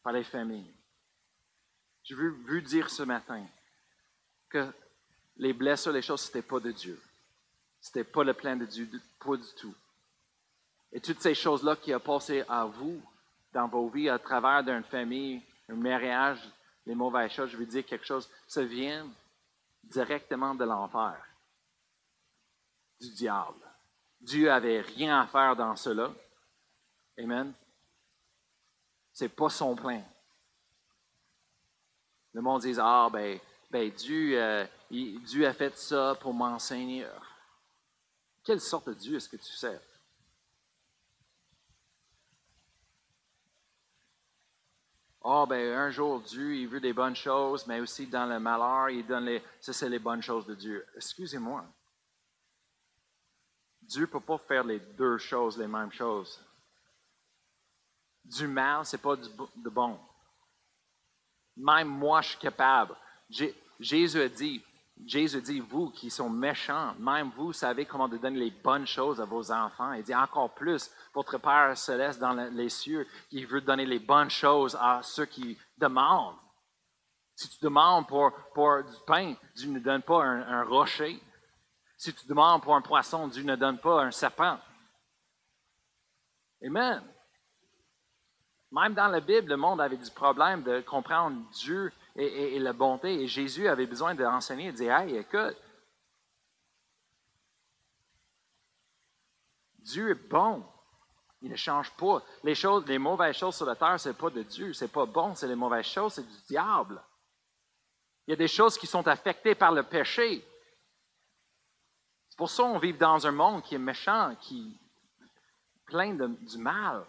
par 0.05 0.13
les 0.13 0.25
familles. 0.25 0.73
Je 2.05 2.15
veux, 2.15 2.31
veux 2.31 2.63
dire 2.63 2.89
ce 2.91 3.03
matin 3.03 3.45
que 4.49 4.73
les 5.37 5.53
blessures, 5.53 5.93
les 5.93 6.03
choses, 6.03 6.21
ce 6.21 6.29
n'était 6.29 6.43
pas 6.43 6.61
de 6.61 6.71
Dieu. 6.71 7.01
Ce 7.83 7.89
n'était 7.89 8.11
pas 8.11 8.23
le 8.23 8.33
plan 8.33 8.57
de 8.57 8.65
Dieu, 8.65 8.89
pas 9.19 9.37
du 9.37 9.53
tout. 9.57 9.75
Et 10.93 11.01
toutes 11.01 11.21
ces 11.21 11.35
choses-là 11.35 11.75
qui 11.77 11.93
ont 11.93 12.01
passé 12.01 12.45
à 12.49 12.65
vous, 12.65 13.03
dans 13.53 13.67
vos 13.67 13.89
vies, 13.89 14.09
à 14.09 14.19
travers 14.19 14.63
d'une 14.63 14.85
famille, 14.85 15.43
un 15.69 15.75
mariage, 15.75 16.39
les 16.87 16.95
mauvaises 16.95 17.33
choses, 17.33 17.51
je 17.51 17.57
veux 17.57 17.67
dire 17.67 17.85
quelque 17.85 18.07
chose, 18.07 18.31
ça 18.47 18.63
vient 18.63 19.07
directement 19.83 20.55
de 20.55 20.65
l'enfer, 20.65 21.17
du 23.01 23.11
diable. 23.11 23.61
Dieu 24.21 24.51
avait 24.51 24.81
rien 24.81 25.21
à 25.21 25.27
faire 25.27 25.57
dans 25.57 25.75
cela. 25.75 26.13
Amen. 27.19 27.53
C'est 29.13 29.29
pas 29.29 29.49
son 29.49 29.75
plan. 29.75 30.03
Le 32.33 32.41
monde 32.41 32.63
dit 32.63 32.77
Ah, 32.79 33.09
ben, 33.13 33.39
ben 33.71 33.91
Dieu, 33.91 34.41
euh, 34.41 34.65
Dieu 34.91 35.47
a 35.47 35.53
fait 35.53 35.77
ça 35.77 36.17
pour 36.21 36.33
m'enseigner. 36.33 37.05
Quelle 38.45 38.61
sorte 38.61 38.89
de 38.89 38.95
Dieu 38.95 39.17
est-ce 39.17 39.29
que 39.29 39.37
tu 39.37 39.53
sais? 39.53 39.81
Ah, 45.25 45.47
ben, 45.49 45.73
un 45.79 45.91
jour, 45.91 46.21
Dieu, 46.21 46.57
il 46.57 46.67
veut 46.67 46.81
des 46.81 46.93
bonnes 46.93 47.15
choses, 47.15 47.65
mais 47.69 47.79
aussi 47.81 48.09
dans 48.09 48.27
le 48.27 48.41
malheur, 48.41 48.91
il 48.91 49.07
donne 49.07 49.27
les. 49.27 49.43
Ça, 49.61 49.73
c'est 49.73 49.89
les 49.89 50.01
bonnes 50.01 50.23
choses 50.23 50.47
de 50.47 50.55
Dieu. 50.55 50.85
Excusez-moi. 50.97 51.65
Dieu 53.83 54.03
ne 54.03 54.07
peut 54.07 54.21
pas 54.21 54.39
faire 54.39 54.65
les 54.65 54.81
deux 54.81 55.19
choses, 55.19 55.57
les 55.59 55.69
mêmes 55.69 55.93
choses. 55.93 56.41
Du 58.25 58.49
mal, 58.49 58.85
ce 58.85 58.97
n'est 58.97 59.03
pas 59.03 59.17
du 59.17 59.29
bon. 59.71 59.99
Même 61.57 61.89
moi, 61.89 62.21
je 62.23 62.31
suis 62.31 62.39
capable. 62.39 62.97
Jé- 63.31 63.55
Jésus 63.79 64.21
a 64.21 64.29
dit, 64.29 64.65
Jésus 65.05 65.43
dit, 65.43 65.59
vous 65.61 65.91
qui 65.91 66.11
sont 66.11 66.31
méchants, 66.31 66.95
même 66.99 67.31
vous 67.37 67.53
savez 67.53 67.87
comment 67.87 68.09
de 68.09 68.19
donner 68.19 68.39
les 68.39 68.51
bonnes 68.51 68.87
choses 68.87 69.21
à 69.21 69.25
vos 69.25 69.51
enfants. 69.51 69.93
Il 69.95 70.03
dit 70.05 70.15
encore 70.15 70.55
plus, 70.55 70.91
votre 71.13 71.39
Père 71.39 71.77
céleste 71.77 72.21
dans 72.21 72.33
le- 72.33 72.51
les 72.51 72.69
cieux, 72.69 73.07
il 73.31 73.47
veut 73.47 73.61
donner 73.61 73.87
les 73.87 73.99
bonnes 73.99 74.31
choses 74.31 74.77
à 74.81 75.01
ceux 75.03 75.25
qui 75.27 75.59
demandent. 75.77 76.37
Si 77.35 77.49
tu 77.49 77.59
demandes 77.65 78.07
pour, 78.07 78.33
pour 78.55 78.85
du 78.85 78.97
pain, 79.07 79.35
Dieu 79.57 79.71
ne 79.71 79.81
donne 79.81 80.03
pas 80.03 80.23
un, 80.23 80.43
un 80.61 80.65
rocher. 80.65 81.21
Si 81.97 82.15
tu 82.15 82.27
demandes 82.27 82.63
pour 82.63 82.77
un 82.77 82.83
poisson, 82.83 83.27
Dieu 83.29 83.43
ne 83.43 83.57
donne 83.57 83.79
pas 83.81 84.03
un 84.03 84.11
serpent. 84.11 84.59
Amen. 86.65 87.03
Même 88.71 88.95
dans 88.95 89.09
la 89.09 89.21
Bible, 89.21 89.49
le 89.49 89.57
monde 89.57 89.81
avait 89.81 89.97
du 89.97 90.11
problème 90.11 90.63
de 90.63 90.81
comprendre 90.83 91.37
Dieu 91.53 91.93
et, 92.17 92.59
la 92.59 92.73
bonté. 92.73 93.23
Et 93.23 93.29
Jésus 93.29 93.69
avait 93.69 93.87
besoin 93.87 94.15
d'enseigner 94.15 94.69
et 94.69 94.73
de 94.73 94.77
dire 94.77 94.95
Hey, 94.95 95.17
écoute, 95.17 95.57
Dieu 99.79 100.11
est 100.11 100.29
bon. 100.29 100.65
Il 101.43 101.51
ne 101.51 101.57
change 101.57 101.91
pas. 101.93 102.23
Les, 102.45 102.55
choses, 102.55 102.87
les 102.87 102.99
mauvaises 102.99 103.37
choses 103.37 103.57
sur 103.57 103.67
la 103.67 103.75
terre, 103.75 103.99
ce 103.99 104.11
n'est 104.11 104.15
pas 104.15 104.31
de 104.31 104.43
Dieu. 104.43 104.73
Ce 104.73 104.85
n'est 104.85 104.91
pas 104.91 105.07
bon, 105.07 105.35
c'est 105.35 105.49
les 105.49 105.57
mauvaises 105.57 105.87
choses, 105.87 106.15
c'est 106.15 106.27
du 106.27 106.43
diable. 106.49 107.03
Il 108.27 108.31
y 108.31 108.35
a 108.35 108.37
des 108.37 108.49
choses 108.49 108.79
qui 108.79 108.87
sont 108.87 109.07
affectées 109.09 109.57
par 109.57 109.73
le 109.73 109.83
péché. 109.83 110.45
C'est 112.29 112.39
pour 112.39 112.49
ça 112.49 112.63
qu'on 112.63 112.79
vit 112.79 112.95
dans 112.95 113.27
un 113.27 113.33
monde 113.33 113.63
qui 113.63 113.75
est 113.75 113.79
méchant, 113.79 114.37
qui 114.41 114.79
est 115.21 115.27
plein 115.85 116.15
de- 116.15 116.29
du 116.29 116.59
mal. 116.59 117.05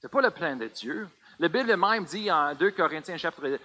Ce 0.00 0.06
n'est 0.06 0.10
pas 0.10 0.20
le 0.22 0.30
plan 0.30 0.56
de 0.56 0.66
Dieu. 0.66 1.08
La 1.38 1.48
Bible 1.48 1.76
même 1.76 2.04
dit 2.04 2.30
en 2.30 2.54
2 2.54 2.72
Corinthiens 2.72 3.16
chapitre 3.16 3.58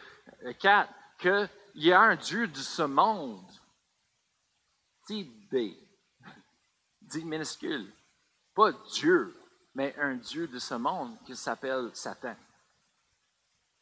4 0.59 0.93
qu'il 1.19 1.49
y 1.75 1.91
a 1.91 2.01
un 2.01 2.15
Dieu 2.15 2.47
de 2.47 2.57
ce 2.57 2.83
monde. 2.83 3.51
Dit 5.07 5.25
B. 5.51 5.75
Dit 7.01 7.25
minuscule. 7.25 7.91
Pas 8.53 8.71
Dieu, 8.93 9.35
mais 9.73 9.95
un 9.97 10.15
Dieu 10.15 10.47
de 10.47 10.59
ce 10.59 10.75
monde 10.75 11.17
qui 11.25 11.35
s'appelle 11.35 11.91
Satan. 11.93 12.35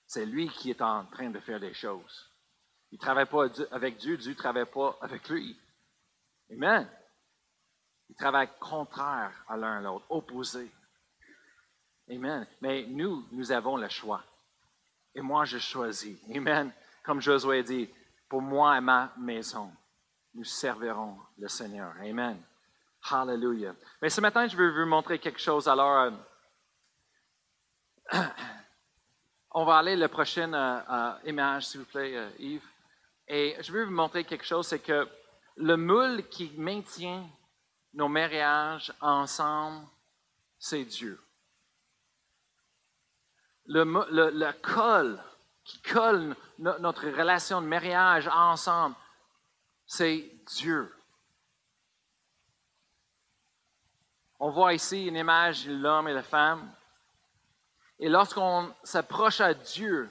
C'est 0.06 0.25
lui 0.25 0.49
qui 0.49 0.71
est 0.71 0.82
en 0.82 1.06
train 1.06 1.29
de 1.29 1.39
faire 1.39 1.60
des 1.60 1.73
choses. 1.73 2.29
Il 2.91 2.95
ne 2.95 3.01
travaille 3.01 3.25
pas 3.25 3.47
avec 3.71 3.97
Dieu, 3.97 4.17
Dieu 4.17 4.32
ne 4.32 4.38
travaille 4.38 4.65
pas 4.65 4.97
avec 5.01 5.27
lui. 5.29 5.58
Amen. 6.51 6.88
Il 8.10 8.15
travaille 8.15 8.49
contraire 8.60 9.43
à 9.47 9.58
l'un 9.58 9.77
à 9.77 9.82
l'autre, 9.82 10.06
opposé. 10.10 10.71
Amen. 12.10 12.47
Mais 12.62 12.86
nous, 12.86 13.27
nous 13.32 13.51
avons 13.51 13.77
le 13.77 13.89
choix. 13.89 14.23
Et 15.15 15.21
moi, 15.21 15.45
je 15.45 15.58
choisis. 15.58 16.17
Amen. 16.34 16.71
Comme 17.04 17.21
Josué 17.21 17.63
dit, 17.63 17.89
pour 18.30 18.41
moi 18.41 18.78
et 18.78 18.82
ma 18.82 19.13
maison, 19.17 19.71
nous 20.34 20.43
servirons 20.43 21.17
le 21.38 21.47
Seigneur. 21.47 21.93
Amen. 22.02 22.41
Hallelujah. 23.10 23.76
Mais 24.02 24.10
ce 24.10 24.21
matin, 24.21 24.47
je 24.47 24.56
veux 24.56 24.71
vous 24.71 24.89
montrer 24.89 25.19
quelque 25.19 25.39
chose. 25.39 25.67
Alors, 25.67 26.12
euh, 28.13 28.19
on 29.52 29.65
va 29.65 29.78
aller 29.78 29.93
à 29.93 29.97
la 29.97 30.10
prochaine 30.10 30.56
euh, 30.56 30.80
euh, 30.89 31.13
image, 31.26 31.67
s'il 31.67 31.82
vous 31.82 31.86
plaît, 31.86 32.32
Yves. 32.39 32.67
Et 33.28 33.56
je 33.62 33.71
veux 33.71 33.86
vous 33.86 33.91
montrer 33.91 34.23
quelque 34.23 34.45
chose, 34.45 34.67
c'est 34.67 34.80
que 34.80 35.08
le 35.58 35.76
moule 35.78 36.28
qui 36.30 36.52
maintient 36.58 37.30
nos 37.93 38.08
mariages 38.08 38.91
ensemble, 38.99 39.86
c'est 40.58 40.86
Dieu. 40.86 41.19
Le, 43.65 44.52
col 44.62 45.21
qui 45.63 45.82
colle 45.82 46.36
no- 46.60 46.78
notre 46.80 47.08
relation 47.08 47.62
de 47.62 47.67
mariage 47.67 48.28
ensemble, 48.28 48.95
c'est 49.86 50.30
Dieu. 50.58 50.93
On 54.39 54.49
voit 54.49 54.73
ici 54.73 55.06
une 55.06 55.15
image 55.15 55.65
de 55.65 55.73
l'homme 55.73 56.10
et 56.10 56.13
la 56.13 56.23
femme. 56.23 56.69
Et 57.99 58.10
lorsqu'on 58.10 58.73
s'approche 58.84 59.39
à 59.39 59.54
Dieu, 59.54 60.10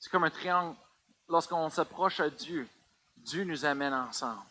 c'est 0.00 0.10
comme 0.10 0.24
un 0.24 0.30
triangle. 0.30 0.76
Lorsqu'on 1.28 1.70
s'approche 1.70 2.18
à 2.18 2.28
Dieu, 2.28 2.68
Dieu 3.16 3.44
nous 3.44 3.64
amène 3.64 3.94
ensemble. 3.94 4.42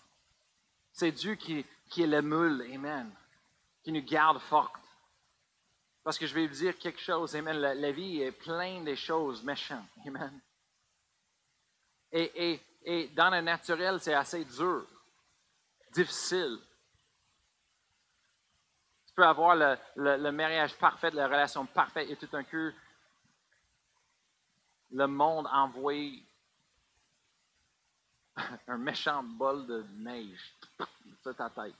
C'est 0.94 1.12
Dieu 1.12 1.36
qui, 1.36 1.66
qui 1.90 2.04
est 2.04 2.08
le 2.08 2.22
moule, 2.22 2.62
Amen, 2.74 3.12
qui 3.84 3.92
nous 3.92 4.02
garde 4.04 4.40
fortes. 4.40 4.74
Parce 6.04 6.18
que 6.18 6.26
je 6.26 6.34
vais 6.34 6.48
vous 6.48 6.56
dire 6.56 6.78
quelque 6.78 7.00
chose, 7.02 7.36
Amen. 7.36 7.58
La, 7.58 7.92
vie 7.92 8.22
est 8.22 8.32
pleine 8.32 8.84
de 8.86 8.96
choses 8.96 9.44
méchantes, 9.44 9.86
Amen. 10.08 10.40
Et, 12.12 12.52
et, 12.54 12.62
et 12.84 13.08
dans 13.10 13.30
le 13.30 13.42
naturel, 13.42 14.00
c'est 14.02 14.14
assez 14.14 14.44
dur, 14.44 14.86
difficile. 15.92 16.58
Tu 19.08 19.14
peux 19.14 19.26
avoir 19.26 19.56
le, 19.56 19.78
le- 19.96 20.18
le 20.18 20.32
mariage 20.32 20.76
parfait, 20.78 21.12
la 21.12 21.28
relation 21.28 21.66
parfaite, 21.66 22.10
et 22.10 22.16
tout 22.16 22.28
d'un 22.28 22.44
coup, 22.44 22.72
le 24.92 25.06
monde 25.06 25.48
envoie 25.52 25.94
un 28.68 28.78
méchant 28.78 29.24
bol 29.24 29.66
de 29.68 29.84
neige 29.94 30.56
sur 31.22 31.36
ta 31.36 31.50
tête. 31.50 31.76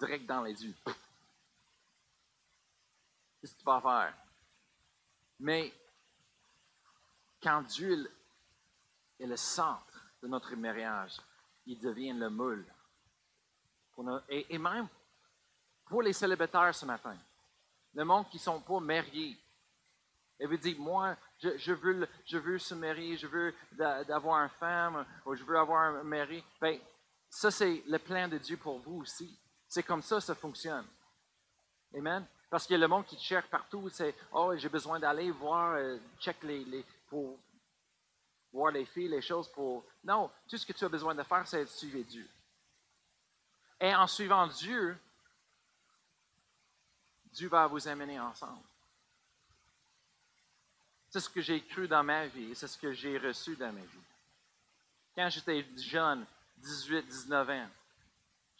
Direct 0.00 0.26
dans 0.26 0.42
les 0.42 0.64
yeux. 0.64 0.74
Qu'est-ce 3.40 3.54
que 3.54 3.58
tu 3.58 3.64
vas 3.64 3.80
faire? 3.80 4.14
Mais 5.38 5.72
quand 7.42 7.62
Dieu 7.62 8.10
est 9.18 9.26
le 9.26 9.36
centre 9.36 10.06
de 10.22 10.28
notre 10.28 10.54
mariage, 10.56 11.20
il 11.66 11.78
devient 11.78 12.12
le 12.12 12.28
moule. 12.30 12.64
Et, 14.28 14.58
même 14.58 14.88
pour 15.84 16.02
les 16.02 16.14
célibataires 16.14 16.74
ce 16.74 16.86
matin, 16.86 17.16
le 17.94 18.04
monde 18.04 18.28
qui 18.30 18.38
ne 18.38 18.42
sont 18.42 18.60
pas 18.60 18.80
mariés, 18.80 19.38
et 20.38 20.46
vous 20.46 20.56
dites, 20.56 20.78
moi, 20.78 21.16
je, 21.38 21.72
veux, 21.72 22.08
je 22.24 22.38
veux 22.38 22.58
se 22.58 22.74
marier, 22.74 23.18
je 23.18 23.26
veux 23.26 23.54
d'a- 23.72 24.04
d'avoir 24.04 24.42
une 24.42 24.48
femme, 24.48 25.04
ou 25.26 25.34
je 25.34 25.44
veux 25.44 25.58
avoir 25.58 25.82
un 25.82 26.02
mari. 26.02 26.42
Bien, 26.62 26.78
ça, 27.28 27.50
c'est 27.50 27.82
le 27.86 27.98
plan 27.98 28.26
de 28.26 28.38
Dieu 28.38 28.56
pour 28.56 28.78
vous 28.78 29.02
aussi. 29.02 29.38
C'est 29.70 29.84
comme 29.84 30.02
ça 30.02 30.20
ça 30.20 30.34
fonctionne. 30.34 30.84
Amen? 31.94 32.26
Parce 32.50 32.66
qu'il 32.66 32.74
y 32.74 32.76
a 32.76 32.80
le 32.80 32.88
monde 32.88 33.06
qui 33.06 33.16
cherche 33.18 33.46
partout, 33.46 33.88
c'est 33.88 34.14
Oh, 34.32 34.52
j'ai 34.56 34.68
besoin 34.68 34.98
d'aller 34.98 35.30
voir, 35.30 35.74
euh, 35.76 35.96
check 36.18 36.42
les, 36.42 36.64
les, 36.64 36.84
pour 37.08 37.38
voir 38.52 38.72
les 38.72 38.84
filles, 38.84 39.08
les 39.08 39.22
choses 39.22 39.48
pour. 39.52 39.84
Non, 40.02 40.28
tout 40.48 40.58
ce 40.58 40.66
que 40.66 40.72
tu 40.72 40.84
as 40.84 40.88
besoin 40.88 41.14
de 41.14 41.22
faire, 41.22 41.46
c'est 41.46 41.64
de 41.64 41.68
suivre 41.68 42.00
Dieu. 42.00 42.28
Et 43.80 43.94
en 43.94 44.08
suivant 44.08 44.48
Dieu, 44.48 44.98
Dieu 47.26 47.48
va 47.48 47.68
vous 47.68 47.86
amener 47.86 48.18
ensemble. 48.18 48.64
C'est 51.10 51.20
ce 51.20 51.30
que 51.30 51.40
j'ai 51.40 51.62
cru 51.62 51.86
dans 51.86 52.02
ma 52.02 52.26
vie, 52.26 52.56
c'est 52.56 52.66
ce 52.66 52.76
que 52.76 52.92
j'ai 52.92 53.18
reçu 53.18 53.54
dans 53.54 53.72
ma 53.72 53.80
vie. 53.80 54.04
Quand 55.14 55.28
j'étais 55.30 55.64
jeune, 55.76 56.26
18, 56.56 57.06
19 57.06 57.50
ans, 57.50 57.68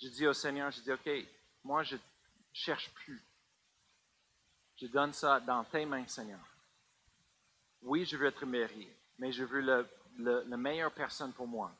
j'ai 0.00 0.10
dit 0.10 0.26
au 0.26 0.32
Seigneur, 0.32 0.70
j'ai 0.70 0.80
dit, 0.80 0.92
OK, 0.92 1.10
moi, 1.62 1.82
je 1.82 1.96
ne 1.96 2.00
cherche 2.52 2.90
plus. 2.94 3.22
Je 4.76 4.86
donne 4.86 5.12
ça 5.12 5.40
dans 5.40 5.62
tes 5.64 5.84
mains, 5.84 6.06
Seigneur. 6.06 6.40
Oui, 7.82 8.06
je 8.06 8.16
veux 8.16 8.26
être 8.26 8.46
marié, 8.46 8.96
mais 9.18 9.30
je 9.30 9.44
veux 9.44 9.60
le, 9.60 9.86
la 10.16 10.56
meilleure 10.56 10.92
personne 10.92 11.32
pour 11.32 11.46
moi. 11.46 11.70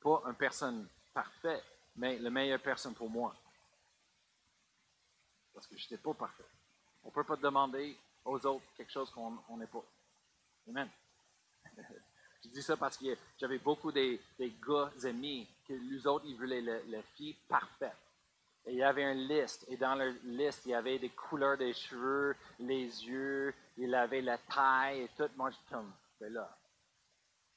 Pas 0.00 0.22
une 0.26 0.34
personne 0.34 0.86
parfaite, 1.14 1.64
mais 1.96 2.18
la 2.18 2.30
meilleure 2.30 2.60
personne 2.60 2.94
pour 2.94 3.08
moi. 3.08 3.34
Parce 5.54 5.66
que 5.66 5.78
je 5.78 5.84
n'étais 5.84 5.98
pas 5.98 6.12
parfait. 6.12 6.44
On 7.04 7.08
ne 7.08 7.12
peut 7.12 7.24
pas 7.24 7.36
demander 7.36 7.98
aux 8.24 8.44
autres 8.44 8.66
quelque 8.76 8.92
chose 8.92 9.10
qu'on 9.10 9.56
n'est 9.56 9.66
pas. 9.66 9.84
Amen. 10.68 10.90
Je 12.44 12.50
dis 12.50 12.62
ça 12.62 12.76
parce 12.76 12.96
que 12.96 13.16
j'avais 13.38 13.58
beaucoup 13.58 13.90
des, 13.90 14.20
gars 14.38 14.90
amis 15.04 15.48
que 15.66 15.72
les 15.72 16.06
autres, 16.06 16.26
ils 16.26 16.36
voulaient 16.36 16.60
la, 16.60 17.02
fille 17.16 17.34
parfaite. 17.48 17.96
Et 18.66 18.72
il 18.72 18.78
y 18.78 18.82
avait 18.82 19.12
une 19.12 19.28
liste, 19.28 19.66
et 19.68 19.76
dans 19.76 19.94
leur 19.94 20.12
liste, 20.24 20.62
il 20.64 20.70
y 20.70 20.74
avait 20.74 20.98
des 20.98 21.10
couleurs 21.10 21.58
des 21.58 21.72
cheveux, 21.74 22.34
les 22.58 22.84
yeux, 23.06 23.54
il 23.76 23.94
avait 23.94 24.22
la 24.22 24.38
taille 24.38 25.02
et 25.02 25.10
tout. 25.16 25.28
Moi, 25.36 25.50
je 25.50 25.56
comme, 25.70 25.92
ben 26.20 26.32
là. 26.32 26.56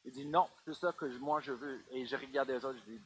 Il 0.04 0.12
dit 0.12 0.26
non, 0.26 0.47
c'est 0.65 0.73
ça 0.73 0.93
que 0.93 1.06
moi 1.17 1.39
je 1.41 1.54
veux. 1.54 1.82
Et 1.91 2.06
je 2.06 2.15
regarde 2.15 2.50
les 2.50 2.63
autres, 2.63 2.80
je 2.86 2.91
dis, 2.91 3.02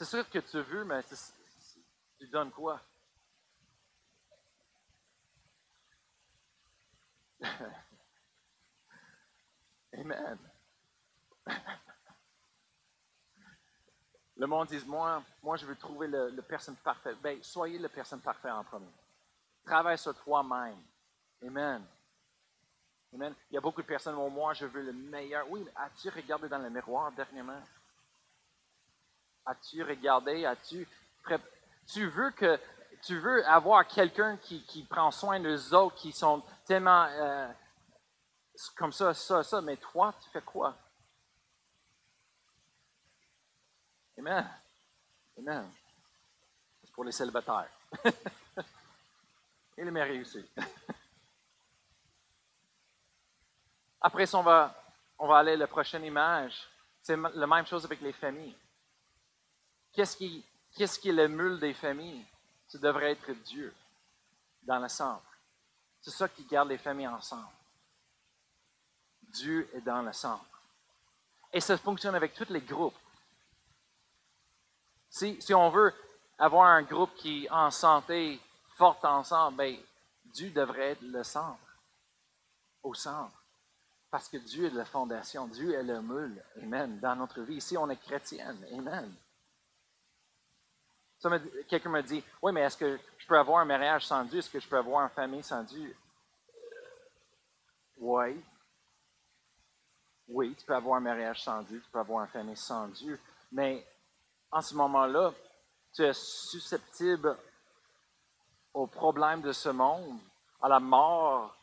C'est 0.00 0.06
sûr 0.06 0.30
que 0.30 0.38
tu 0.38 0.62
veux, 0.62 0.82
mais 0.82 1.02
tu 2.18 2.26
donnes 2.28 2.50
quoi? 2.52 2.80
Amen. 9.92 10.38
Le 14.36 14.46
monde 14.46 14.68
dit, 14.68 14.80
moi, 14.86 15.22
moi 15.42 15.56
je 15.56 15.66
veux 15.66 15.76
trouver 15.76 16.06
le, 16.06 16.40
personne 16.42 16.76
parfaite. 16.76 17.16
Ben, 17.22 17.42
soyez 17.42 17.78
la 17.78 17.88
personne 17.88 18.20
parfaite 18.20 18.52
en 18.52 18.64
premier. 18.64 18.86
Travaille 19.64 19.98
sur 19.98 20.14
toi-même. 20.14 20.78
Amen. 21.46 21.84
Amen. 23.12 23.34
Il 23.50 23.54
y 23.54 23.58
a 23.58 23.60
beaucoup 23.60 23.82
de 23.82 23.86
personnes, 23.86 24.14
qui 24.14 24.30
moi, 24.30 24.54
je 24.54 24.66
veux 24.66 24.82
le 24.82 24.92
meilleur. 24.92 25.50
Oui, 25.50 25.66
as-tu 25.76 26.08
regardé 26.10 26.48
dans 26.48 26.58
le 26.58 26.70
miroir 26.70 27.10
dernièrement? 27.12 27.60
As-tu 29.44 29.82
regardé? 29.82 30.44
As-tu 30.44 30.86
tu 31.86 32.08
veux 32.08 32.30
que 32.30 32.58
tu 33.02 33.18
veux 33.18 33.44
avoir 33.46 33.86
quelqu'un 33.86 34.36
qui, 34.36 34.62
qui, 34.64 34.84
prend 34.84 35.10
soin 35.10 35.40
des 35.40 35.72
autres, 35.72 35.96
qui 35.96 36.12
sont 36.12 36.42
tellement 36.70 37.06
euh, 37.06 37.48
comme 38.76 38.92
ça, 38.92 39.12
ça, 39.12 39.42
ça, 39.42 39.60
mais 39.60 39.76
toi, 39.76 40.14
tu 40.22 40.30
fais 40.30 40.40
quoi? 40.40 40.78
Amen. 44.16 44.48
Amen. 45.36 45.68
C'est 46.84 46.92
pour 46.92 47.02
les 47.02 47.10
célibataires. 47.10 47.72
Et 49.76 49.84
les 49.84 49.90
mariés 49.90 50.20
aussi. 50.20 50.48
Après 54.00 54.26
ça, 54.26 54.38
on 54.38 54.44
va, 54.44 54.72
on 55.18 55.26
va 55.26 55.38
aller 55.38 55.54
à 55.54 55.56
la 55.56 55.66
prochaine 55.66 56.04
image. 56.04 56.70
C'est 57.02 57.16
la 57.16 57.48
même 57.48 57.66
chose 57.66 57.84
avec 57.84 58.00
les 58.00 58.12
familles. 58.12 58.56
Qu'est-ce 59.92 60.16
qui, 60.16 60.46
qu'est-ce 60.76 61.00
qui 61.00 61.08
est 61.08 61.14
le 61.14 61.26
mule 61.26 61.58
des 61.58 61.74
familles? 61.74 62.24
Ce 62.68 62.78
devrait 62.78 63.10
être 63.10 63.32
Dieu 63.32 63.74
dans 64.62 64.78
le 64.78 64.86
centre. 64.86 65.29
C'est 66.00 66.10
ça 66.10 66.28
qui 66.28 66.44
garde 66.44 66.68
les 66.68 66.78
familles 66.78 67.08
ensemble. 67.08 67.48
Dieu 69.22 69.68
est 69.74 69.82
dans 69.82 70.02
le 70.02 70.12
centre. 70.12 70.44
Et 71.52 71.60
ça 71.60 71.76
fonctionne 71.76 72.14
avec 72.14 72.34
tous 72.34 72.50
les 72.50 72.60
groupes. 72.60 72.96
Si, 75.08 75.40
si 75.42 75.52
on 75.52 75.70
veut 75.70 75.92
avoir 76.38 76.68
un 76.68 76.82
groupe 76.82 77.14
qui 77.16 77.44
est 77.44 77.50
en 77.50 77.70
santé, 77.70 78.40
forte 78.76 79.04
ensemble, 79.04 79.58
bien, 79.58 79.78
Dieu 80.24 80.50
devrait 80.50 80.92
être 80.92 81.02
le 81.02 81.22
centre, 81.22 81.58
au 82.82 82.94
centre. 82.94 83.36
Parce 84.10 84.28
que 84.28 84.38
Dieu 84.38 84.66
est 84.66 84.70
la 84.70 84.84
fondation, 84.84 85.46
Dieu 85.48 85.74
est 85.74 85.82
le 85.82 86.00
mule, 86.00 86.42
Amen, 86.62 86.98
dans 87.00 87.16
notre 87.16 87.42
vie. 87.42 87.56
Ici, 87.56 87.76
on 87.76 87.90
est 87.90 87.96
chrétienne, 87.96 88.64
Amen. 88.72 89.14
Quelqu'un 91.68 91.90
me 91.90 92.02
dit, 92.02 92.24
oui, 92.40 92.52
mais 92.52 92.62
est-ce 92.62 92.78
que 92.78 92.98
je 93.18 93.26
peux 93.26 93.38
avoir 93.38 93.58
un 93.58 93.66
mariage 93.66 94.06
sans 94.06 94.24
Dieu? 94.24 94.38
Est-ce 94.38 94.50
que 94.50 94.60
je 94.60 94.68
peux 94.68 94.78
avoir 94.78 95.02
une 95.02 95.10
famille 95.10 95.42
sans 95.42 95.62
Dieu? 95.62 95.94
Oui. 97.98 98.42
Oui, 100.28 100.54
tu 100.58 100.64
peux 100.64 100.74
avoir 100.74 100.96
un 100.96 101.00
mariage 101.00 101.42
sans 101.42 101.62
Dieu, 101.62 101.80
tu 101.84 101.90
peux 101.90 101.98
avoir 101.98 102.24
une 102.24 102.30
famille 102.30 102.56
sans 102.56 102.88
Dieu. 102.88 103.20
Mais 103.52 103.86
en 104.50 104.62
ce 104.62 104.74
moment-là, 104.74 105.32
tu 105.92 106.02
es 106.02 106.12
susceptible 106.14 107.36
aux 108.72 108.86
problèmes 108.86 109.42
de 109.42 109.52
ce 109.52 109.68
monde, 109.68 110.18
à 110.62 110.68
la 110.68 110.80
mort, 110.80 111.54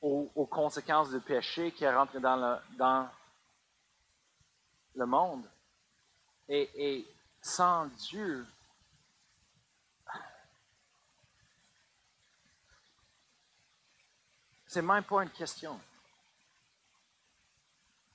aux, 0.00 0.46
conséquences 0.50 1.10
du 1.10 1.20
péché 1.20 1.72
qui 1.72 1.84
est 1.84 1.92
dans 1.92 2.36
le, 2.36 2.76
dans 2.76 3.08
le 4.96 5.06
monde. 5.06 5.44
Et 6.48 7.06
sans 7.40 7.86
Dieu, 7.86 8.46
C'est 14.74 14.82
même 14.82 15.04
pas 15.04 15.22
une 15.22 15.30
question. 15.30 15.80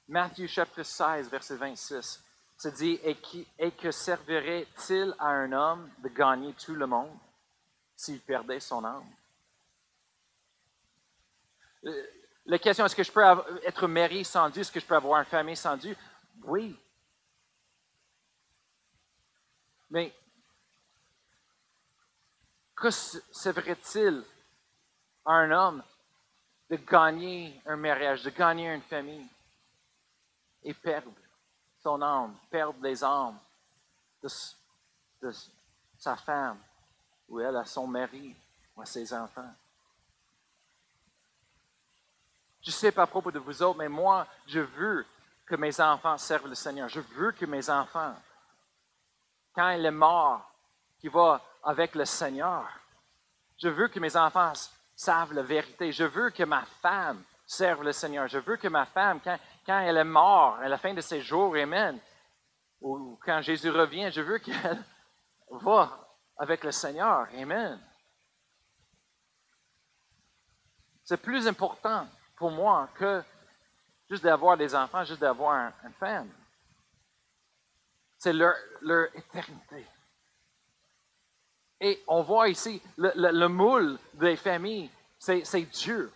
Matthieu 0.10 0.46
chapitre 0.46 0.84
16, 0.84 1.30
verset 1.30 1.56
26, 1.56 2.22
se 2.58 2.68
dit 2.68 3.00
et, 3.02 3.18
et 3.58 3.72
que 3.72 3.92
servirait-il 3.92 5.16
à 5.20 5.28
un 5.28 5.54
homme 5.54 5.90
de 6.00 6.10
gagner 6.10 6.52
tout 6.56 6.76
le 6.76 6.86
monde 6.86 7.18
s'il 7.96 8.20
perdait 8.20 8.60
son 8.60 8.84
âme? 8.84 9.10
Euh, 11.86 12.08
la 12.46 12.60
question, 12.60 12.86
est-ce 12.86 12.96
que 12.98 13.04
je 13.04 13.12
peux 13.14 13.24
être 13.64 13.88
marié 13.88 14.26
sans 14.26 14.50
Dieu? 14.50 14.60
Est-ce 14.60 14.72
que 14.74 14.82
je 14.82 14.86
peux 14.86 14.98
avoir 14.98 15.22
une 15.22 15.28
famille 15.28 15.56
sans 15.56 15.78
Dieu? 15.78 15.96
Oui. 16.44 16.78
Mais 19.92 20.14
que 22.76 22.90
servirait-il 22.90 24.26
à 25.24 25.32
un 25.32 25.52
homme 25.52 25.84
de 26.70 26.76
gagner 26.76 27.60
un 27.66 27.76
mariage, 27.76 28.24
de 28.24 28.30
gagner 28.30 28.74
une 28.74 28.82
famille 28.82 29.28
et 30.64 30.74
perdre 30.74 31.12
son 31.82 32.02
âme, 32.02 32.36
perdre 32.50 32.78
les 32.82 33.04
âmes 33.04 33.40
de, 34.22 35.32
sa 35.98 36.16
femme 36.16 36.60
ou 37.28 37.40
elle 37.40 37.56
à 37.56 37.66
son 37.66 37.88
mari 37.88 38.36
ou 38.76 38.82
à 38.82 38.86
ses 38.86 39.14
enfants. 39.14 39.54
Je 42.62 42.70
ne 42.70 42.74
sais 42.74 42.92
pas 42.92 43.04
à 43.04 43.08
propos 43.08 43.32
de 43.32 43.40
vous 43.40 43.64
autres, 43.64 43.80
mais 43.80 43.90
moi, 43.90 44.28
je 44.46 44.60
veux 44.60 45.06
que 45.46 45.56
mes 45.56 45.80
enfants 45.80 46.18
servent 46.18 46.50
le 46.50 46.56
Seigneur. 46.56 46.90
Je 46.90 47.00
veux 47.00 47.32
que 47.32 47.46
mes 47.46 47.70
enfants, 47.70 48.16
quand 49.56 49.70
il 49.72 49.86
est 49.86 49.92
mort, 49.92 50.46
qui 51.00 51.08
va 51.08 51.42
avec 51.64 51.96
le 51.96 52.06
Seigneur, 52.06 52.70
je 53.58 53.70
veux 53.70 53.88
que 53.88 54.00
mes 54.00 54.16
enfants 54.16 54.54
savent 55.00 55.32
la 55.32 55.44
vérité. 55.44 55.94
Je 55.94 56.04
veux 56.04 56.30
que 56.30 56.44
ma 56.44 56.66
femme 56.82 57.24
serve 57.46 57.84
le 57.84 57.94
Seigneur. 57.94 58.28
Je 58.28 58.38
veux 58.38 58.58
que 58.58 58.68
ma 58.68 58.86
femme, 58.86 59.22
quand, 59.24 59.40
quand 59.66 59.80
elle 59.80 59.96
est 59.96 60.04
morte, 60.04 60.60
à 60.62 60.68
la 60.68 60.78
fin 60.78 60.94
de 60.94 61.00
ses 61.00 61.22
jours, 61.22 61.56
Amen, 61.56 61.98
ou 62.82 63.18
quand 63.24 63.42
Jésus 63.42 63.70
revient, 63.70 64.12
je 64.12 64.20
veux 64.20 64.40
qu'elle 64.40 64.84
va 65.52 66.06
avec 66.36 66.66
le 66.66 66.74
Seigneur. 66.74 67.30
Amen. 67.34 67.80
C'est 71.06 71.22
plus 71.22 71.48
important 71.48 72.06
pour 72.36 72.52
moi 72.52 72.90
que 72.96 73.24
juste 74.10 74.24
d'avoir 74.24 74.58
des 74.58 74.76
enfants, 74.76 75.06
juste 75.06 75.22
d'avoir 75.22 75.72
une 75.86 75.94
femme. 75.94 76.30
C'est 78.18 78.34
leur, 78.34 78.54
leur 78.82 79.16
éternité. 79.16 79.88
Et 81.82 82.02
on 82.08 82.22
voit 82.22 82.50
ici 82.50 82.82
le, 82.98 83.48
moule 83.48 83.98
des 84.14 84.36
familles, 84.36 84.90
c'est 85.18 85.62
Dieu. 85.72 86.12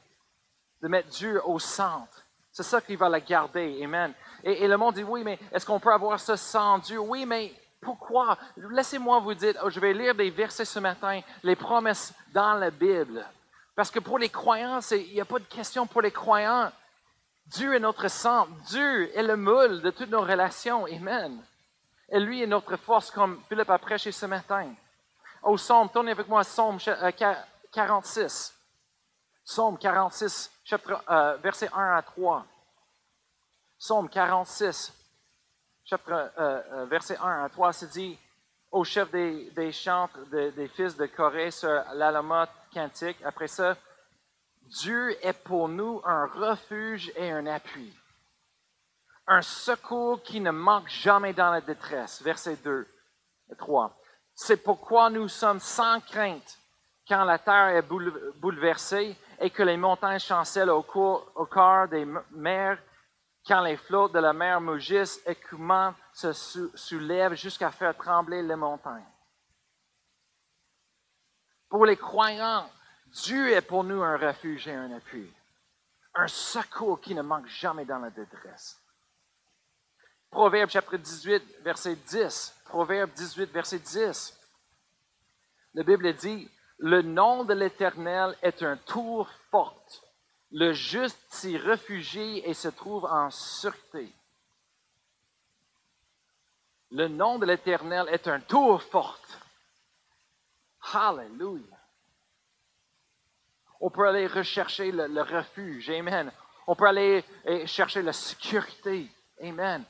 De 0.82 0.90
mettre 0.90 1.10
Dieu 1.10 1.42
au 1.46 1.60
centre. 1.60 2.26
C'est 2.52 2.64
ça 2.64 2.82
qui 2.82 2.96
va 2.98 3.08
la 3.08 3.22
garder. 3.22 3.82
Amen. 3.84 4.14
Et, 4.44 4.68
le 4.68 4.78
monde 4.78 4.96
dit, 4.96 5.04
oui, 5.04 5.24
mais 5.24 5.40
est-ce 5.52 5.66
qu'on 5.66 5.80
peut 5.80 5.94
avoir 5.94 6.20
ça 6.20 6.36
sans 6.36 6.78
Dieu? 6.80 7.00
Oui, 7.00 7.26
mais 7.26 7.54
pourquoi? 7.80 8.38
Laissez-moi 8.58 9.20
vous 9.20 9.34
dire, 9.34 9.56
oh, 9.64 9.70
je 9.70 9.80
vais 9.80 9.94
lire 9.94 10.14
des 10.14 10.30
versets 10.30 10.66
ce 10.66 10.80
matin, 10.80 11.22
les 11.42 11.56
promesses 11.56 12.14
dans 12.34 12.56
la 12.56 12.70
Bible. 12.70 13.26
Parce 13.76 13.90
que 13.90 14.00
pour 14.00 14.20
les 14.20 14.30
croyants, 14.30 14.82
il 14.92 15.14
n'y 15.14 15.22
a 15.22 15.26
pas 15.26 15.40
de 15.40 15.46
question 15.46 15.88
pour 15.88 16.02
les 16.02 16.12
croyants. 16.12 16.72
Dieu 17.48 17.74
est 17.74 17.80
notre 17.80 18.10
centre. 18.10 18.52
Dieu 18.68 19.18
est 19.18 19.24
le 19.24 19.38
moule 19.38 19.82
de 19.82 19.90
toutes 19.90 20.12
nos 20.12 20.22
relations. 20.22 20.86
Amen. 20.86 21.42
Et 22.10 22.20
lui 22.20 22.44
est 22.44 22.48
notre 22.48 22.76
force, 22.78 23.10
comme 23.10 23.42
Philippe 23.50 23.70
a 23.70 23.80
prêché 23.80 24.12
ce 24.12 24.26
matin. 24.26 24.68
Au 25.44 25.56
Psaume, 25.58 25.90
tournez 25.90 26.12
avec 26.12 26.30
moi 26.30 26.42
Psaume 26.44 26.78
46. 27.72 28.54
Euh, 28.54 29.44
Psaume 29.44 29.78
46, 29.78 30.50
chapitre, 30.64 31.04
euh, 31.10 31.36
verset 31.44 31.70
1 31.74 31.98
à 31.98 32.02
3. 32.02 32.46
Psaume 33.78 34.08
46, 34.08 34.94
chapitre, 35.84 36.32
euh, 36.40 36.86
verset 36.86 37.18
1 37.18 37.44
à 37.44 37.50
3, 37.50 37.74
c'est 37.74 37.90
dit 37.90 38.18
au 38.72 38.86
chef 38.86 39.12
des, 39.12 39.72
chantres 39.74 40.18
des 40.30 40.68
fils 40.70 40.96
de 40.96 41.08
Corée 41.08 41.52
sur 41.52 41.70
l'Alamote 41.94 42.50
cantique. 42.74 43.18
Après 43.26 43.48
ça, 43.48 43.76
Dieu 44.62 45.18
est 45.26 45.34
pour 45.44 45.68
nous 45.68 46.02
un 46.06 46.26
refuge 46.26 47.12
et 47.18 47.32
un 47.32 47.46
appui, 47.48 47.94
un 49.28 49.42
secours 49.42 50.24
qui 50.24 50.40
ne 50.40 50.52
manque 50.52 50.88
jamais 50.88 51.34
dans 51.34 51.52
la 51.52 51.60
détresse. 51.60 52.22
Verset 52.22 52.56
2 52.64 52.88
et 53.52 53.56
3. 53.58 53.94
C'est 54.36 54.58
pourquoi 54.58 55.10
nous 55.10 55.28
sommes 55.28 55.60
sans 55.60 56.00
crainte 56.02 56.60
quand 57.08 57.24
la 57.24 57.38
terre 57.38 57.70
est 57.70 57.82
bouleversée 57.82 59.16
et 59.40 59.50
que 59.50 59.64
les 59.64 59.78
montagnes 59.78 60.20
chancellent 60.20 60.70
au, 60.70 60.84
cours, 60.84 61.32
cœur 61.52 61.88
des 61.88 62.06
mers, 62.32 62.80
quand 63.46 63.62
les 63.62 63.78
flots 63.78 64.08
de 64.08 64.20
la 64.20 64.34
mer 64.34 64.62
mugissent 64.62 65.22
et 65.26 65.38
se 66.14 66.34
soulèvent 66.76 67.36
jusqu'à 67.36 67.72
faire 67.72 67.96
trembler 67.98 68.42
les 68.42 68.56
montagnes. 68.56 69.06
Pour 71.70 71.86
les 71.86 71.98
croyants, 71.98 72.70
Dieu 73.08 73.52
est 73.52 73.62
pour 73.62 73.84
nous 73.84 74.02
un 74.02 74.18
refuge 74.18 74.68
et 74.68 74.74
un 74.74 74.92
appui, 74.92 75.32
un 76.16 76.28
secours 76.28 77.02
qui 77.02 77.14
ne 77.14 77.22
manque 77.22 77.48
jamais 77.48 77.86
dans 77.86 78.00
la 78.00 78.10
détresse. 78.10 78.83
Proverbe 80.34 80.72
chapitre 80.72 80.98
18, 80.98 81.44
verset 81.62 81.96
10. 81.96 82.56
Proverbe 82.66 83.12
18, 83.12 83.52
verset 83.52 83.78
10. 83.78 84.36
La 85.76 85.84
Bible 85.84 86.12
dit, 86.16 86.50
le 86.80 87.04
nom 87.04 87.44
de 87.44 87.54
l'Éternel 87.54 88.36
est 88.42 88.64
un 88.64 88.76
tour 88.78 89.30
forte. 89.52 90.02
Le 90.50 90.74
juste 90.74 91.20
s'y 91.30 91.56
réfugie 91.56 92.42
et 92.46 92.56
se 92.56 92.68
trouve 92.68 93.06
en 93.06 93.30
sûreté. 93.30 94.12
Le 96.90 97.08
nom 97.08 97.38
de 97.38 97.46
l'Éternel 97.46 98.08
est 98.10 98.28
un 98.28 98.40
tour 98.40 98.82
forte. 98.82 99.38
Hallelujah. 100.94 101.78
On 103.80 103.92
peut 103.92 104.08
aller 104.08 104.26
rechercher 104.26 104.92
le, 104.92 105.22
refuge. 105.22 105.92
Amen. 105.92 106.32
On 106.66 106.76
peut 106.76 106.88
aller 106.88 107.24
eh, 107.46 107.68
chercher 107.68 108.02
la 108.02 108.14
sécurité. 108.14 109.12
Amen. 109.40 109.86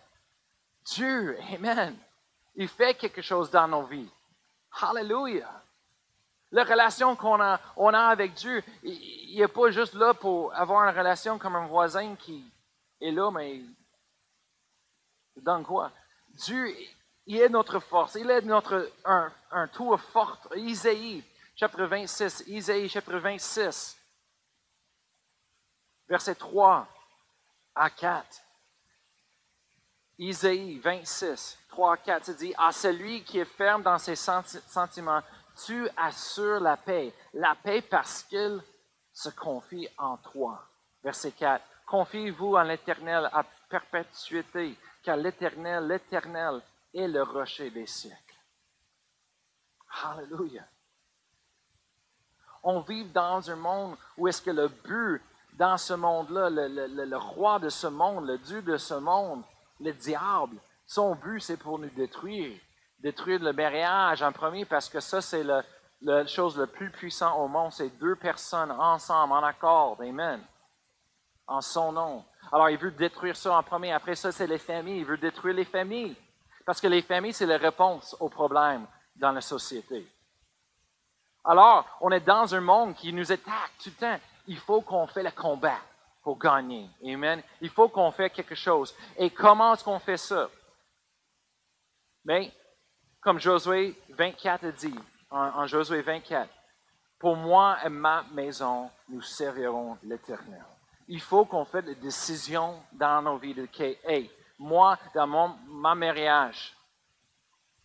Dieu, 0.86 1.38
Amen. 1.54 1.98
Il 2.56 2.68
fait 2.68 2.94
quelque 2.96 3.22
chose 3.22 3.50
dans 3.50 3.68
nos 3.68 3.84
vies. 3.84 4.10
Hallelujah. 4.82 5.64
La 6.52 6.64
relation 6.64 7.16
qu'on 7.16 7.42
a, 7.42 7.60
on 7.76 7.94
a 7.94 8.06
avec 8.08 8.36
Dieu, 8.36 8.64
il 8.84 9.38
n'est 9.40 9.48
pas 9.48 9.72
juste 9.72 9.96
là 9.96 10.14
pour 10.14 10.54
avoir 10.54 10.88
une 10.88 10.96
relation 10.96 11.40
comme 11.40 11.56
un 11.56 11.66
voisin 11.66 12.16
qui 12.16 12.46
est 13.02 13.12
là, 13.12 13.32
mais 13.32 13.62
dans 15.38 15.64
quoi? 15.64 15.92
Dieu, 16.30 16.76
il 17.26 17.38
est 17.38 17.50
notre 17.50 17.80
force. 17.80 18.16
Il 18.16 18.30
est 18.30 18.42
notre 18.42 18.92
un, 19.06 19.68
tour 19.70 20.00
fort. 20.00 20.40
Isaïe 20.56 21.24
chapitre 21.56 21.86
26, 21.86 22.44
Isaïe 22.48 22.90
chapitre 22.90 23.18
26, 23.18 23.98
verset 26.08 26.36
3 26.36 26.88
à 27.76 27.90
4. 27.90 28.42
Isaïe 30.24 30.80
26, 30.80 31.58
3 31.70 31.94
à 31.94 31.98
4, 31.98 32.26
c'est 32.26 32.38
dit, 32.38 32.54
à 32.58 32.72
celui 32.72 33.24
qui 33.24 33.40
est 33.40 33.46
ferme 33.46 33.84
dans 33.84 33.98
ses 33.98 34.16
sentiments, 34.16 35.22
tu 35.66 35.88
assures 35.98 36.60
la 36.60 36.78
paix. 36.78 37.14
La 37.34 37.56
paix 37.56 37.82
parce 37.82 38.24
qu'il 38.24 38.62
se 39.12 39.30
confie 39.30 39.88
en 39.98 40.18
toi. 40.18 40.64
Verset 41.04 41.32
4, 41.32 41.64
confiez-vous 41.86 42.56
en 42.56 42.64
l'Éternel 42.64 43.30
à 43.34 43.44
perpétuité, 43.70 44.78
car 45.04 45.18
l'Éternel, 45.18 45.88
l'Éternel 45.88 46.62
est 46.94 47.08
le 47.08 47.24
rocher 47.24 47.70
des 47.70 47.88
siècles. 47.88 48.18
Hallelujah 50.04 50.66
on 52.64 52.80
vit 52.80 53.06
dans 53.06 53.50
un 53.50 53.56
monde 53.56 53.96
où 54.18 54.28
est-ce 54.28 54.42
que 54.42 54.52
le 54.52 54.70
but 54.70 55.22
dans 55.54 55.78
ce 55.78 55.94
monde-là, 55.94 56.50
le, 56.50 57.18
roi 57.18 57.60
de 57.60 57.70
ce 57.70 57.88
monde, 57.88 58.26
le 58.26 58.38
Dieu 58.40 58.62
de 58.62 58.78
ce 58.78 58.96
monde, 58.96 59.44
le 59.84 59.94
diable, 59.94 60.58
son 60.86 61.16
but, 61.16 61.40
c'est 61.40 61.58
pour 61.58 61.80
nous 61.80 61.90
détruire. 61.90 62.60
Détruire 63.00 63.42
le 63.42 63.52
mariage 63.52 64.22
en 64.22 64.32
premier, 64.32 64.66
parce 64.66 64.90
que 64.90 65.00
ça, 65.00 65.22
c'est 65.22 65.44
la 65.44 66.26
chose 66.28 66.58
la 66.58 66.68
plus 66.68 66.90
puissante 66.90 67.38
au 67.38 67.48
monde. 67.48 67.72
C'est 67.72 67.98
deux 68.00 68.16
personnes 68.16 68.72
ensemble, 68.72 69.34
en 69.34 69.44
accord. 69.44 69.98
Amen. 70.02 70.42
En 71.46 71.60
son 71.60 71.92
nom. 71.92 72.24
Alors, 72.52 72.70
il 72.70 72.78
veut 72.78 72.92
détruire 72.92 73.36
ça 73.36 73.58
en 73.58 73.64
premier. 73.64 73.92
Après 73.92 74.16
ça, 74.16 74.32
c'est 74.32 74.48
les 74.48 74.58
familles. 74.58 75.00
Il 75.00 75.06
veut 75.06 75.18
détruire 75.18 75.56
les 75.56 75.66
familles. 75.66 76.16
Parce 76.66 76.80
que 76.80 76.88
les 76.88 77.02
familles, 77.02 77.34
c'est 77.34 77.46
la 77.46 77.58
réponse 77.58 78.16
aux 78.20 78.30
problèmes 78.30 78.88
dans 79.18 79.32
la 79.32 79.42
société. 79.42 80.08
Alors, 81.44 81.86
on 82.00 82.10
est 82.12 82.22
dans 82.22 82.56
un 82.56 82.62
monde 82.62 82.96
qui 82.96 83.12
nous 83.12 83.30
attaque 83.30 83.72
tout 83.84 83.90
le 83.90 83.96
temps. 83.96 84.20
Il 84.48 84.58
faut 84.58 84.82
qu'on 84.82 85.08
fait 85.08 85.24
le 85.24 85.32
combat 85.32 85.80
pour 86.24 86.40
gagner. 86.40 86.90
Amen. 87.06 87.44
Il 87.62 87.70
faut 87.70 87.90
qu'on 87.90 88.12
fait 88.12 88.30
quelque 88.30 88.56
chose. 88.56 88.96
Et 89.18 89.30
comment 89.30 89.74
est-ce 89.74 89.84
qu'on 89.84 90.00
fait 90.00 90.18
ça? 90.18 90.50
Mais, 92.24 92.52
comme 93.20 93.40
Josué 93.40 93.96
24 94.10 94.72
dit, 94.72 95.00
en, 95.30 95.68
Josué 95.68 96.02
24, 96.02 96.50
pour 97.20 97.36
moi 97.36 97.78
et 97.86 97.90
ma 97.90 98.24
maison, 98.32 98.90
nous 99.10 99.22
servirons 99.22 99.98
l'Éternel. 100.04 100.64
Il 101.10 101.22
faut 101.22 101.44
qu'on 101.44 101.66
fasse 101.66 101.84
des 101.84 101.96
décisions 101.96 102.82
dans 102.94 103.22
nos 103.22 103.38
vies 103.38 103.54
de 103.54 103.68
hey, 104.06 104.32
moi, 104.58 104.98
dans 105.14 105.28
mon, 105.28 105.50
mon 105.68 105.96
mariage, 105.96 106.74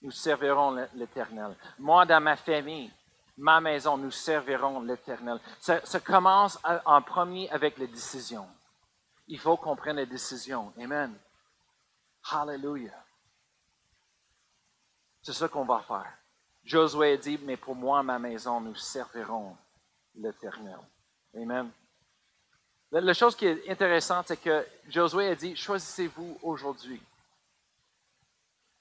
nous 0.01 0.12
servirons 0.12 0.87
l'Éternel. 0.94 1.57
Moi, 1.79 2.07
dans 2.07 2.20
ma 2.20 2.37
famille, 2.37 2.92
ma 3.38 3.61
maison, 3.61 3.96
nous 3.96 4.11
servirons 4.11 4.81
l'Éternel. 4.83 5.40
Ça, 5.61 6.01
commence 6.01 6.59
en 6.85 7.01
premier 7.03 7.48
avec 7.51 7.79
les 7.79 7.87
décisions. 7.87 8.48
Il 9.29 9.38
faut 9.38 9.57
qu'on 9.57 9.77
prenne 9.77 9.96
les 9.96 10.07
décisions. 10.07 10.72
Amen. 10.79 11.16
Hallelujah. 12.31 13.05
C'est 15.22 15.33
ce 15.33 15.44
qu'on 15.44 15.64
va 15.64 15.81
faire. 15.81 16.12
Josué 16.64 17.16
dit, 17.16 17.38
mais 17.42 17.57
pour 17.57 17.74
moi, 17.74 18.03
ma 18.03 18.18
maison, 18.18 18.61
nous 18.61 18.74
servirons 18.74 19.57
l'Éternel. 20.14 20.79
Amen. 21.35 21.70
La, 22.90 23.14
chose 23.14 23.37
qui 23.37 23.46
est 23.46 23.70
intéressante, 23.70 24.29
c'est 24.29 24.37
que 24.38 24.66
Josué 24.88 25.29
a 25.29 25.35
dit, 25.35 25.55
choisissez-vous 25.55 26.38
aujourd'hui. 26.42 27.03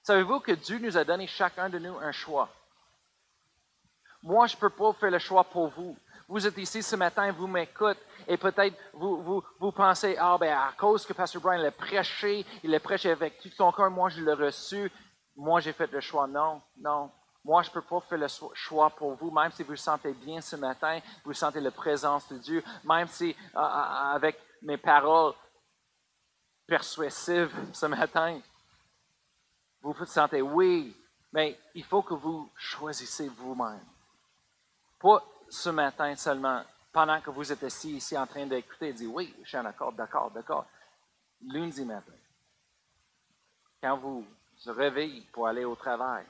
Savez-vous 0.02 0.40
que 0.40 0.54
Dieu 0.54 0.80
nous 0.80 0.98
a 0.98 1.04
donné 1.04 1.28
chacun 1.28 1.70
de 1.70 1.78
nous 1.78 1.98
un 1.98 2.14
choix? 2.14 2.50
Moi, 4.24 4.48
je 4.48 4.56
ne 4.56 4.60
peux 4.60 4.70
pas 4.70 4.94
faire 4.94 5.12
le 5.12 5.20
choix 5.20 5.44
pour 5.44 5.70
vous. 5.70 5.96
Vous 6.28 6.46
êtes 6.46 6.58
ici 6.58 6.84
ce 6.84 6.96
matin, 6.96 7.32
vous 7.32 7.48
m'écoutez, 7.48 8.00
et 8.28 8.36
peut-être 8.36 8.76
vous, 8.94 9.22
vous, 9.22 9.44
vous, 9.60 9.72
pensez, 9.72 10.18
ah 10.20 10.38
ben 10.38 10.52
à 10.52 10.74
cause 10.78 11.06
que 11.06 11.14
Pasteur 11.14 11.42
Brian 11.42 11.62
l'a 11.62 11.72
prêché, 11.72 12.46
il 12.64 12.72
l'a 12.72 12.82
prêché 12.82 13.12
avec 13.12 13.40
tout 13.40 13.50
son 13.50 13.72
cœur, 13.72 13.90
moi 13.90 14.10
je 14.10 14.22
l'ai 14.22 14.34
reçu, 14.34 14.92
moi 15.38 15.62
j'ai 15.62 15.72
fait 15.72 15.90
le 15.90 16.02
choix. 16.02 16.28
Non, 16.28 16.62
non. 16.78 17.10
Moi, 17.46 17.62
je 17.62 17.70
ne 17.70 17.76
peux 17.76 17.82
pas 17.82 18.02
faire 18.02 18.18
le 18.18 18.28
choix 18.56 18.90
pour 18.90 19.16
vous, 19.16 19.32
même 19.32 19.52
si 19.52 19.64
vous 19.64 19.70
vous 19.70 19.78
sentez 19.78 20.12
bien 20.12 20.42
ce 20.42 20.58
matin, 20.58 21.00
vous 21.24 21.32
sentez 21.32 21.62
la 21.62 21.72
présence 21.72 22.28
de 22.28 22.38
Dieu, 22.40 22.62
même 22.84 23.08
si 23.08 23.34
avec 23.54 24.38
mes 24.62 24.76
paroles 24.76 25.34
persuasives 26.68 27.56
ce 27.72 27.86
matin, 27.86 28.42
vous 29.82 29.94
vous 29.94 30.06
sentez 30.06 30.42
oui, 30.42 30.94
mais 31.32 31.58
il 31.74 31.86
faut 31.86 32.02
que 32.02 32.16
vous 32.16 32.52
choisissez 32.58 33.30
vous-même. 33.30 33.80
Pas 35.00 35.24
ce 35.50 35.70
matin 35.70 36.16
seulement, 36.16 36.64
pendant 36.92 37.22
que 37.22 37.30
vous 37.30 37.52
êtes 37.52 37.64
assis 37.64 37.98
ici 37.98 38.18
en 38.18 38.26
train 38.28 38.46
d'écouter 38.46 38.94
dire 38.94 39.14
oui, 39.14 39.34
je 39.44 39.48
suis 39.48 39.58
en 39.58 39.66
accord, 39.66 39.92
d'accord, 39.94 40.32
d'accord. 40.32 40.66
Lundi 41.46 41.86
matin, 41.86 42.14
quand 43.82 43.98
vous 43.98 44.26
vous 44.66 44.74
réveillez 44.74 45.22
pour 45.32 45.48
aller 45.48 45.66
au 45.66 45.76
travail, 45.76 46.26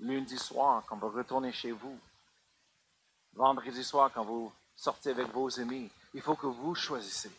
lundi 0.00 0.38
soir, 0.38 0.84
quand 0.86 0.96
vous 0.96 1.08
retournez 1.08 1.52
chez 1.52 1.72
vous, 1.72 1.98
vendredi 3.32 3.82
soir, 3.82 4.10
quand 4.12 4.24
vous 4.24 4.52
sortez 4.74 5.10
avec 5.10 5.28
vos 5.28 5.58
amis, 5.58 5.90
il 6.12 6.20
faut 6.20 6.34
que 6.34 6.46
vous 6.46 6.74
choisissez. 6.74 7.30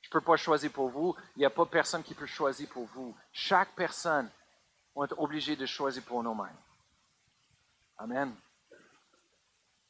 Je 0.00 0.08
ne 0.08 0.12
peux 0.12 0.20
pas 0.20 0.36
choisir 0.36 0.70
pour 0.70 0.88
vous. 0.90 1.16
Il 1.36 1.40
n'y 1.40 1.44
a 1.44 1.50
pas 1.50 1.66
personne 1.66 2.02
qui 2.02 2.14
peut 2.14 2.26
choisir 2.26 2.68
pour 2.68 2.84
vous. 2.86 3.14
Chaque 3.32 3.74
personne 3.74 4.30
va 4.94 5.06
être 5.06 5.18
obligée 5.18 5.56
de 5.56 5.66
choisir 5.66 6.02
pour 6.04 6.22
nous-mêmes. 6.22 6.56
Amen. 7.98 8.34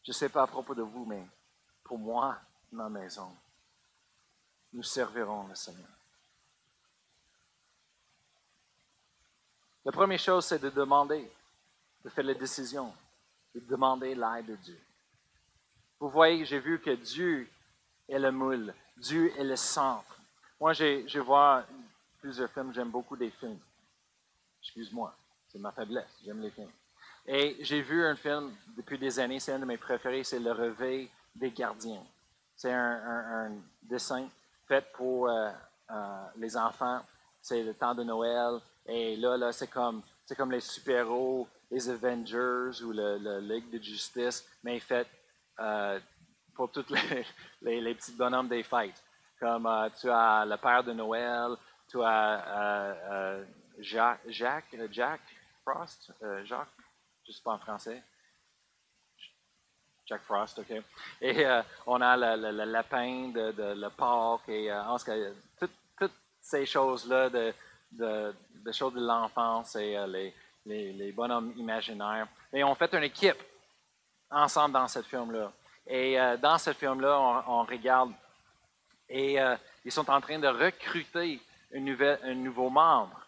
Je 0.04 0.10
ne 0.10 0.14
sais 0.14 0.28
pas 0.28 0.42
à 0.42 0.46
propos 0.46 0.74
de 0.74 0.82
vous, 0.82 1.06
mais 1.06 1.26
pour 1.82 1.98
moi, 1.98 2.38
ma 2.70 2.88
maison, 2.88 3.34
nous 4.72 4.82
servirons 4.82 5.46
le 5.48 5.54
Seigneur. 5.54 5.88
La 9.84 9.92
première 9.92 10.18
chose, 10.18 10.44
c'est 10.44 10.58
de 10.58 10.70
demander, 10.70 11.30
de 12.04 12.10
faire 12.10 12.24
la 12.24 12.34
décision, 12.34 12.94
de 13.54 13.60
demander 13.60 14.14
l'aide 14.14 14.46
de 14.46 14.56
Dieu. 14.56 14.80
Vous 16.00 16.10
voyez, 16.10 16.44
j'ai 16.44 16.58
vu 16.58 16.80
que 16.80 16.90
Dieu 16.90 17.48
est 18.08 18.18
le 18.18 18.30
moule, 18.30 18.74
Dieu 18.96 19.32
est 19.38 19.44
le 19.44 19.56
centre. 19.56 20.20
Moi, 20.60 20.74
je 20.74 21.18
vois 21.18 21.64
plusieurs 22.18 22.50
films, 22.50 22.72
j'aime 22.74 22.90
beaucoup 22.90 23.16
des 23.16 23.30
films. 23.30 23.60
Excuse-moi, 24.60 25.14
c'est 25.48 25.58
ma 25.58 25.72
faiblesse, 25.72 26.18
j'aime 26.24 26.40
les 26.40 26.50
films. 26.50 26.72
Et 27.26 27.56
j'ai 27.60 27.80
vu 27.80 28.04
un 28.04 28.16
film 28.16 28.54
depuis 28.76 28.98
des 28.98 29.18
années, 29.18 29.40
c'est 29.40 29.52
un 29.52 29.58
de 29.58 29.64
mes 29.64 29.78
préférés, 29.78 30.24
c'est 30.24 30.38
Le 30.38 30.52
Réveil 30.52 31.08
des 31.34 31.50
gardiens. 31.50 32.04
C'est 32.54 32.72
un, 32.72 33.52
dessin 33.82 34.28
fait 34.68 34.84
pour 34.92 35.28
euh, 35.28 35.50
euh, 35.90 36.24
les 36.36 36.56
enfants. 36.56 37.00
C'est 37.40 37.62
le 37.62 37.74
temps 37.74 37.94
de 37.94 38.04
Noël. 38.04 38.60
Et 38.86 39.16
là, 39.16 39.36
là 39.36 39.52
c'est 39.52 39.68
comme, 39.68 40.02
comme 40.36 40.52
les 40.52 40.60
super-héros, 40.60 41.48
les 41.70 41.88
Avengers 41.88 42.82
ou 42.82 42.92
le, 42.92 43.40
Ligue 43.40 43.70
de 43.70 43.82
Justice, 43.82 44.46
mais 44.62 44.78
fait 44.78 45.08
euh, 45.58 45.98
pour 46.54 46.70
tous 46.70 46.84
les, 47.62 47.80
les, 47.80 47.94
petits 47.94 48.12
bonhommes 48.12 48.48
des 48.48 48.62
fêtes. 48.62 49.02
Comme 49.40 49.68
tu 49.98 50.08
as 50.10 50.44
le 50.46 50.56
Père 50.56 50.84
de 50.84 50.92
Noël, 50.92 51.56
tu 51.88 52.02
as 52.02 53.40
Jacques, 53.78 54.20
Jacques, 54.28 54.76
Jack 54.90 55.20
Frost, 55.64 56.12
Jacques, 56.44 56.68
je 57.24 57.30
ne 57.30 57.34
sais 57.34 57.42
pas 57.42 57.52
en 57.52 57.58
français. 57.58 58.02
Jack 60.06 60.22
Frost, 60.22 60.58
OK. 60.58 60.82
Et 61.20 61.46
euh, 61.46 61.62
on 61.86 62.00
a 62.00 62.16
le, 62.36 62.64
lapin 62.64 63.28
de, 63.28 63.74
le 63.74 63.88
porc 63.88 64.42
et 64.48 64.70
euh, 64.70 64.82
en 64.84 64.98
toutes, 64.98 66.12
ces 66.40 66.66
choses-là, 66.66 67.30
de, 67.30 67.54
de, 67.92 68.72
choses 68.72 68.92
de 68.92 69.00
l'enfance 69.00 69.76
et 69.76 69.96
euh, 69.96 70.06
les, 70.06 70.92
les, 70.92 71.12
bonhommes 71.12 71.54
imaginaires. 71.56 72.28
Et 72.52 72.62
on 72.62 72.74
fait 72.74 72.92
une 72.92 73.04
équipe 73.04 73.42
ensemble 74.30 74.74
dans 74.74 74.88
ce 74.88 75.00
film-là. 75.00 75.50
Et 75.86 76.16
dans 76.40 76.56
ce 76.56 76.72
film-là, 76.72 77.44
on, 77.46 77.62
regarde 77.64 78.12
et 79.06 79.36
ils 79.84 79.92
sont 79.92 80.08
en 80.10 80.18
train 80.18 80.38
de 80.38 80.48
recruter 80.48 81.42
une 81.72 81.84
nouvelle, 81.84 82.18
un 82.22 82.34
nouveau 82.34 82.70
membre. 82.70 83.20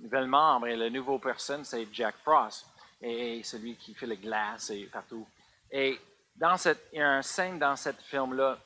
Un 0.00 0.04
nouvel 0.04 0.26
membre 0.26 0.68
et 0.68 0.76
le 0.76 0.88
nouveau 0.88 1.18
personne, 1.18 1.64
c'est 1.64 1.88
Jack 1.92 2.14
Frost 2.22 2.64
et 3.00 3.42
celui 3.42 3.76
qui 3.76 3.94
fait 3.94 4.06
les 4.06 4.16
glaces 4.16 4.70
et 4.70 4.86
partout. 4.86 5.26
Et 5.70 5.98
dans 6.34 6.56
cette, 6.56 6.88
il 6.92 6.98
y 6.98 7.02
a 7.02 7.10
un 7.10 7.22
scène 7.22 7.58
dans 7.58 7.76
cette 7.76 8.00
film-là 8.02 8.58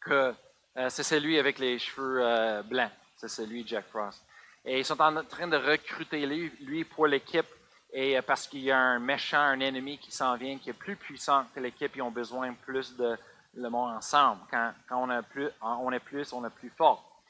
que 0.00 0.34
euh, 0.76 0.88
c'est 0.88 1.02
celui 1.02 1.38
avec 1.38 1.58
les 1.58 1.78
cheveux 1.78 2.20
euh, 2.22 2.62
blancs. 2.62 2.90
C'est 3.16 3.28
celui 3.28 3.66
Jack 3.66 3.86
Frost. 3.88 4.24
Et 4.64 4.80
ils 4.80 4.84
sont 4.84 5.00
en 5.00 5.24
train 5.24 5.48
de 5.48 5.56
recruter 5.56 6.26
lui, 6.26 6.52
lui 6.60 6.84
pour 6.84 7.06
l'équipe 7.06 7.46
et 7.92 8.16
euh, 8.16 8.22
parce 8.22 8.46
qu'il 8.46 8.60
y 8.60 8.70
a 8.70 8.78
un 8.78 8.98
méchant, 8.98 9.40
un 9.40 9.60
ennemi 9.60 9.98
qui 9.98 10.12
s'en 10.12 10.36
vient, 10.36 10.58
qui 10.58 10.70
est 10.70 10.74
plus 10.74 10.96
puissant 10.96 11.44
que 11.54 11.60
l'équipe, 11.60 11.94
ils 11.96 12.02
ont 12.02 12.10
besoin 12.10 12.54
plus 12.54 12.96
de 12.96 13.16
le 13.54 13.68
monde 13.68 13.90
ensemble. 13.96 14.42
Quand, 14.50 14.72
quand 14.88 15.02
on, 15.02 15.10
a 15.10 15.22
plus, 15.22 15.48
on 15.60 15.90
est 15.90 16.00
plus, 16.00 16.32
on 16.32 16.44
est 16.44 16.54
plus 16.54 16.70
fort. 16.70 17.20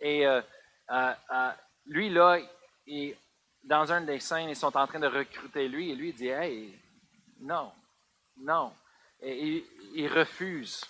et 0.00 0.26
lui, 1.86 2.10
là, 2.10 2.38
il, 2.86 3.16
dans 3.64 3.90
un 3.92 4.02
des 4.02 4.20
scènes, 4.20 4.50
ils 4.50 4.56
sont 4.56 4.76
en 4.76 4.86
train 4.86 5.00
de 5.00 5.06
recruter 5.06 5.68
lui 5.68 5.90
et 5.90 5.94
lui 5.94 6.12
dit 6.12 6.28
Hey, 6.28 6.78
non, 7.40 7.72
non. 8.36 8.72
Et 9.20 9.64
il, 9.94 10.08
refuse 10.08 10.84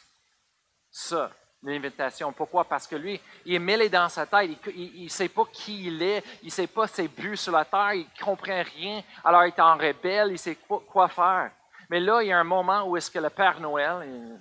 ça, 0.90 1.30
l'invitation. 1.62 2.32
Pourquoi? 2.32 2.64
Parce 2.64 2.86
que 2.86 2.96
lui, 2.96 3.20
il 3.44 3.54
est 3.54 3.60
mêlé 3.60 3.88
dans 3.88 4.08
sa 4.08 4.26
tête. 4.26 4.50
Il 4.74 5.04
ne 5.04 5.08
sait 5.08 5.28
pas 5.28 5.44
qui 5.52 5.86
il 5.86 6.02
est. 6.02 6.24
Il 6.42 6.46
ne 6.46 6.50
sait 6.50 6.66
pas 6.66 6.88
ses 6.88 7.06
buts 7.06 7.36
sur 7.36 7.52
la 7.52 7.64
terre. 7.64 7.94
Il 7.94 8.06
ne 8.06 8.24
comprend 8.24 8.62
rien. 8.62 9.02
Alors, 9.22 9.44
il 9.44 9.48
est 9.48 9.60
en 9.60 9.76
rebelle. 9.76 10.32
Il 10.32 10.38
sait 10.38 10.56
quoi, 10.56 11.08
faire. 11.08 11.52
Mais 11.90 12.00
là, 12.00 12.22
il 12.22 12.28
y 12.28 12.32
a 12.32 12.38
un 12.38 12.44
moment 12.44 12.84
où 12.88 12.96
est-ce 12.96 13.10
que 13.10 13.20
le 13.20 13.30
Père 13.30 13.60
Noël, 13.60 14.40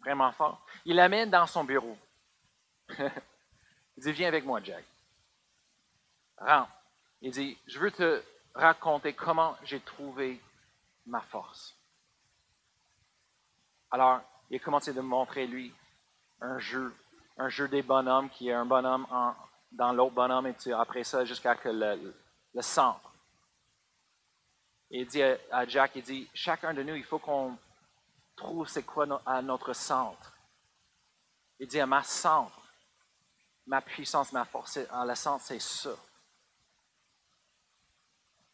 vraiment 0.00 0.32
fort, 0.32 0.64
il 0.84 0.96
l'amène 0.96 1.30
dans 1.30 1.46
son 1.46 1.62
bureau. 1.62 1.96
il 2.98 4.02
dit, 4.02 4.12
viens 4.12 4.28
avec 4.28 4.44
moi, 4.44 4.60
Jack. 4.64 4.84
Rentre. 6.38 6.77
Il 7.20 7.32
dit, 7.32 7.58
je 7.66 7.78
veux 7.78 7.90
te 7.90 8.22
raconter 8.54 9.12
comment 9.12 9.56
j'ai 9.64 9.80
trouvé 9.80 10.40
ma 11.06 11.20
force. 11.20 11.76
Alors, 13.90 14.20
il 14.50 14.56
a 14.56 14.58
commencé 14.60 14.92
de 14.92 15.00
montrer, 15.00 15.46
lui, 15.46 15.74
un 16.40 16.58
jeu, 16.58 16.94
un 17.36 17.48
jeu 17.48 17.68
des 17.68 17.82
bonhommes 17.82 18.30
qui 18.30 18.48
est 18.48 18.52
un 18.52 18.66
bonhomme 18.66 19.06
dans 19.72 19.92
l'autre 19.92 20.14
bonhomme, 20.14 20.46
et 20.46 20.72
après 20.72 21.04
ça, 21.04 21.24
jusqu'à 21.24 21.54
que 21.56 21.68
le, 21.68 22.14
centre. 22.62 23.12
il 24.90 25.06
dit 25.06 25.22
à 25.22 25.66
Jack, 25.66 25.92
il 25.96 26.02
dit, 26.02 26.28
chacun 26.34 26.74
de 26.74 26.82
nous, 26.82 26.94
il 26.94 27.04
faut 27.04 27.18
qu'on 27.18 27.56
trouve 28.36 28.68
c'est 28.68 28.84
quoi 28.84 29.06
à 29.26 29.42
notre 29.42 29.72
centre. 29.72 30.34
Il 31.58 31.66
dit 31.66 31.80
à 31.80 31.86
ma 31.86 32.02
centre, 32.02 32.60
ma 33.66 33.80
puissance, 33.80 34.32
ma 34.32 34.44
force, 34.44 34.78
à 34.90 35.04
la 35.04 35.14
centre, 35.14 35.44
c'est 35.44 35.60
ça. 35.60 35.90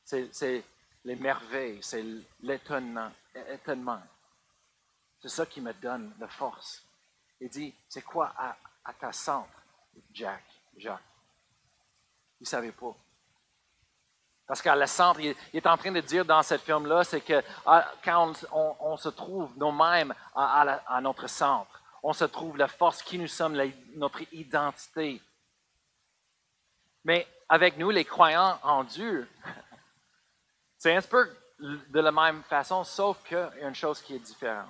C'est 0.05 0.65
les 1.05 1.17
merveilles, 1.17 1.79
c'est 1.83 2.05
l'étonnement. 2.41 3.11
C'est 5.21 5.29
ça 5.29 5.47
qui 5.47 5.61
me 5.61 5.73
donne 5.75 6.13
la 6.19 6.29
force. 6.29 6.83
Il 7.41 7.49
dit, 7.49 7.75
c'est 7.89 8.03
quoi 8.03 8.33
à, 8.37 8.57
ta 8.93 9.13
centre, 9.13 9.49
Jack, 10.13 10.43
Jacques? 10.77 11.01
Il 12.41 12.45
ne 12.45 12.47
savait 12.47 12.73
pas. 12.73 12.95
Parce 14.47 14.61
qu'à 14.61 14.77
la 14.77 14.87
centre, 14.87 15.21
il, 15.21 15.35
est 15.55 15.67
en 15.67 15.77
train 15.77 15.93
de 15.93 16.01
dire 16.01 16.25
dans 16.25 16.43
ce 16.43 16.59
film-là, 16.59 17.05
c'est 17.05 17.23
que 17.23 17.43
ah, 17.65 17.91
quand 18.05 18.33
on, 18.53 18.97
se 18.97 19.09
trouve 19.09 19.51
nous-mêmes 19.57 20.15
à, 20.35 21.01
notre 21.01 21.27
centre, 21.27 21.83
on 22.03 22.13
se 22.13 22.25
trouve 22.25 22.59
la 22.59 22.69
force 22.69 23.03
qui 23.03 23.19
nous 23.19 23.29
sommes, 23.29 23.59
notre 23.95 24.21
identité. 24.33 25.23
Mais 27.05 27.27
avec 27.49 27.79
nous, 27.79 27.91
les 27.91 28.05
croyants 28.05 28.59
en 28.63 28.85
Dieu, 28.85 29.29
c'est 30.85 30.95
un 30.95 31.01
peu 31.01 31.35
de 31.59 31.99
la 31.99 32.13
même 32.13 32.43
façon, 32.43 32.85
sauf 32.85 33.27
qu'il 33.27 33.39
y 33.39 33.41
a 33.41 33.69
une 33.69 33.75
chose 33.75 34.03
qui 34.03 34.17
est 34.17 34.19
différente. 34.19 34.69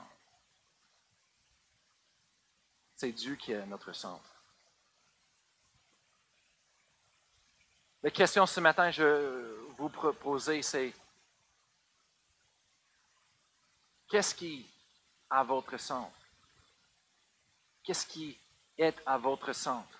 C'est 2.94 3.10
Dieu 3.10 3.34
qui 3.34 3.50
est 3.50 3.66
notre 3.66 3.92
centre. 3.92 4.32
La 8.00 8.12
question 8.12 8.46
ce 8.46 8.60
matin, 8.60 8.92
je 8.92 9.58
vous 9.76 9.88
proposer, 9.88 10.62
c'est 10.62 10.94
qu'est-ce 14.08 14.36
qui 14.36 14.70
à 15.28 15.42
votre 15.42 15.76
centre? 15.78 16.16
Qu'est-ce 17.82 18.06
qui 18.06 18.38
est 18.78 19.02
à 19.04 19.18
votre 19.18 19.52
centre? 19.52 19.98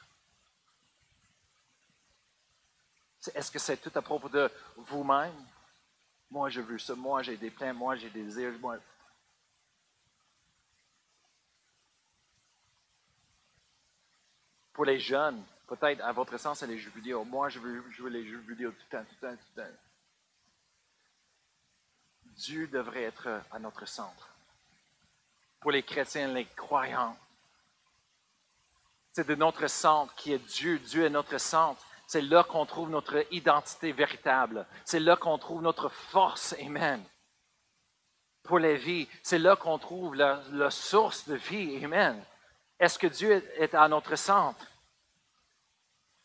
Est-ce 3.35 3.51
que 3.51 3.59
c'est 3.59 3.79
tout 3.79 3.91
à 3.97 4.03
propos 4.03 4.29
de 4.29 4.49
vous-même? 4.77 5.54
Moi, 6.35 6.51
je 6.51 6.61
veux 6.61 6.81
ça. 6.81 6.97
Moi, 6.97 7.23
j'ai 7.23 7.37
des 7.37 7.49
plans. 7.49 7.73
Moi, 7.73 7.95
j'ai 7.95 8.11
des 8.11 8.25
désirs. 8.25 8.59
Moi. 8.59 8.77
Pour 14.73 14.85
les 14.85 14.99
jeunes, 14.99 15.41
peut-être 15.69 16.01
à 16.03 16.11
votre 16.11 16.37
sens, 16.37 16.59
c'est 16.59 16.67
les 16.67 16.81
jeux. 16.81 16.91
Moi, 17.25 17.51
je 17.51 17.61
veux 17.61 17.89
jouer 17.93 18.11
les 18.11 18.27
jeux 18.27 18.43
tout 18.43 18.49
le 18.49 18.73
temps, 18.91 19.05
tout 19.05 19.15
le 19.23 19.29
temps, 19.29 19.37
tout 19.37 19.49
le 19.57 19.63
temps. 19.63 19.71
Dieu 22.25 22.67
devrait 22.67 23.05
être 23.05 23.41
à 23.53 23.61
notre 23.61 23.87
centre. 23.87 24.29
Pour 25.61 25.71
les 25.71 25.85
chrétiens, 25.85 26.27
les 26.33 26.47
croyants, 26.47 27.17
c'est 29.13 29.29
de 29.29 29.37
notre 29.37 29.69
centre 29.69 30.13
qui 30.17 30.33
est 30.33 30.45
Dieu. 30.45 30.81
Dieu 30.81 31.05
est 31.05 31.11
notre 31.11 31.39
centre. 31.39 31.87
C'est 32.07 32.23
là 32.23 32.45
qu'on 32.45 32.67
trouve 32.67 32.91
notre 32.91 33.25
identité 33.33 33.93
véritable. 33.93 34.67
C'est 34.85 35.01
là 35.01 35.17
qu'on 35.17 35.39
trouve 35.39 35.63
notre 35.63 35.89
force. 35.89 36.55
Amen. 36.61 37.03
Pour 38.43 38.59
la 38.59 38.75
vie, 38.75 39.09
c'est 39.23 39.39
là 39.39 39.57
qu'on 39.57 39.79
trouve 39.79 40.15
la, 40.15 40.71
source 40.71 41.27
de 41.29 41.35
vie. 41.35 41.83
Amen. 41.85 42.23
Est-ce 42.79 42.99
que 42.99 43.07
Dieu 43.07 43.33
est 43.57 43.75
à 43.75 43.89
notre 43.89 44.17
centre? 44.17 44.67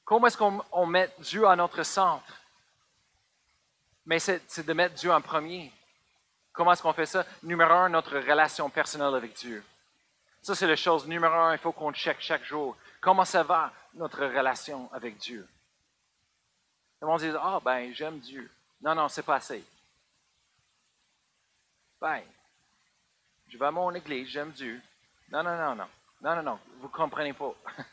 Comment 0.03 0.27
est-ce 0.27 0.37
qu'on 0.37 0.85
met 0.85 1.09
Dieu 1.19 1.47
à 1.47 1.55
notre 1.55 1.83
centre? 1.83 2.41
Mais 4.05 4.19
c'est 4.19 4.65
de 4.65 4.73
mettre 4.73 4.95
Dieu 4.95 5.11
en 5.13 5.21
premier. 5.21 5.71
Comment 6.51 6.73
est-ce 6.73 6.81
qu'on 6.81 6.93
fait 6.93 7.05
ça? 7.05 7.25
Numéro 7.43 7.71
un, 7.71 7.89
notre 7.89 8.17
relation 8.17 8.69
personnelle 8.69 9.13
avec 9.13 9.33
Dieu. 9.33 9.63
Ça, 10.41 10.55
c'est 10.55 10.67
la 10.67 10.75
chose 10.75 11.07
numéro 11.07 11.33
un, 11.33 11.53
il 11.53 11.59
faut 11.59 11.71
qu'on 11.71 11.93
check 11.93 12.17
chaque 12.19 12.43
jour. 12.43 12.75
Comment 12.99 13.25
ça 13.25 13.43
va, 13.43 13.71
notre 13.93 14.25
relation 14.25 14.89
avec 14.91 15.17
Dieu? 15.17 15.47
Le 17.01 17.07
monde 17.07 17.21
dit, 17.21 17.31
ah, 17.39 17.59
ben, 17.63 17.93
j'aime 17.93 18.19
Dieu. 18.19 18.51
Non, 18.81 18.95
non, 18.95 19.09
c'est 19.09 19.23
pas 19.23 19.35
assez. 19.35 19.63
Ben, 21.99 22.23
je 23.47 23.57
vais 23.57 23.65
à 23.65 23.71
mon 23.71 23.93
église, 23.93 24.29
j'aime 24.29 24.51
Dieu. 24.51 24.81
Non, 25.29 25.43
non, 25.43 25.57
non, 25.57 25.75
non. 25.75 25.87
Non, 26.21 26.35
non, 26.35 26.43
non, 26.43 26.59
vous 26.79 26.87
ne 26.87 26.93
comprenez 26.93 27.33
pas. 27.33 27.53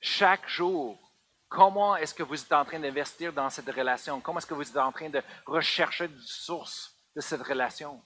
Chaque 0.00 0.46
jour, 0.48 0.98
comment 1.48 1.96
est-ce 1.96 2.14
que 2.14 2.22
vous 2.22 2.40
êtes 2.40 2.52
en 2.52 2.64
train 2.64 2.78
d'investir 2.78 3.32
dans 3.32 3.48
cette 3.48 3.68
relation? 3.70 4.20
Comment 4.20 4.38
est-ce 4.38 4.46
que 4.46 4.54
vous 4.54 4.68
êtes 4.68 4.76
en 4.76 4.92
train 4.92 5.08
de 5.08 5.22
rechercher 5.46 6.06
une 6.06 6.20
source 6.20 6.94
de 7.16 7.20
cette 7.22 7.42
relation? 7.42 8.02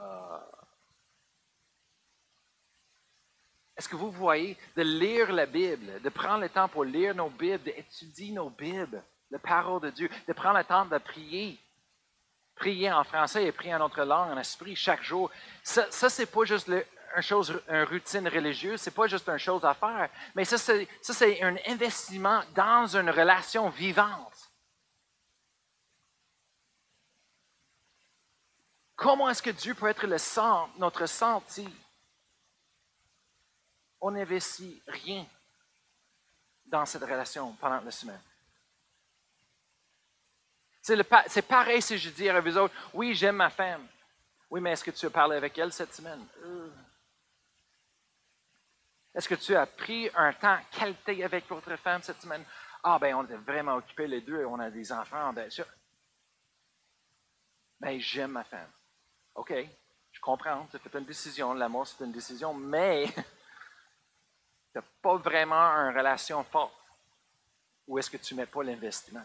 Euh, 0.00 0.38
est-ce 3.76 3.88
que 3.88 3.96
vous 3.96 4.10
voyez 4.10 4.56
de 4.76 4.82
lire 4.82 5.32
la 5.32 5.46
Bible, 5.46 6.00
de 6.00 6.08
prendre 6.08 6.40
le 6.40 6.48
temps 6.48 6.68
pour 6.68 6.84
lire 6.84 7.14
nos 7.14 7.28
Bibles, 7.28 7.64
d'étudier 7.64 8.30
nos 8.30 8.50
Bibles, 8.50 9.02
la 9.30 9.38
parole 9.38 9.80
de 9.80 9.90
Dieu, 9.90 10.08
de 10.28 10.32
prendre 10.32 10.58
le 10.58 10.64
temps 10.64 10.84
de 10.86 10.98
prier, 10.98 11.58
prier 12.54 12.92
en 12.92 13.02
français 13.02 13.44
et 13.44 13.52
prier 13.52 13.74
en 13.74 13.80
notre 13.80 14.04
langue, 14.04 14.30
en 14.30 14.38
esprit, 14.38 14.76
chaque 14.76 15.02
jour. 15.02 15.30
Ça, 15.62 15.90
ça 15.90 16.08
c'est 16.08 16.26
pas 16.26 16.44
juste 16.44 16.68
une 16.68 17.22
chose, 17.22 17.60
une 17.68 17.82
routine 17.82 18.28
religieuse, 18.28 18.80
c'est 18.80 18.94
pas 18.94 19.08
juste 19.08 19.28
une 19.28 19.38
chose 19.38 19.64
à 19.64 19.74
faire, 19.74 20.08
mais 20.36 20.44
ça, 20.44 20.56
c'est, 20.56 20.86
ça, 21.02 21.12
c'est 21.12 21.42
un 21.42 21.56
investissement 21.66 22.42
dans 22.54 22.96
une 22.96 23.10
relation 23.10 23.70
vivante. 23.70 24.52
Comment 28.94 29.28
est-ce 29.28 29.42
que 29.42 29.50
Dieu 29.50 29.74
peut 29.74 29.88
être 29.88 30.06
le 30.06 30.18
centre, 30.18 30.70
notre 30.78 31.06
senti? 31.06 31.68
On 34.06 34.10
n'investit 34.10 34.82
rien 34.86 35.24
dans 36.66 36.84
cette 36.84 37.04
relation 37.04 37.52
pendant 37.54 37.80
la 37.80 37.90
semaine. 37.90 38.20
C'est, 40.82 41.42
pareil 41.48 41.80
si 41.80 41.96
je 41.96 42.10
dis 42.10 42.28
à 42.28 42.38
vous 42.38 42.58
autres, 42.58 42.74
oui, 42.92 43.14
j'aime 43.14 43.36
ma 43.36 43.48
femme. 43.48 43.86
Oui, 44.50 44.60
mais 44.60 44.72
est-ce 44.72 44.84
que 44.84 44.90
tu 44.90 45.06
as 45.06 45.10
parlé 45.10 45.38
avec 45.38 45.56
elle 45.56 45.72
cette 45.72 45.94
semaine? 45.94 46.22
Euh. 46.42 46.70
Est-ce 49.14 49.26
que 49.26 49.36
tu 49.36 49.56
as 49.56 49.64
pris 49.64 50.10
un 50.14 50.34
temps 50.34 50.58
qualité 50.70 51.24
avec 51.24 51.48
votre 51.48 51.74
femme 51.76 52.02
cette 52.02 52.20
semaine? 52.20 52.44
Ah, 52.82 52.98
ben, 52.98 53.14
on 53.14 53.24
était 53.24 53.36
vraiment 53.36 53.76
occupés 53.76 54.06
les 54.06 54.20
deux, 54.20 54.44
on 54.44 54.60
a 54.60 54.68
des 54.68 54.92
enfants, 54.92 55.32
bien 55.32 55.48
sûr. 55.48 55.64
Ben, 57.80 57.98
j'aime 57.98 58.32
ma 58.32 58.44
femme. 58.44 58.70
OK, 59.34 59.54
je 60.12 60.20
comprends, 60.20 60.68
fait 60.70 60.98
une 60.98 61.06
décision, 61.06 61.54
l'amour, 61.54 61.86
c'est 61.86 62.04
une 62.04 62.12
décision, 62.12 62.52
mais 62.52 63.06
tu 64.74 64.78
n'as 64.78 64.84
pas 65.00 65.16
vraiment 65.16 65.54
une 65.54 65.96
relation 65.96 66.42
forte. 66.42 66.74
Ou 67.86 67.98
est-ce 67.98 68.10
que 68.10 68.16
tu 68.16 68.34
ne 68.34 68.40
mets 68.40 68.46
pas 68.46 68.64
l'investissement? 68.64 69.24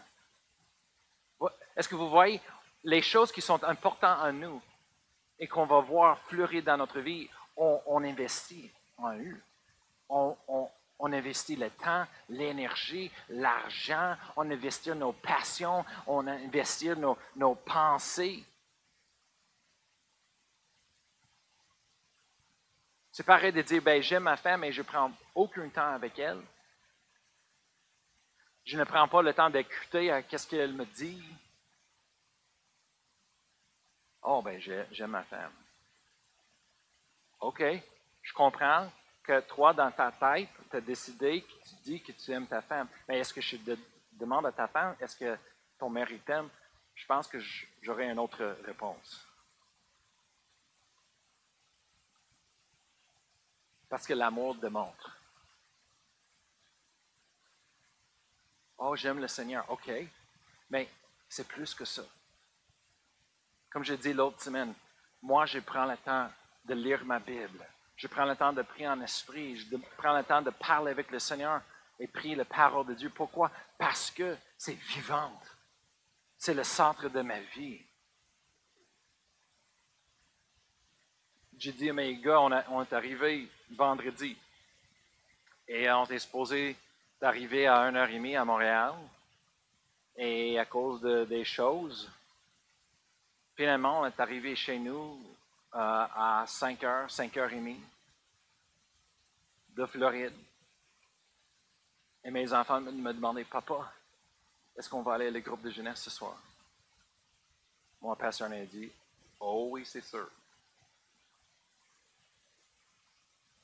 Est-ce 1.76 1.88
que 1.88 1.96
vous 1.96 2.08
voyez 2.08 2.40
les 2.84 3.02
choses 3.02 3.32
qui 3.32 3.40
sont 3.40 3.62
importantes 3.64 4.18
en 4.20 4.32
nous 4.32 4.62
et 5.38 5.48
qu'on 5.48 5.66
va 5.66 5.80
voir 5.80 6.20
fleurir 6.28 6.62
dans 6.62 6.76
notre 6.76 7.00
vie, 7.00 7.28
on, 7.56 8.04
investit 8.04 8.70
en 8.98 9.14
eux. 9.16 9.42
On, 10.08 10.68
investit 11.00 11.56
le 11.56 11.70
temps, 11.70 12.06
l'énergie, 12.28 13.10
l'argent, 13.30 14.16
on 14.36 14.50
investit 14.50 14.90
nos 14.90 15.12
passions, 15.12 15.84
on 16.06 16.26
investit 16.26 16.90
nos, 16.90 17.16
nos 17.36 17.54
pensées. 17.54 18.44
C'est 23.20 23.26
pareil 23.26 23.52
de 23.52 23.60
dire, 23.60 23.82
ben, 23.82 24.02
j'aime 24.02 24.22
ma 24.22 24.38
femme 24.38 24.64
et 24.64 24.72
je 24.72 24.80
ne 24.80 24.86
prends 24.86 25.12
aucun 25.34 25.68
temps 25.68 25.92
avec 25.92 26.18
elle. 26.18 26.40
Je 28.64 28.78
ne 28.78 28.84
prends 28.84 29.06
pas 29.08 29.20
le 29.20 29.34
temps 29.34 29.50
d'écouter 29.50 30.10
à 30.10 30.22
ce 30.22 30.48
qu'elle 30.48 30.72
me 30.72 30.86
dit. 30.86 31.22
Oh, 34.22 34.40
ben, 34.40 34.58
j'aime 34.58 35.10
ma 35.10 35.22
femme. 35.24 35.52
OK, 37.40 37.62
je 38.22 38.32
comprends 38.32 38.90
que 39.22 39.40
toi, 39.40 39.74
dans 39.74 39.90
ta 39.90 40.10
tête, 40.12 40.48
tu 40.70 40.76
as 40.78 40.80
décidé 40.80 41.42
que 41.42 41.68
tu 41.68 41.74
dis 41.84 42.02
que 42.02 42.12
tu 42.12 42.32
aimes 42.32 42.46
ta 42.46 42.62
femme. 42.62 42.88
Mais 43.06 43.18
est-ce 43.18 43.34
que 43.34 43.42
je 43.42 43.58
demande 44.12 44.46
à 44.46 44.52
ta 44.52 44.66
femme, 44.66 44.96
est-ce 44.98 45.14
que 45.14 45.36
ton 45.78 45.90
mari 45.90 46.20
t'aime? 46.20 46.48
Je 46.94 47.04
pense 47.04 47.28
que 47.28 47.38
j'aurai 47.82 48.08
une 48.08 48.18
autre 48.18 48.56
réponse. 48.64 49.29
Parce 53.90 54.06
que 54.06 54.14
l'amour 54.14 54.54
démontre. 54.54 55.18
Oh, 58.78 58.94
j'aime 58.96 59.18
le 59.18 59.28
Seigneur. 59.28 59.68
OK. 59.68 59.90
Mais 60.70 60.88
c'est 61.28 61.46
plus 61.46 61.74
que 61.74 61.84
ça. 61.84 62.02
Comme 63.68 63.84
je 63.84 63.94
dit 63.94 64.12
l'autre 64.12 64.40
semaine, 64.40 64.72
moi, 65.20 65.44
je 65.44 65.58
prends 65.58 65.84
le 65.84 65.96
temps 65.98 66.30
de 66.64 66.74
lire 66.74 67.04
ma 67.04 67.18
Bible. 67.18 67.66
Je 67.96 68.06
prends 68.06 68.24
le 68.24 68.36
temps 68.36 68.52
de 68.52 68.62
prier 68.62 68.88
en 68.88 69.00
esprit. 69.02 69.56
Je 69.56 69.76
prends 69.98 70.16
le 70.16 70.24
temps 70.24 70.40
de 70.40 70.50
parler 70.50 70.92
avec 70.92 71.10
le 71.10 71.18
Seigneur 71.18 71.60
et 71.98 72.06
prier 72.06 72.36
la 72.36 72.44
parole 72.44 72.86
de 72.86 72.94
Dieu. 72.94 73.10
Pourquoi? 73.10 73.50
Parce 73.76 74.10
que 74.10 74.36
c'est 74.56 74.74
vivante. 74.74 75.56
C'est 76.38 76.54
le 76.54 76.64
centre 76.64 77.08
de 77.08 77.20
ma 77.20 77.40
vie. 77.40 77.84
J'ai 81.60 81.72
dit 81.72 81.90
à 81.90 81.92
mes 81.92 82.16
gars, 82.16 82.40
on, 82.40 82.82
est 82.82 82.92
arrivé 82.92 83.48
vendredi 83.70 84.36
et 85.68 85.88
on 85.92 86.04
était 86.06 86.18
supposé 86.18 86.74
d'arriver 87.20 87.68
à 87.68 87.88
1h30 87.88 88.36
à 88.36 88.44
Montréal. 88.44 88.94
Et 90.16 90.58
à 90.58 90.64
cause 90.64 91.00
de, 91.00 91.24
des 91.24 91.44
choses, 91.44 92.10
Finalement, 93.60 94.00
on 94.00 94.06
est 94.06 94.18
arrivé 94.18 94.56
chez 94.56 94.78
nous 94.78 95.20
euh, 95.74 95.78
à 95.78 96.44
5 96.46 96.80
h, 96.80 97.10
5 97.10 97.34
h 97.34 97.48
30 97.50 97.76
de 99.76 99.84
Floride. 99.84 100.32
Et 102.24 102.30
mes 102.30 102.50
enfants 102.54 102.80
me 102.80 103.12
demandaient, 103.12 103.44
Papa, 103.44 103.92
est-ce 104.74 104.88
qu'on 104.88 105.02
va 105.02 105.12
aller 105.12 105.26
à 105.26 105.30
le 105.30 105.40
groupe 105.40 105.60
de 105.60 105.70
jeunesse 105.70 106.00
ce 106.00 106.08
soir? 106.08 106.38
Mon 108.00 108.16
pasteur 108.16 108.48
m'a 108.48 108.64
dit, 108.64 108.90
Oh 109.38 109.68
oui, 109.72 109.84
c'est 109.84 110.00
sûr. 110.00 110.26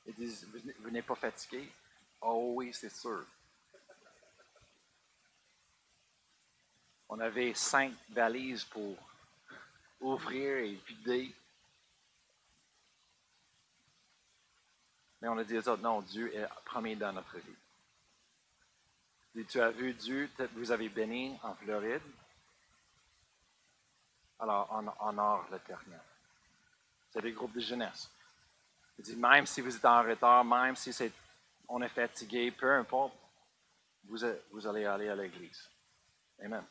Ils 0.07 0.15
disent, 0.15 0.47
Vous 0.79 0.89
n'êtes 0.89 1.05
pas 1.05 1.15
fatigué? 1.15 1.69
Oh 2.21 2.53
oui, 2.55 2.73
c'est 2.73 2.89
sûr. 2.89 3.25
On 7.09 7.19
avait 7.19 7.53
cinq 7.53 7.93
valises 8.09 8.63
pour 8.65 8.97
ouvrir 9.99 10.57
et 10.57 10.73
vider. 10.87 11.33
Mais 15.21 15.27
on 15.27 15.37
a 15.37 15.43
dit 15.43 15.57
aux 15.57 15.77
non, 15.77 16.01
Dieu 16.01 16.33
est 16.35 16.47
premier 16.65 16.95
dans 16.95 17.13
notre 17.13 17.37
vie. 17.37 17.55
Et 19.35 19.45
tu 19.45 19.61
as 19.61 19.69
vu 19.69 19.93
Dieu, 19.93 20.29
vous 20.53 20.71
avez 20.71 20.89
béni 20.89 21.37
en 21.43 21.53
Floride. 21.55 22.01
Alors, 24.39 24.67
on 24.71 25.07
honore 25.07 25.47
l'éternel. 25.51 26.01
C'est 27.11 27.21
des 27.21 27.31
groupes 27.31 27.53
de 27.53 27.59
jeunesse. 27.59 28.09
Il 28.97 29.05
dit, 29.05 29.15
même 29.15 29.45
si 29.45 29.61
vous 29.61 29.75
êtes 29.75 29.85
en 29.85 30.01
retard, 30.01 30.43
même 30.43 30.75
si 30.75 30.91
c'est, 30.91 31.11
on 31.67 31.81
est 31.81 31.89
fatigué, 31.89 32.51
peu 32.51 32.71
importe, 32.73 33.13
vous, 34.03 34.23
allez 34.67 34.85
aller 34.85 35.09
à 35.09 35.15
l'église. 35.15 35.69
Amen. 36.43 36.63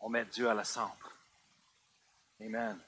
On 0.00 0.08
met 0.08 0.24
Dieu 0.24 0.48
à 0.48 0.54
la 0.54 0.64
centre. 0.64 1.12
Amen. 2.40 2.78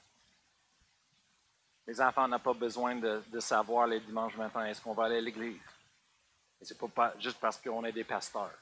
Les 1.85 2.01
enfants 2.01 2.27
n'ont 2.27 2.39
pas 2.39 2.53
besoin 2.53 2.95
de, 2.95 3.39
savoir 3.39 3.87
les 3.87 3.99
dimanches 3.99 4.35
matins 4.35 4.65
est-ce 4.65 4.81
qu'on 4.81 4.93
va 4.93 5.05
aller 5.05 5.17
à 5.17 5.21
l'église? 5.21 5.61
Et 6.59 6.65
c'est 6.65 6.77
pas 6.77 7.13
juste 7.19 7.39
parce 7.39 7.61
qu'on 7.61 7.85
est 7.85 7.91
des 7.91 8.03
pasteurs. 8.03 8.57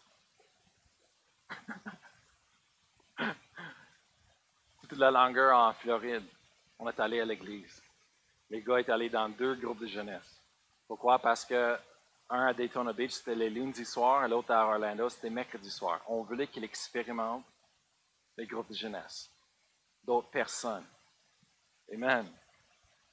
Toute 4.89 4.99
la 4.99 5.11
longueur 5.11 5.57
en 5.57 5.73
Floride, 5.73 6.25
on 6.77 6.89
est 6.89 6.99
allé 6.99 7.21
à 7.21 7.25
l'église. 7.25 7.81
Les 8.49 8.61
gars 8.61 8.79
étaient 8.79 8.91
allés 8.91 9.09
dans 9.09 9.29
deux 9.29 9.55
groupes 9.55 9.79
de 9.79 9.87
jeunesse. 9.87 10.41
Pourquoi? 10.87 11.19
Parce 11.19 11.45
que 11.45 11.77
un 12.29 12.47
à 12.47 12.53
Daytona 12.53 12.93
Beach, 12.93 13.11
c'était 13.11 13.35
les 13.35 13.49
lundis 13.49 13.85
soirs, 13.85 14.25
et 14.25 14.27
l'autre 14.27 14.51
à 14.51 14.65
Orlando, 14.65 15.09
c'était 15.09 15.29
mercredi 15.29 15.69
soir. 15.69 16.01
On 16.07 16.23
voulait 16.23 16.47
qu'il 16.47 16.63
expérimente 16.63 17.45
les 18.37 18.47
groupes 18.47 18.69
de 18.69 18.75
jeunesse 18.75 19.31
d'autres 20.05 20.29
personnes. 20.29 20.85
Amen. 21.91 22.27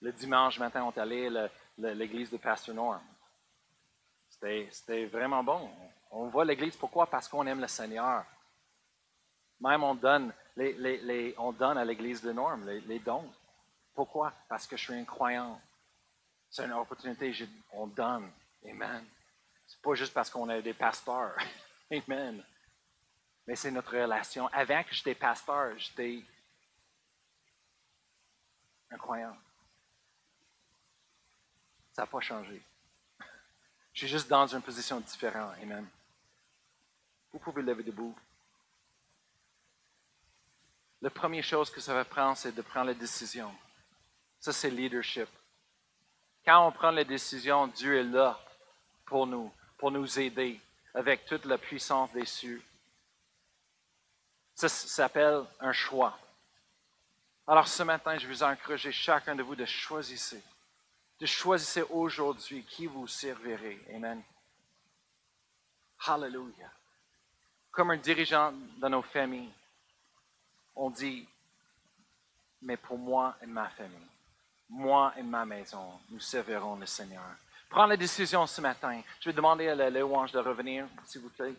Le 0.01 0.13
dimanche 0.13 0.59
matin, 0.59 0.85
on 0.85 0.91
est 0.91 0.99
allé 0.99 1.27
à 1.37 1.49
l'église 1.95 2.31
de 2.31 2.37
Pasteur 2.37 2.75
Norm. 2.75 3.01
C'était 4.29 5.07
vraiment 5.07 5.43
bon. 5.45 5.71
On 6.11 6.29
voit 6.29 6.45
l'église, 6.45 6.77
pourquoi? 6.77 7.07
Parce 7.07 7.29
qu'on 7.29 7.47
aime 7.47 7.61
le 7.61 7.69
Seigneur. 7.69 8.25
Même 9.61 9.85
on 9.85 9.95
donne, 9.95 10.33
on 11.39 11.53
donne 11.53 11.79
à 11.79 11.85
l'église 11.85 12.21
de 12.23 12.33
Norm 12.33 12.67
les, 12.67 12.99
dons. 12.99 13.31
Pourquoi? 13.95 14.33
Parce 14.49 14.67
que 14.67 14.77
je 14.77 14.83
suis 14.85 14.95
un 14.95 15.05
croyant. 15.05 15.61
C'est 16.51 16.65
une 16.65 16.73
opportunité 16.73 17.35
qu'on 17.71 17.87
donne. 17.87 18.31
Amen. 18.69 19.05
C'est 19.67 19.81
pas 19.81 19.95
juste 19.95 20.13
parce 20.13 20.31
qu'on 20.31 20.49
est 20.51 20.63
des 20.63 20.75
pasteurs. 20.75 21.37
Amen. 21.91 22.45
Mais 23.47 23.57
c'est 23.57 23.71
notre 23.71 23.97
relation. 23.97 24.47
Avant 24.49 24.83
que 24.85 24.95
j'étais 24.95 25.15
pasteur, 25.15 25.77
j'étais 25.79 26.23
un 28.91 28.97
croyant. 28.97 29.37
Ça 31.93 32.03
n'a 32.03 32.07
pas 32.07 32.21
changé. 32.21 32.63
Je 33.93 33.99
suis 33.99 34.09
juste 34.09 34.29
dans 34.29 34.47
une 34.47 34.63
position 34.63 35.01
différente. 35.01 35.55
Amen. 35.63 35.87
Vous 37.33 37.39
pouvez 37.39 37.63
lever 37.63 37.83
debout. 37.83 38.15
La 41.01 41.11
première 41.11 41.43
chose 41.43 41.71
que 41.71 41.81
ça 41.81 41.95
va 41.95 42.05
prendre, 42.05 42.37
c'est 42.37 42.53
de 42.53 42.63
prendre 42.63 42.87
la 42.87 42.95
décision. 42.95 43.53
Ça, 44.43 44.53
c'est 44.53 44.71
leadership. 44.71 45.29
Quand 46.45 46.67
on 46.67 46.73
prend 46.73 46.91
la 46.91 47.05
décision, 47.05 47.69
Dieu 47.69 48.01
est 48.01 48.03
là 48.03 48.41
pour 49.07 49.25
nous, 49.25 49.53
pour 49.79 49.93
nous 49.93 50.19
aider 50.19 50.61
avec 50.95 51.25
toute 51.27 51.45
la 51.45 51.59
puissance 51.59 52.11
des 52.11 52.27
cieux. 52.27 52.61
Ça 54.57 54.69
s'appelle 54.69 55.45
un 55.61 55.73
choix. 55.73 56.19
Alors 57.47 57.69
ce 57.69 57.85
matin, 57.85 58.19
je 58.19 58.27
vous 58.27 58.43
encourage 58.43 58.91
chacun 58.91 59.37
de 59.37 59.45
vous 59.45 59.55
de 59.55 59.65
choisir, 59.65 60.41
de 61.21 61.27
choisir 61.27 61.95
aujourd'hui 61.95 62.65
qui 62.65 62.87
vous 62.87 63.07
servirez. 63.07 63.81
Amen. 63.95 64.21
Hallelujah. 66.05 66.73
Comme 67.71 67.93
un 67.93 67.97
dirigeant 67.97 68.53
dans 68.79 68.91
nos 68.91 69.03
familles, 69.03 69.53
on 70.75 70.91
dit, 70.91 71.29
mais 72.61 72.77
pour 72.77 72.99
moi 72.99 73.37
et 73.41 73.47
ma 73.47 73.69
famille, 73.71 74.12
moi 74.73 75.13
et 75.19 75.23
ma 75.23 75.45
maison, 75.45 76.01
nous 76.11 76.21
servirons 76.21 76.77
le 76.77 76.87
Seigneur. 76.87 77.23
Prends 77.69 77.87
la 77.87 77.97
décision 77.97 78.47
ce 78.47 78.61
matin. 78.61 79.01
Je 79.21 79.31
vais 79.31 79.37
demander 79.37 79.69
à 79.69 79.75
la 79.75 79.91
louange 79.91 80.33
de 80.33 80.39
revenir, 80.39 80.87
s'il 81.05 81.21
vous 81.21 81.31
plaît. 81.31 81.55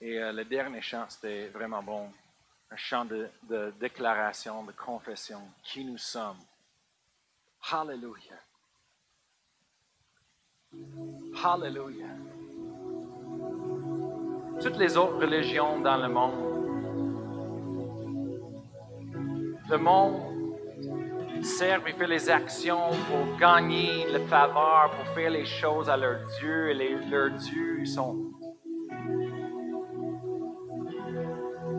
Et 0.00 0.18
euh, 0.18 0.32
le 0.32 0.44
dernier 0.44 0.82
chant, 0.82 1.06
c'était 1.08 1.48
vraiment 1.48 1.82
bon. 1.82 2.12
Un 2.70 2.76
chant 2.76 3.06
de, 3.06 3.30
de 3.44 3.72
déclaration, 3.80 4.62
de 4.64 4.72
confession. 4.72 5.40
Qui 5.62 5.84
nous 5.84 5.98
sommes. 5.98 6.40
Hallelujah. 7.70 8.40
Hallelujah. 11.42 12.16
Toutes 14.60 14.76
les 14.78 14.96
autres 14.96 15.18
religions 15.20 15.80
dans 15.80 15.96
le 15.96 16.08
monde, 16.08 16.32
le 19.70 19.78
monde 19.78 20.14
sert 21.42 21.86
et 21.86 21.92
fait 21.92 22.06
les 22.06 22.30
actions 22.30 22.90
pour 23.08 23.36
gagner 23.38 24.06
le 24.12 24.20
faveur, 24.20 24.90
pour 24.90 25.06
faire 25.14 25.30
les 25.30 25.44
choses 25.44 25.90
à 25.90 25.96
leur 25.96 26.18
Dieu. 26.38 26.70
Et 26.70 26.74
les, 26.74 26.96
leurs 27.10 27.30
dieux 27.30 27.84
sont, 27.84 28.32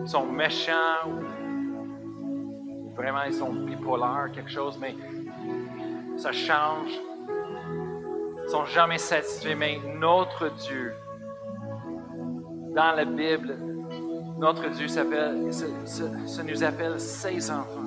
sont 0.05 0.26
méchants 0.26 1.07
ou 1.07 2.93
vraiment 2.95 3.23
ils 3.28 3.34
sont 3.34 3.53
bipolaires, 3.53 4.30
quelque 4.34 4.51
chose, 4.51 4.78
mais 4.80 4.95
ça 6.17 6.32
change 6.32 6.91
ne 8.45 8.51
sont 8.51 8.65
jamais 8.65 8.97
satisfaits, 8.97 9.55
mais 9.55 9.80
notre 9.97 10.49
Dieu, 10.49 10.93
dans 12.76 12.93
la 12.93 13.05
Bible, 13.05 13.57
notre 14.38 14.69
Dieu 14.69 14.88
nous 16.43 16.63
appelle 16.63 16.99
ses 16.99 17.49
enfants. 17.49 17.82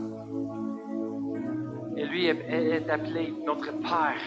Et 1.97 2.07
lui 2.07 2.27
est, 2.27 2.89
appelé 2.89 3.35
notre 3.45 3.71
Père. 3.81 4.23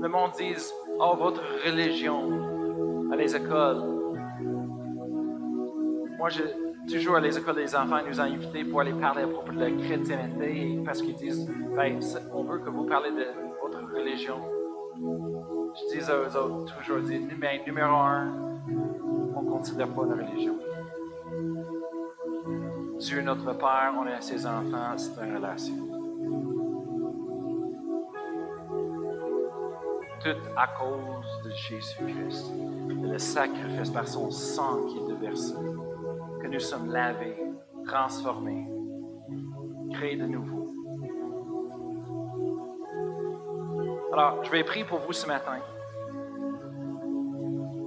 Le 0.00 0.08
monde 0.08 0.30
dit, 0.38 0.54
oh, 0.98 1.14
votre 1.18 1.42
religion 1.66 3.10
à 3.12 3.16
les 3.16 3.36
écoles. 3.36 3.82
Moi, 6.16 6.28
je, 6.30 6.42
toujours 6.90 7.16
à 7.16 7.20
les 7.20 7.36
écoles 7.36 7.56
des 7.56 7.76
enfants, 7.76 7.98
nous 8.08 8.18
ont 8.18 8.24
invités 8.24 8.64
pour 8.64 8.80
aller 8.80 8.94
parler 8.94 9.24
à 9.24 9.28
propos 9.28 9.52
de 9.52 9.60
la 9.60 9.70
chrétienté 9.70 10.80
parce 10.84 11.02
qu'ils 11.02 11.16
disent, 11.16 11.46
ben, 11.76 11.98
on 12.32 12.44
veut 12.44 12.58
que 12.60 12.70
vous 12.70 12.86
parlez 12.86 13.10
de 13.10 13.26
religion. 13.94 14.40
Je 15.80 15.96
dis 15.96 16.04
aux 16.10 16.36
autres 16.36 16.76
toujours, 16.76 17.00
dis, 17.00 17.20
mais 17.38 17.62
numéro 17.64 17.94
un, 17.94 18.32
on 19.36 19.42
ne 19.42 19.50
considère 19.50 19.88
pas 19.88 20.06
la 20.06 20.26
religion. 20.26 20.56
Dieu 22.98 23.22
notre 23.22 23.52
Père, 23.56 23.94
on 23.96 24.06
est 24.06 24.20
ses 24.20 24.44
enfants, 24.44 24.96
c'est 24.96 25.24
une 25.24 25.36
relation. 25.36 25.74
Tout 30.20 30.50
à 30.56 30.66
cause 30.66 31.42
de 31.44 31.50
Jésus-Christ, 31.50 32.52
le 32.88 33.18
sacrifice 33.18 33.90
par 33.90 34.08
son 34.08 34.30
sang 34.32 34.84
qui 34.86 34.98
est 34.98 35.14
déversé, 35.14 35.54
que 36.42 36.48
nous 36.48 36.58
sommes 36.58 36.90
lavés, 36.90 37.40
transformés, 37.86 38.66
créés 39.92 40.16
de 40.16 40.26
nouveau. 40.26 40.57
Alors, 44.18 44.42
je 44.42 44.50
vais 44.50 44.64
prier 44.64 44.84
pour 44.84 44.98
vous 44.98 45.12
ce 45.12 45.28
matin. 45.28 45.58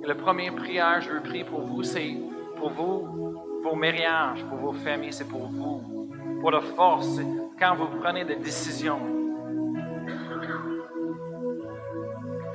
Et 0.01 0.07
la 0.07 0.15
première 0.15 0.55
prière, 0.55 1.01
je 1.01 1.09
veux 1.09 1.19
prier 1.19 1.43
pour 1.43 1.59
vous, 1.59 1.83
c'est 1.83 2.15
pour 2.55 2.69
vous, 2.69 3.35
vos 3.61 3.75
mariages, 3.75 4.45
pour 4.45 4.57
vos 4.59 4.71
familles, 4.71 5.11
c'est 5.11 5.27
pour 5.27 5.47
vous. 5.47 6.07
Pour 6.39 6.51
la 6.51 6.61
force, 6.61 7.19
quand 7.59 7.75
vous 7.75 7.87
prenez 8.01 8.23
des 8.23 8.37
décisions, 8.37 9.01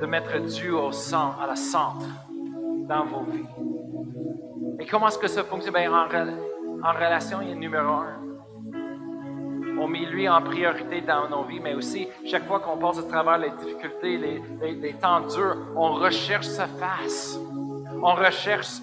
de 0.01 0.05
mettre 0.07 0.39
Dieu 0.39 0.75
au 0.75 0.91
centre, 0.91 1.39
à 1.39 1.45
la 1.45 1.55
centre 1.55 2.07
dans 2.89 3.05
vos 3.05 3.25
vies. 3.31 3.45
Et 4.79 4.87
comment 4.87 5.07
est-ce 5.09 5.19
que 5.19 5.27
ça 5.27 5.43
fonctionne? 5.43 5.75
Bien, 5.75 5.93
en, 5.93 6.07
en 6.83 6.93
relation, 6.93 7.41
il 7.43 7.49
y 7.49 7.51
a 7.51 7.55
numéro 7.55 7.93
un 7.93 8.26
on 9.79 9.87
met 9.87 10.05
lui 10.05 10.27
en 10.27 10.41
priorité 10.41 11.01
dans 11.01 11.29
nos 11.29 11.43
vies, 11.43 11.59
mais 11.59 11.73
aussi 11.73 12.07
chaque 12.25 12.45
fois 12.47 12.59
qu'on 12.59 12.77
passe 12.77 12.99
à 12.99 13.03
travers 13.03 13.37
les 13.37 13.51
difficultés, 13.51 14.17
les, 14.17 14.93
temps 14.93 15.21
durs, 15.21 15.57
on 15.75 15.93
recherche 15.93 16.47
sa 16.47 16.67
face. 16.67 17.39
On 18.01 18.13
recherche 18.13 18.81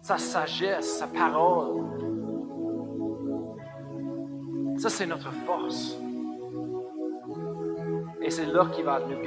sa 0.00 0.18
sagesse, 0.18 0.98
sa 0.98 1.06
parole. 1.06 1.82
Ça, 4.78 4.88
c'est 4.88 5.06
notre 5.06 5.32
force. 5.46 5.96
Et 8.20 8.30
c'est 8.30 8.46
là 8.46 8.66
qu'il 8.72 8.84
va 8.84 9.00
nous 9.00 9.20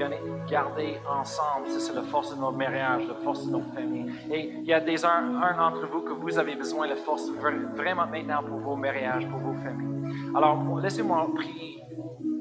garder 0.49 0.97
ensemble. 1.10 1.68
C'est 1.68 1.93
la 1.93 2.03
force 2.03 2.34
de 2.34 2.39
nos 2.39 2.51
mariages, 2.51 3.08
la 3.08 3.16
force 3.16 3.45
de 3.45 3.51
nos 3.51 3.62
familles. 3.74 4.12
Et 4.32 4.53
il 4.58 4.66
y 4.66 4.74
a 4.74 4.80
des 4.80 5.06
un, 5.06 5.56
d'entre 5.58 5.86
vous 5.88 6.01
que 6.01 6.14
vous 6.14 6.38
avez 6.38 6.56
besoin 6.56 6.88
de 6.88 6.95
force 6.95 7.30
vraiment 7.30 8.08
maintenant 8.08 8.41
pour 8.43 8.60
vos 8.60 8.76
mariages, 8.76 9.28
pour 9.28 9.39
vos 9.39 9.53
familles. 9.53 9.95
Alors, 10.36 10.80
laissez-moi 10.80 11.28
prier 11.36 11.82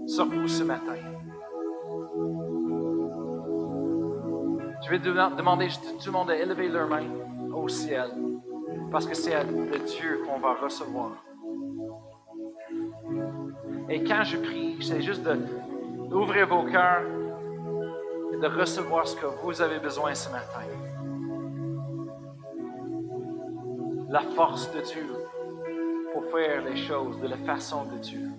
sur 0.06 0.26
vous 0.26 0.48
ce 0.48 0.64
matin. 0.64 0.96
Je 4.84 4.90
vais 4.90 4.98
demander 4.98 5.66
à 5.66 5.68
tout 5.68 6.06
le 6.06 6.12
monde 6.12 6.28
d'élever 6.28 6.68
leurs 6.68 6.88
mains 6.88 7.08
au 7.54 7.68
ciel, 7.68 8.10
parce 8.90 9.06
que 9.06 9.14
c'est 9.14 9.32
de 9.44 9.78
Dieu 9.86 10.20
qu'on 10.26 10.38
va 10.38 10.54
recevoir. 10.54 11.12
Et 13.88 14.02
quand 14.02 14.24
je 14.24 14.36
prie, 14.38 14.76
c'est 14.80 15.02
juste 15.02 15.22
de 15.22 15.38
d'ouvrir 16.08 16.46
vos 16.46 16.62
cœurs 16.62 17.02
et 18.32 18.36
de 18.36 18.46
recevoir 18.46 19.06
ce 19.06 19.16
que 19.16 19.26
vous 19.42 19.60
avez 19.60 19.78
besoin 19.78 20.14
ce 20.14 20.30
matin. 20.30 20.60
La 24.08 24.20
force 24.20 24.72
de 24.72 24.80
Dieu 24.80 25.23
pour 26.14 26.24
faire 26.26 26.62
les 26.64 26.76
choses 26.76 27.20
de 27.20 27.26
la 27.26 27.36
façon 27.38 27.84
de 27.86 27.98
Dieu. 27.98 28.30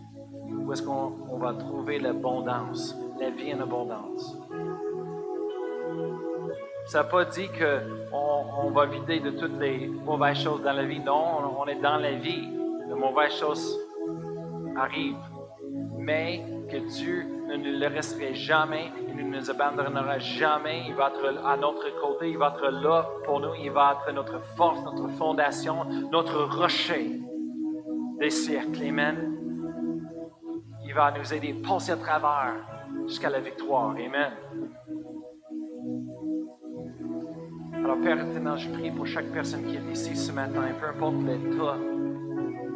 Où 0.49 0.71
est-ce 0.71 0.82
qu'on 0.82 1.38
va 1.38 1.53
trouver 1.53 1.99
l'abondance, 1.99 2.95
la 3.19 3.30
vie 3.32 3.53
en 3.53 3.59
abondance? 3.59 4.38
Ça 6.86 6.99
n'a 6.99 7.09
pas 7.09 7.26
dit 7.26 7.49
qu'on 7.49 8.67
on 8.67 8.71
va 8.71 8.86
vider 8.86 9.19
de 9.19 9.32
toutes 9.32 9.59
les 9.59 9.88
mauvaises 9.88 10.38
choses 10.38 10.61
dans 10.63 10.71
la 10.71 10.86
vie. 10.86 10.99
Non, 10.99 11.59
on 11.59 11.67
est 11.67 11.82
dans 11.82 11.97
la 11.97 12.13
vie. 12.13 12.47
Les 12.88 12.95
mauvaises 12.95 13.34
choses 13.34 13.78
arrivent. 14.78 15.15
Mais 15.97 16.45
que 16.69 16.78
Dieu 16.78 17.26
ne 17.49 17.57
nous 17.57 17.80
le 17.80 17.88
resterait 17.88 18.36
jamais, 18.36 18.91
il 19.09 19.17
ne 19.17 19.38
nous 19.38 19.51
abandonnera 19.51 20.17
jamais, 20.19 20.84
il 20.88 20.93
va 20.95 21.11
être 21.13 21.45
à 21.45 21.57
notre 21.57 21.89
côté, 21.99 22.30
il 22.30 22.38
va 22.38 22.53
être 22.55 22.69
là 22.69 23.07
pour 23.26 23.39
nous, 23.39 23.53
il 23.61 23.71
va 23.71 23.99
être 23.99 24.13
notre 24.13 24.39
force, 24.55 24.82
notre 24.84 25.09
fondation, 25.09 25.86
notre 26.11 26.43
rocher 26.57 27.19
des 28.20 28.30
siècles. 28.30 28.84
Amen. 28.84 29.38
Il 30.86 30.93
va 30.93 31.13
nous 31.18 31.34
aider 31.34 31.55
à 31.63 31.68
passer 31.68 31.91
à 31.91 31.97
travers 31.97 32.55
jusqu'à 33.07 33.30
la 33.30 33.39
victoire. 33.39 33.91
Amen. 33.91 34.32
Alors, 37.74 38.01
Père 38.01 38.20
éternel, 38.20 38.57
je 38.57 38.70
prie 38.72 38.91
pour 38.91 39.05
chaque 39.05 39.32
personne 39.32 39.63
qui 39.66 39.76
est 39.76 39.91
ici 39.91 40.16
ce 40.16 40.32
matin, 40.32 40.63
peu 40.80 40.88
importe 40.88 41.22
l'état 41.24 41.78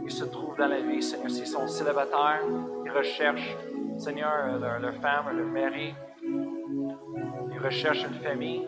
ils 0.09 0.15
se 0.15 0.25
trouvent 0.25 0.57
dans 0.57 0.67
la 0.67 0.81
vie, 0.81 1.03
Seigneur, 1.03 1.29
s'ils 1.29 1.45
sont 1.45 1.67
célibataires, 1.67 2.41
ils 2.83 2.91
recherchent, 2.91 3.55
Seigneur, 3.99 4.57
leur, 4.59 4.79
leur 4.79 4.95
femme, 4.95 5.25
leur 5.37 5.45
mari, 5.45 5.93
ils 6.23 7.59
recherchent 7.63 8.05
une 8.05 8.19
famille, 8.27 8.67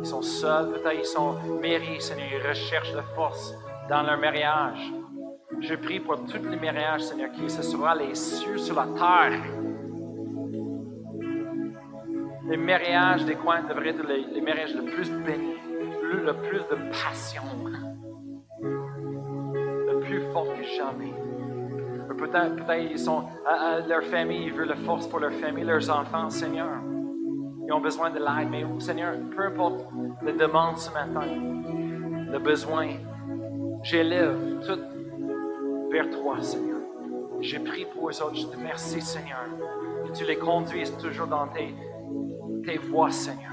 ils 0.00 0.06
sont 0.06 0.22
seuls, 0.22 0.70
peut-être 0.72 0.98
ils 0.98 1.04
sont 1.04 1.34
mairies, 1.60 2.00
Seigneur, 2.00 2.28
ils 2.32 2.48
recherchent 2.48 2.94
la 2.94 3.02
force 3.02 3.54
dans 3.90 4.02
leur 4.02 4.18
mariage. 4.18 4.80
Je 5.60 5.74
prie 5.74 5.98
pour 5.98 6.24
tous 6.24 6.42
les 6.48 6.56
mariages, 6.56 7.02
Seigneur, 7.02 7.32
qui 7.32 7.50
ce 7.50 7.62
sera 7.62 7.94
les 7.94 8.14
cieux 8.14 8.58
sur 8.58 8.76
la 8.76 8.86
terre. 8.86 9.42
Les 12.48 12.56
mariages 12.56 13.24
des 13.24 13.34
coins 13.34 13.62
devraient 13.62 13.88
être 13.88 14.06
les, 14.06 14.24
les 14.34 14.40
mariages 14.40 14.74
le 14.74 14.84
plus 14.84 15.10
bénis, 15.10 15.56
le, 16.02 16.32
plus 16.32 16.60
de 16.60 16.76
passion, 16.90 17.42
le 18.62 20.00
plus 20.00 20.22
fort 20.32 20.46
que 20.46 20.62
jamais. 20.62 21.12
Peut-être 22.16 22.66
peut 22.66 22.80
ils 22.90 22.98
sont 22.98 23.24
à, 23.46 23.76
à 23.76 23.80
leur 23.80 24.02
famille, 24.04 24.46
ils 24.46 24.52
veulent 24.52 24.68
la 24.68 24.76
force 24.76 25.06
pour 25.06 25.18
leur 25.18 25.32
famille, 25.32 25.64
leurs 25.64 25.90
enfants, 25.90 26.30
Seigneur. 26.30 26.80
Ils 27.66 27.72
ont 27.72 27.80
besoin 27.80 28.10
de 28.10 28.18
l'aide, 28.18 28.48
mais 28.50 28.64
Seigneur, 28.80 29.14
peu 29.36 29.44
importe 29.44 29.84
les 30.24 30.32
demandes 30.32 30.78
ce 30.78 30.90
matin, 30.92 31.26
le 32.32 32.38
besoin, 32.38 32.88
j'élève 33.82 34.36
tout 34.66 34.97
vers 35.90 36.10
toi, 36.10 36.40
Seigneur. 36.40 36.78
Je 37.40 37.58
prie 37.58 37.86
pour 37.86 38.10
eux 38.10 38.22
autres. 38.22 38.36
Je 38.36 38.46
te 38.46 38.56
remercie, 38.56 39.00
Seigneur, 39.00 39.44
que 40.06 40.12
tu 40.12 40.24
les 40.24 40.36
conduises 40.36 40.96
toujours 40.96 41.26
dans 41.26 41.46
tes, 41.48 41.74
tes 42.64 42.78
voies, 42.78 43.10
Seigneur. 43.10 43.52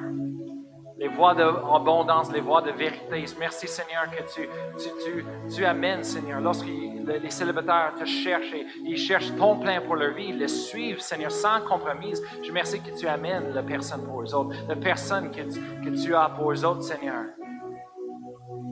Les 0.98 1.10
voies 1.10 1.36
d'abondance, 1.36 2.32
les 2.32 2.40
voies 2.40 2.62
de 2.62 2.72
vérité. 2.72 3.26
Merci, 3.38 3.68
Seigneur, 3.68 4.10
que 4.10 4.24
tu, 4.34 4.48
tu, 4.78 4.90
tu, 5.04 5.26
tu 5.54 5.66
amènes, 5.66 6.04
Seigneur, 6.04 6.40
lorsque 6.40 6.68
les 6.68 7.30
célibataires 7.30 7.94
te 8.00 8.06
cherchent 8.06 8.54
et 8.54 8.66
ils 8.86 8.98
cherchent 8.98 9.36
ton 9.36 9.60
plein 9.60 9.82
pour 9.82 9.98
leur 9.98 10.14
vie, 10.14 10.28
ils 10.30 10.40
les 10.40 10.48
suivent, 10.48 11.02
Seigneur, 11.02 11.32
sans 11.32 11.62
compromise. 11.62 12.24
Je 12.42 12.48
remercie 12.48 12.82
que 12.82 12.98
tu 12.98 13.08
amènes 13.08 13.54
la 13.54 13.62
personne 13.62 14.06
pour 14.06 14.22
eux 14.22 14.34
autres, 14.34 14.56
la 14.68 14.76
personne 14.78 15.32
que 15.32 15.42
tu, 15.42 15.60
que 15.84 16.02
tu 16.02 16.16
as 16.16 16.30
pour 16.30 16.52
eux 16.52 16.66
autres, 16.66 16.84
Seigneur. 16.84 17.26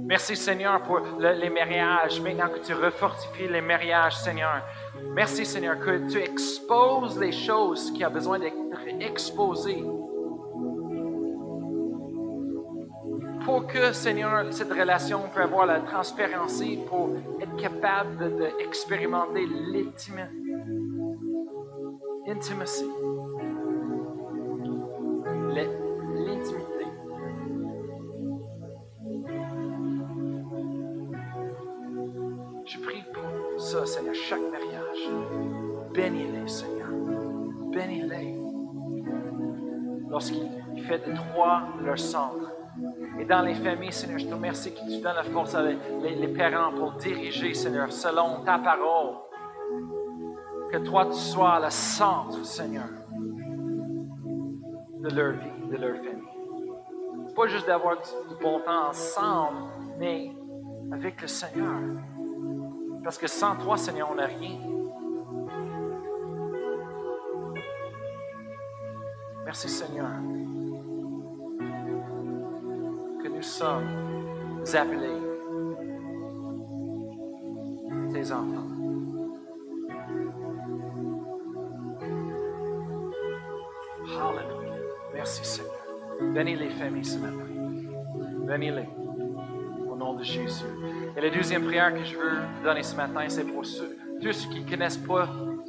Merci 0.06 0.36
Seigneur 0.36 0.82
pour 0.84 1.00
le- 1.20 1.34
les 1.34 1.50
mariages, 1.50 2.20
maintenant 2.22 2.50
que 2.50 2.60
tu 2.60 2.74
refortifies 2.74 3.48
les 3.48 3.62
mariages, 3.62 4.18
Seigneur. 4.18 4.62
Merci 5.14 5.46
Seigneur 5.46 5.80
que 5.80 6.10
tu 6.12 6.18
exposes 6.20 7.18
les 7.20 7.32
choses 7.32 7.92
qui 7.92 8.06
ont 8.06 8.12
besoin 8.12 8.38
d'être 8.40 8.54
exposées. 9.00 9.84
Pour 13.46 13.68
que, 13.68 13.92
Seigneur, 13.92 14.46
cette 14.52 14.72
relation 14.72 15.20
puisse 15.34 15.44
avoir 15.44 15.66
la 15.66 15.80
transparence, 15.82 16.62
pour 16.88 17.10
être 17.42 17.56
capable 17.58 18.38
d'expérimenter 18.38 19.46
l'intimité. 19.46 20.30
Intimacy. 22.28 22.86
Bénis-les, 35.94 36.48
Seigneur. 36.48 36.90
Bénis-les. 37.72 38.36
Lorsqu'il 40.10 40.84
fait 40.88 41.08
de 41.08 41.14
toi 41.34 41.64
leur 41.84 42.00
centre. 42.00 42.52
Et 43.20 43.26
dans 43.26 43.42
les 43.42 43.54
familles, 43.54 43.92
Seigneur, 43.92 44.18
je 44.18 44.26
te 44.26 44.34
remercie 44.34 44.74
que 44.74 44.80
tu 44.80 45.02
donnes 45.02 45.16
la 45.16 45.24
force 45.24 45.54
à 45.54 45.62
les, 45.62 46.28
parents 46.30 46.74
pour 46.74 46.94
diriger, 46.94 47.54
Seigneur, 47.54 47.92
selon 47.92 48.44
ta 48.44 48.58
parole. 48.58 49.18
Que 50.72 50.78
toi, 50.78 51.06
tu 51.06 51.18
sois 51.18 51.60
le 51.60 51.70
centre, 51.70 52.44
Seigneur, 52.44 52.90
de 55.00 55.10
leur 55.10 55.34
vie, 55.34 55.70
de 55.70 55.78
leur 55.78 55.96
famille. 55.98 57.34
Pas 57.36 57.48
juste 57.48 57.68
d'avoir 57.68 57.98
du, 57.98 58.34
du 58.34 58.42
bon 58.42 58.60
temps 58.62 58.90
ensemble, 58.90 59.58
mais 60.00 60.32
avec 60.92 61.22
le 61.22 61.28
Seigneur. 61.28 61.80
Parce 63.04 63.20
que 63.20 63.28
sans 63.28 63.56
toi, 63.58 63.78
Seigneur, 63.78 64.10
on 64.12 64.16
n'a 64.16 64.26
rien. 64.26 64.73
Merci, 69.46 69.70
Seigneur, 69.70 70.08
que 73.22 73.28
nous 73.28 73.42
sommes 73.42 73.88
appelés 74.74 75.22
tes 78.12 78.32
enfants. 78.32 78.68
Hallelujah. 84.06 84.74
Merci, 85.14 85.46
Seigneur. 85.46 85.74
Bénis 86.34 86.56
les 86.56 86.70
familles 86.70 87.06
ce 87.06 87.18
matin. 87.18 87.48
Bénis-les. 88.48 88.88
Au 89.90 89.96
nom 89.96 90.14
de 90.14 90.24
Jésus. 90.24 90.66
Et 91.16 91.22
la 91.22 91.30
deuxième 91.30 91.66
prière 91.66 91.94
que 91.94 92.04
je 92.04 92.18
veux 92.18 92.64
donner 92.64 92.84
ce 92.84 92.96
matin, 92.96 93.26
c'est 93.28 93.44
pour 93.44 93.66
ceux, 93.66 93.98
tous 94.22 94.34
ceux 94.34 94.50
qui 94.50 94.62
ne 94.62 94.70
connaissent 94.70 94.98
pas 94.98 95.28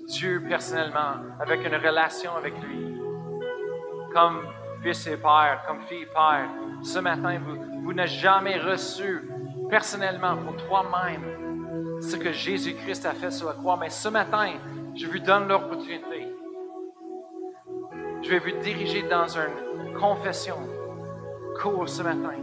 Dieu 0.08 0.42
personnellement, 0.48 1.16
avec 1.40 1.66
une 1.66 1.74
relation 1.74 2.36
avec 2.36 2.54
lui. 2.62 2.93
Comme 4.14 4.46
fils 4.80 5.06
et 5.08 5.16
père, 5.16 5.64
comme 5.66 5.80
fille 5.88 6.02
et 6.02 6.06
père. 6.06 6.48
Ce 6.82 7.00
matin, 7.00 7.40
vous, 7.82 7.92
n'avez 7.92 8.08
jamais 8.08 8.58
reçu 8.58 9.28
personnellement 9.68 10.36
pour 10.36 10.56
toi-même 10.68 12.00
ce 12.00 12.16
que 12.16 12.32
Jésus-Christ 12.32 13.06
a 13.06 13.12
fait 13.12 13.32
sur 13.32 13.48
la 13.48 13.54
croix. 13.54 13.76
Mais 13.80 13.90
ce 13.90 14.08
matin, 14.08 14.52
je 14.94 15.06
vous 15.06 15.18
donne 15.18 15.48
l'opportunité. 15.48 16.28
Je 18.22 18.30
vais 18.30 18.38
vous 18.38 18.58
diriger 18.62 19.02
dans 19.02 19.26
une 19.36 19.98
confession 19.98 20.58
court 21.60 21.88
ce 21.88 22.02
matin. 22.02 22.38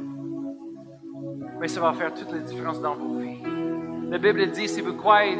Mais 1.59 1.67
ça 1.67 1.79
va 1.79 1.93
faire 1.93 2.13
toute 2.13 2.31
la 2.31 2.39
différence 2.39 2.81
dans 2.81 2.95
vos 2.95 3.19
vies. 3.19 3.41
La 4.09 4.17
Bible 4.17 4.51
dit, 4.51 4.67
si 4.67 4.81
vous 4.81 4.95
croyez 4.95 5.37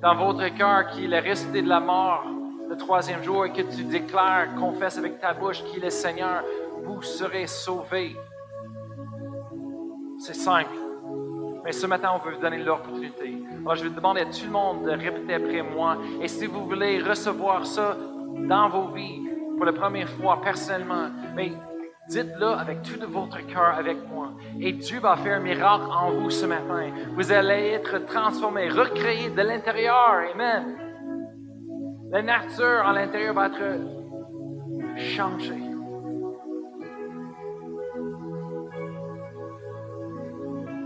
dans 0.00 0.14
votre 0.14 0.46
cœur 0.54 0.86
qu'il 0.88 1.12
est 1.12 1.20
resté 1.20 1.60
de 1.60 1.68
la 1.68 1.80
mort 1.80 2.24
le 2.72 2.78
troisième 2.78 3.22
jour 3.22 3.44
et 3.44 3.52
que 3.52 3.60
tu 3.60 3.84
déclares, 3.84 4.54
confesses 4.54 4.96
avec 4.96 5.20
ta 5.20 5.34
bouche 5.34 5.62
qu'il 5.64 5.84
est 5.84 5.90
Seigneur, 5.90 6.42
vous 6.82 7.02
serez 7.02 7.46
sauvés. 7.46 8.16
C'est 10.18 10.34
simple. 10.34 10.72
Mais 11.62 11.72
ce 11.72 11.86
matin, 11.86 12.12
on 12.14 12.26
veut 12.26 12.34
vous 12.34 12.40
donner 12.40 12.56
l'opportunité. 12.56 13.36
Alors, 13.60 13.76
je 13.76 13.84
vais 13.84 13.90
demander 13.90 14.22
à 14.22 14.24
tout 14.24 14.46
le 14.46 14.50
monde 14.50 14.84
de 14.84 14.90
répéter 14.90 15.34
après 15.34 15.60
moi. 15.60 15.98
Et 16.22 16.28
si 16.28 16.46
vous 16.46 16.64
voulez 16.64 16.98
recevoir 17.00 17.66
ça 17.66 17.94
dans 18.48 18.70
vos 18.70 18.88
vies 18.88 19.20
pour 19.58 19.66
la 19.66 19.74
première 19.74 20.08
fois 20.08 20.40
personnellement, 20.40 21.10
mais 21.36 21.52
dites-le 22.08 22.46
avec 22.46 22.80
tout 22.80 22.98
de 22.98 23.04
votre 23.04 23.46
cœur 23.48 23.74
avec 23.76 23.98
moi. 24.08 24.30
Et 24.58 24.72
Dieu 24.72 24.98
va 24.98 25.16
faire 25.16 25.36
un 25.36 25.40
miracle 25.40 25.90
en 25.92 26.10
vous 26.12 26.30
ce 26.30 26.46
matin. 26.46 26.90
Vous 27.16 27.30
allez 27.32 27.72
être 27.72 28.06
transformés, 28.06 28.70
recréés 28.70 29.28
de 29.28 29.42
l'intérieur. 29.42 30.22
Amen. 30.32 30.91
La 32.12 32.20
nature 32.20 32.86
à 32.86 32.92
l'intérieur 32.92 33.32
va 33.32 33.46
être 33.46 34.98
changée. 34.98 35.62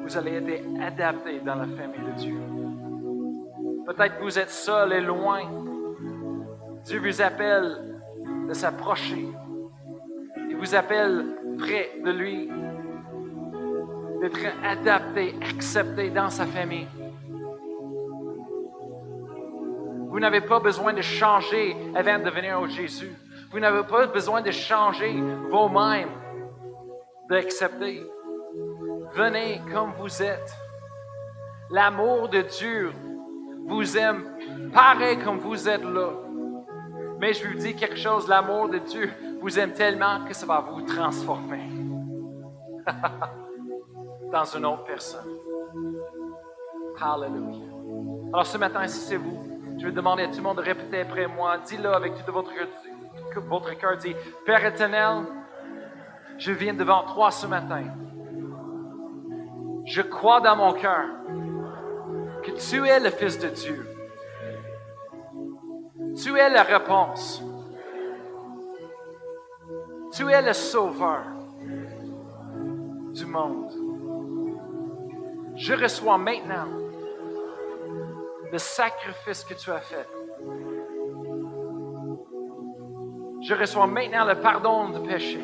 Vous 0.05 0.17
allez 0.17 0.35
être 0.35 0.63
adaptés 0.81 1.41
dans 1.41 1.57
la 1.57 1.67
famille 1.67 1.99
de 1.99 2.17
Dieu. 2.17 2.41
Peut-être 3.87 4.19
que 4.19 4.23
vous 4.23 4.39
êtes 4.39 4.51
seul 4.51 4.93
et 4.93 5.01
loin. 5.01 5.41
Dieu 6.85 7.01
vous 7.01 7.21
appelle 7.21 7.99
de 8.49 8.55
s'approcher. 8.55 9.27
Il 10.49 10.57
vous 10.57 10.77
appelle 10.77 11.25
près 11.59 11.91
de 12.05 12.11
lui, 12.13 12.49
d'être 14.21 14.39
adapté, 14.65 15.35
accepté 15.43 16.09
dans 16.11 16.31
sa 16.31 16.47
famille. 16.47 16.87
Vous 20.09 20.21
n'avez 20.21 20.41
pas 20.41 20.61
besoin 20.61 20.93
de 20.93 21.03
changer 21.03 21.77
avant 21.95 22.19
de 22.19 22.31
venir 22.31 22.61
au 22.61 22.67
Jésus. 22.67 23.13
Vous 23.51 23.61
n'avez 23.61 23.83
pas 23.85 24.07
besoin 24.07 24.41
de 24.41 24.51
changer 24.51 25.13
vous-même, 25.51 26.09
d'accepter. 27.29 28.03
Venez 29.15 29.61
comme 29.73 29.93
vous 29.99 30.23
êtes. 30.23 30.55
L'amour 31.71 32.29
de 32.29 32.43
Dieu 32.43 32.93
vous 33.67 33.97
aime 33.97 34.25
pareil 34.73 35.19
comme 35.19 35.39
vous 35.39 35.69
êtes 35.69 35.85
là. 35.85 36.11
Mais 37.19 37.33
je 37.33 37.49
vous 37.49 37.55
dis 37.55 37.75
quelque 37.75 37.97
chose, 37.97 38.29
l'amour 38.29 38.69
de 38.69 38.79
Dieu 38.79 39.11
vous 39.41 39.59
aime 39.59 39.73
tellement 39.73 40.25
que 40.27 40.35
ça 40.35 40.47
va 40.47 40.61
vous 40.61 40.83
transformer 40.83 41.69
dans 44.33 44.45
une 44.45 44.67
autre 44.67 44.85
personne. 44.85 45.29
Hallelujah. 47.01 47.73
Alors 48.33 48.47
ce 48.47 48.59
matin, 48.59 48.87
si 48.87 48.99
c'est 48.99 49.17
vous, 49.17 49.46
je 49.79 49.87
vais 49.87 49.93
demander 49.93 50.25
à 50.25 50.29
tout 50.29 50.37
le 50.37 50.43
monde 50.43 50.57
de 50.57 50.63
répéter 50.63 51.01
après 51.03 51.27
moi? 51.27 51.59
Dis-le 51.59 51.93
avec 51.93 52.15
tout 52.25 52.33
votre, 52.33 52.53
votre 53.37 53.77
cœur. 53.77 53.97
Dis, 53.99 54.15
Père 54.45 54.65
éternel, 54.65 55.25
je 56.39 56.53
viens 56.53 56.75
devant 56.75 57.05
toi 57.13 57.31
ce 57.31 57.47
matin. 57.47 57.85
Je 59.85 60.03
crois 60.03 60.41
dans 60.41 60.57
mon 60.57 60.73
cœur 60.73 61.07
que 62.43 62.51
tu 62.53 62.87
es 62.87 63.01
le 63.01 63.11
Fils 63.11 63.39
de 63.39 63.49
Dieu. 63.49 63.87
Tu 66.23 66.37
es 66.37 66.49
la 66.49 66.63
réponse. 66.63 67.43
Tu 70.13 70.31
es 70.31 70.43
le 70.43 70.53
Sauveur 70.55 71.25
du 73.13 73.27
monde. 73.27 73.73
Je 75.57 75.75
reçois 75.75 76.19
maintenant 76.19 76.86
le 78.51 78.59
sacrifice 78.59 79.45
que 79.45 79.55
tu 79.55 79.71
as 79.71 79.81
fait. 79.81 80.09
Je 83.43 83.55
reçois 83.55 83.87
maintenant 83.87 84.25
le 84.25 84.41
pardon 84.41 84.91
de 84.91 84.99
péché. 85.07 85.41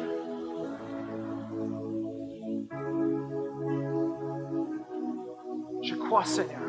Je 5.83 5.95
crois, 5.97 6.25
Seigneur, 6.25 6.61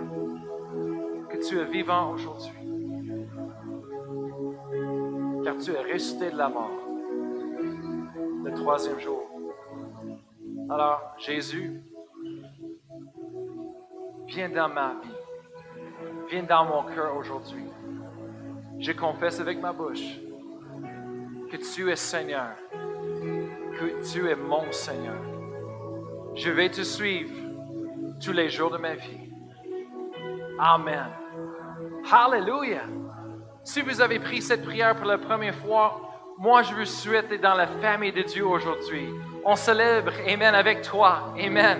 que 1.29 1.37
tu 1.47 1.59
es 1.59 1.65
vivant 1.65 2.11
aujourd'hui. 2.11 2.51
Car 5.43 5.55
tu 5.57 5.71
es 5.71 5.81
resté 5.81 6.31
de 6.31 6.37
la 6.37 6.49
mort 6.49 6.83
le 8.43 8.53
troisième 8.53 8.99
jour. 8.99 9.23
Alors, 10.69 11.15
Jésus, 11.17 11.81
viens 14.27 14.49
dans 14.49 14.69
ma 14.69 14.95
vie. 15.01 15.12
Viens 16.33 16.41
dans 16.41 16.65
mon 16.65 16.81
cœur 16.81 17.15
aujourd'hui. 17.15 17.67
Je 18.79 18.91
confesse 18.91 19.39
avec 19.39 19.61
ma 19.61 19.71
bouche 19.71 20.17
que 21.51 21.57
tu 21.57 21.91
es 21.91 21.95
Seigneur, 21.95 22.55
que 22.71 24.11
tu 24.11 24.27
es 24.27 24.35
mon 24.35 24.71
Seigneur. 24.71 25.21
Je 26.33 26.49
vais 26.49 26.69
te 26.69 26.81
suivre 26.81 27.35
tous 28.19 28.31
les 28.31 28.49
jours 28.49 28.71
de 28.71 28.79
ma 28.79 28.95
vie. 28.95 29.29
Amen. 30.57 31.05
Hallelujah. 32.11 32.87
Si 33.63 33.83
vous 33.83 34.01
avez 34.01 34.17
pris 34.17 34.41
cette 34.41 34.65
prière 34.65 34.95
pour 34.95 35.05
la 35.05 35.19
première 35.19 35.53
fois, 35.53 36.01
moi 36.39 36.63
je 36.63 36.73
vous 36.73 36.85
souhaite 36.85 37.39
dans 37.43 37.53
la 37.53 37.67
famille 37.67 38.11
de 38.11 38.23
Dieu 38.23 38.47
aujourd'hui. 38.47 39.05
On 39.45 39.55
célèbre, 39.55 40.13
Amen, 40.27 40.55
avec 40.55 40.81
toi. 40.81 41.31
Amen. 41.39 41.77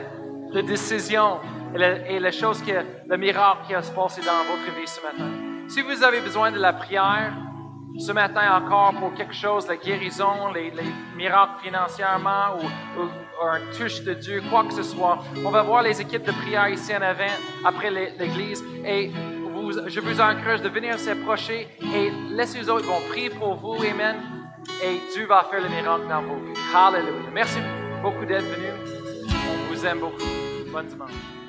La 0.51 0.61
décision 0.61 1.39
et 1.75 2.19
la, 2.19 2.31
chose, 2.31 2.61
que, 2.61 2.71
le 3.07 3.17
miracle 3.17 3.67
qui 3.67 3.73
a 3.73 3.81
se 3.81 3.91
passé 3.91 4.21
dans 4.21 4.43
votre 4.43 4.79
vie 4.79 4.87
ce 4.87 5.01
matin. 5.01 5.31
Si 5.67 5.81
vous 5.81 6.03
avez 6.03 6.21
besoin 6.21 6.51
de 6.51 6.59
la 6.59 6.73
prière, 6.73 7.33
ce 7.97 8.11
matin 8.11 8.41
encore 8.55 8.93
pour 8.99 9.13
quelque 9.13 9.33
chose, 9.33 9.67
la 9.67 9.77
guérison, 9.77 10.51
les, 10.53 10.71
miracles 11.15 11.63
financièrement 11.63 12.57
ou, 12.59 13.03
un 13.45 13.59
touche 13.77 14.01
de 14.03 14.13
Dieu, 14.13 14.41
quoi 14.49 14.63
que 14.63 14.73
ce 14.73 14.83
soit, 14.83 15.19
on 15.45 15.49
va 15.49 15.63
voir 15.63 15.81
les 15.83 15.99
équipes 15.99 16.23
de 16.23 16.31
prière 16.31 16.69
ici 16.69 16.95
en 16.95 17.01
avant, 17.01 17.23
après 17.65 17.89
l'église, 17.89 18.63
et 18.85 19.11
je 19.87 19.99
vous 19.99 20.21
encourage 20.21 20.61
de 20.61 20.69
venir 20.69 20.97
s'approcher 20.99 21.67
et 21.81 22.11
laissez 22.29 22.59
les 22.59 22.69
autres 22.69 22.85
vont 22.85 23.01
prier 23.09 23.29
pour 23.29 23.55
vous, 23.55 23.75
Amen, 23.83 24.15
et 24.83 24.99
Dieu 25.13 25.25
va 25.25 25.45
faire 25.49 25.61
le 25.61 25.69
miracle 25.69 26.07
dans 26.07 26.21
vos 26.21 26.35
vies. 26.35 26.59
Hallelujah. 26.73 27.29
Merci 27.33 27.59
beaucoup 28.01 28.25
d'être 28.25 28.45
venu. 28.45 28.67
On 29.29 29.73
vous 29.73 29.85
aime 29.85 29.99
beaucoup. 29.99 30.23
Bonne 30.71 30.87
dimanche. 30.87 31.42